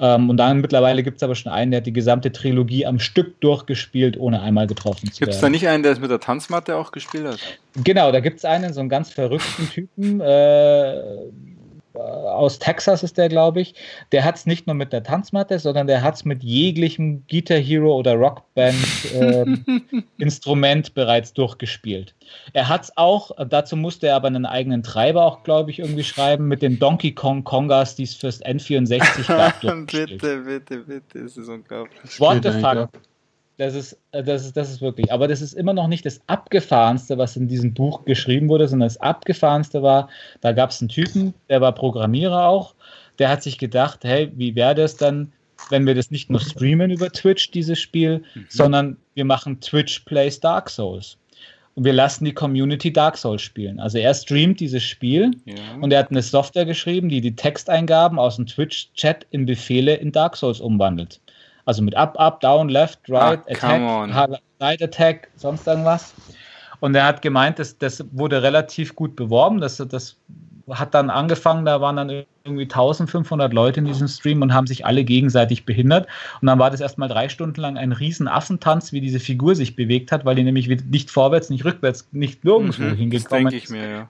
[0.00, 2.98] Ähm, und dann mittlerweile gibt es aber schon einen, der hat die gesamte Trilogie am
[2.98, 5.30] Stück durchgespielt, ohne einmal getroffen zu werden.
[5.30, 7.40] Gibt es da nicht einen, der es mit der Tanzmatte auch gespielt hat?
[7.82, 10.20] Genau, da gibt es einen, so einen ganz verrückten Typen.
[10.20, 11.02] Äh,
[11.98, 13.74] aus Texas ist der, glaube ich.
[14.12, 17.58] Der hat es nicht nur mit der Tanzmatte, sondern der hat es mit jeglichem Guitar
[17.58, 18.76] Hero oder Rockband
[19.14, 19.64] ähm,
[20.18, 22.14] Instrument bereits durchgespielt.
[22.52, 26.04] Er hat es auch, dazu musste er aber einen eigenen Treiber auch, glaube ich, irgendwie
[26.04, 29.60] schreiben, mit den Donkey Kong Kongas, die es fürs N64 gab.
[29.86, 32.20] bitte, bitte, bitte, das ist unglaublich.
[32.20, 32.88] What the fuck?
[33.58, 36.20] Das ist, äh, das, ist, das ist wirklich, aber das ist immer noch nicht das
[36.28, 40.08] Abgefahrenste, was in diesem Buch geschrieben wurde, sondern das Abgefahrenste war,
[40.40, 42.74] da gab es einen Typen, der war Programmierer auch,
[43.18, 45.32] der hat sich gedacht, hey, wie wäre das dann,
[45.70, 48.46] wenn wir das nicht nur streamen über Twitch, dieses Spiel, mhm.
[48.48, 51.18] sondern wir machen Twitch Plays Dark Souls.
[51.74, 53.78] Und wir lassen die Community Dark Souls spielen.
[53.78, 55.54] Also er streamt dieses Spiel ja.
[55.80, 60.10] und er hat eine Software geschrieben, die die Texteingaben aus dem Twitch-Chat in Befehle in
[60.10, 61.20] Dark Souls umwandelt.
[61.68, 66.14] Also mit Up, Up, Down, Left, Right, ah, Attack, Right Attack, sonst irgendwas.
[66.80, 69.60] Und er hat gemeint, dass das wurde relativ gut beworben.
[69.60, 70.16] Das, das
[70.70, 74.86] hat dann angefangen, da waren dann irgendwie 1500 Leute in diesem Stream und haben sich
[74.86, 76.06] alle gegenseitig behindert.
[76.40, 79.76] Und dann war das erstmal drei Stunden lang ein riesen Affentanz, wie diese Figur sich
[79.76, 83.70] bewegt hat, weil die nämlich nicht vorwärts, nicht rückwärts, nicht nirgendwo mhm, hingekommen ist.
[83.70, 84.08] Mir, ja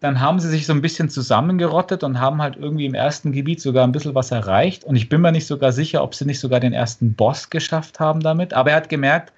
[0.00, 3.60] dann haben sie sich so ein bisschen zusammengerottet und haben halt irgendwie im ersten Gebiet
[3.60, 4.84] sogar ein bisschen was erreicht.
[4.84, 7.98] Und ich bin mir nicht sogar sicher, ob sie nicht sogar den ersten Boss geschafft
[7.98, 8.54] haben damit.
[8.54, 9.32] Aber er hat gemerkt,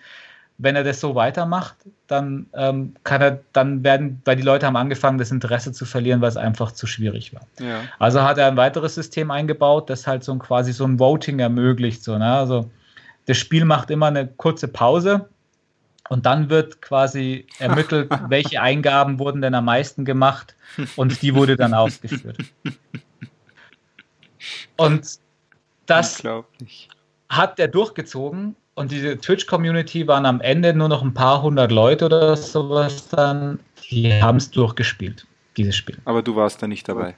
[0.59, 1.77] wenn er das so weitermacht,
[2.07, 6.21] dann ähm, kann er, dann werden, weil die Leute haben angefangen, das Interesse zu verlieren,
[6.21, 7.47] weil es einfach zu schwierig war.
[7.59, 7.81] Ja.
[7.99, 11.39] Also hat er ein weiteres System eingebaut, das halt so ein, quasi so ein Voting
[11.39, 12.05] ermöglicht.
[12.05, 12.35] So, ne?
[12.35, 12.71] Also
[13.25, 15.31] das Spiel macht immer eine kurze Pause
[16.11, 20.57] und dann wird quasi ermittelt, welche Eingaben wurden denn am meisten gemacht
[20.97, 22.37] und die wurde dann ausgeführt.
[24.77, 25.19] Und
[25.87, 26.23] das
[27.29, 32.07] hat der durchgezogen und diese Twitch-Community waren am Ende nur noch ein paar hundert Leute
[32.07, 33.61] oder sowas dann,
[33.91, 35.27] die haben es durchgespielt,
[35.57, 35.99] dieses Spiel.
[36.07, 37.15] Aber du warst da nicht dabei.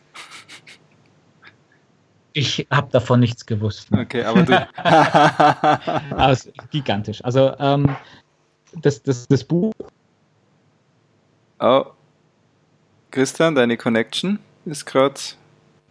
[2.35, 3.91] Ich habe davon nichts gewusst.
[3.91, 4.01] Ne?
[4.01, 4.69] Okay, aber du.
[6.17, 7.23] also, gigantisch.
[7.23, 7.95] Also ähm,
[8.81, 9.73] das, das, das Buch.
[11.61, 11.85] Oh.
[13.11, 15.21] Christian, deine Connection ist gerade.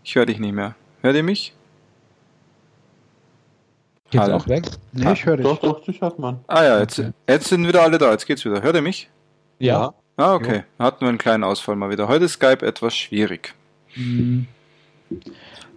[0.03, 0.75] Ich höre dich nicht mehr.
[1.01, 1.53] Hört ihr mich?
[4.09, 4.37] Geht's Hallo.
[4.37, 4.65] auch weg?
[4.91, 5.45] Nee, ah, ich höre dich.
[5.45, 6.39] Doch, doch, dich hört man.
[6.47, 7.11] Ah ja, jetzt, okay.
[7.29, 8.11] jetzt sind wieder alle da.
[8.11, 8.61] Jetzt geht's wieder.
[8.61, 9.09] Hört ihr mich?
[9.59, 9.93] Ja.
[10.17, 10.63] Ah, okay.
[10.79, 12.07] Hatten wir einen kleinen Ausfall mal wieder.
[12.07, 13.53] Heute ist Skype etwas schwierig.
[13.95, 14.47] Mhm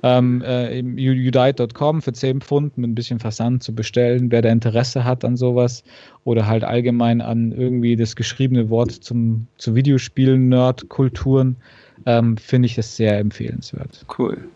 [0.04, 5.02] ähm, äh, udite.com für 10 Pfund mit ein bisschen Versand zu bestellen, wer da Interesse
[5.02, 5.82] hat an sowas
[6.24, 11.56] oder halt allgemein an irgendwie das geschriebene Wort zum, zu Videospielen, Nerd-Kulturen,
[12.04, 14.04] ähm, finde ich es sehr empfehlenswert.
[14.18, 14.46] Cool.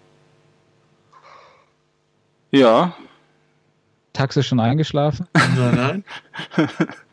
[2.50, 2.94] Ja.
[4.12, 5.28] Taxe schon eingeschlafen?
[5.34, 6.04] Nein, nein.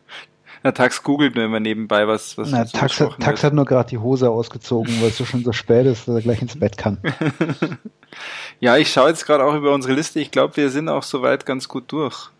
[0.65, 3.99] Na, Tax googelt nur immer nebenbei, was, was Na, Tax, Tax hat nur gerade die
[3.99, 6.97] Hose ausgezogen, weil es so schon so spät ist, dass er gleich ins Bett kann.
[8.59, 10.19] ja, ich schaue jetzt gerade auch über unsere Liste.
[10.19, 12.31] Ich glaube, wir sind auch soweit ganz gut durch.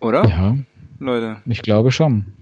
[0.00, 0.26] Oder?
[0.26, 0.56] Ja.
[0.98, 1.36] Leute.
[1.46, 2.32] Ich glaube schon.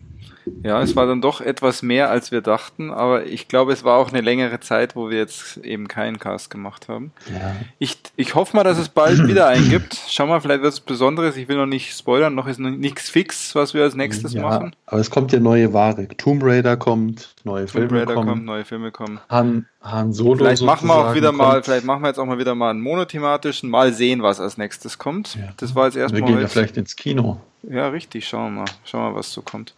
[0.62, 3.98] Ja, es war dann doch etwas mehr, als wir dachten, aber ich glaube, es war
[3.98, 7.12] auch eine längere Zeit, wo wir jetzt eben keinen Cast gemacht haben.
[7.32, 7.56] Ja.
[7.78, 9.98] Ich, ich hoffe mal, dass es bald wieder einen gibt.
[10.08, 11.36] Schau mal, vielleicht wird es Besonderes.
[11.36, 14.42] Ich will noch nicht spoilern, noch ist noch nichts fix, was wir als nächstes ja,
[14.42, 14.76] machen.
[14.86, 16.06] Aber es kommt ja neue Ware.
[16.16, 18.28] Tomb Raider kommt, neue Filme Tomb Raider kommen.
[18.28, 19.20] kommt, neue Filme kommen.
[19.28, 20.36] Han, Han Solo.
[20.36, 21.38] Vielleicht machen wir auch wieder kommt.
[21.38, 24.58] mal, vielleicht machen wir jetzt auch mal wieder mal einen monothematischen, mal sehen, was als
[24.58, 25.34] nächstes kommt.
[25.34, 25.48] Ja.
[25.56, 26.22] Das war jetzt erstmal.
[26.22, 27.40] Wir gehen ja vielleicht ins Kino.
[27.62, 28.28] Ja, richtig.
[28.28, 28.70] Schauen wir mal.
[28.84, 29.74] Schauen wir mal, was so kommt.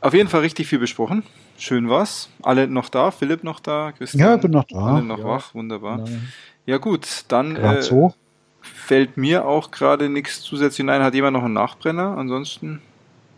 [0.00, 1.22] Auf jeden Fall richtig viel besprochen.
[1.58, 2.30] Schön war's.
[2.42, 3.10] Alle noch da?
[3.10, 3.92] Philipp noch da?
[3.92, 4.26] Christian?
[4.26, 4.78] Ja, bin noch da.
[4.78, 5.24] Alle noch ja.
[5.24, 5.98] wach, wunderbar.
[5.98, 6.32] Nein.
[6.64, 8.14] Ja gut, dann äh, so.
[8.62, 12.16] fällt mir auch gerade nichts zusätzlich Nein, Hat jemand noch einen Nachbrenner?
[12.16, 12.80] Ansonsten,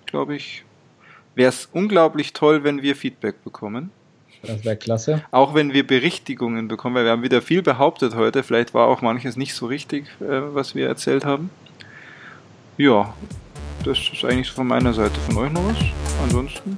[0.07, 0.65] glaube ich,
[1.35, 3.91] wäre es unglaublich toll, wenn wir Feedback bekommen.
[4.43, 5.23] Das wäre klasse.
[5.31, 8.43] Auch wenn wir Berichtigungen bekommen, weil wir haben wieder viel behauptet heute.
[8.43, 11.51] Vielleicht war auch manches nicht so richtig, äh, was wir erzählt haben.
[12.77, 13.15] Ja,
[13.85, 15.19] das ist eigentlich von meiner Seite.
[15.27, 15.77] Von euch noch was?
[16.23, 16.77] Ansonsten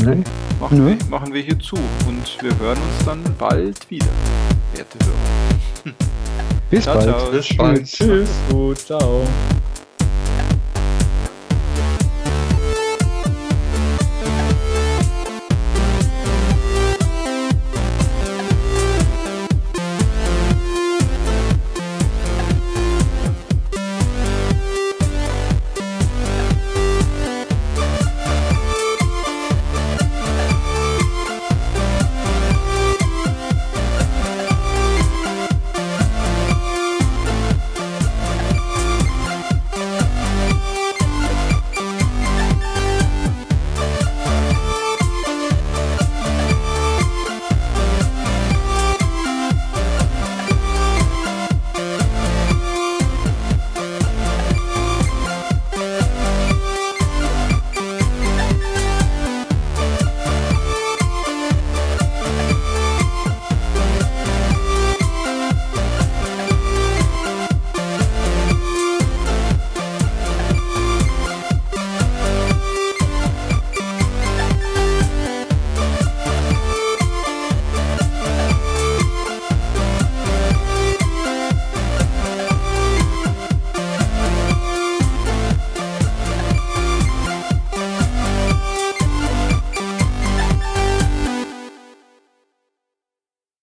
[0.00, 0.24] Nein.
[0.60, 4.06] Machen, Wir, machen wir hier zu und wir hören uns dann bald wieder,
[4.74, 5.94] werte Hörer.
[6.70, 7.08] Bis ciao, bald.
[7.08, 7.30] Ciao.
[7.30, 7.84] Bis bald.
[7.84, 8.30] Tschüss.
[8.48, 9.26] Gut, ciao.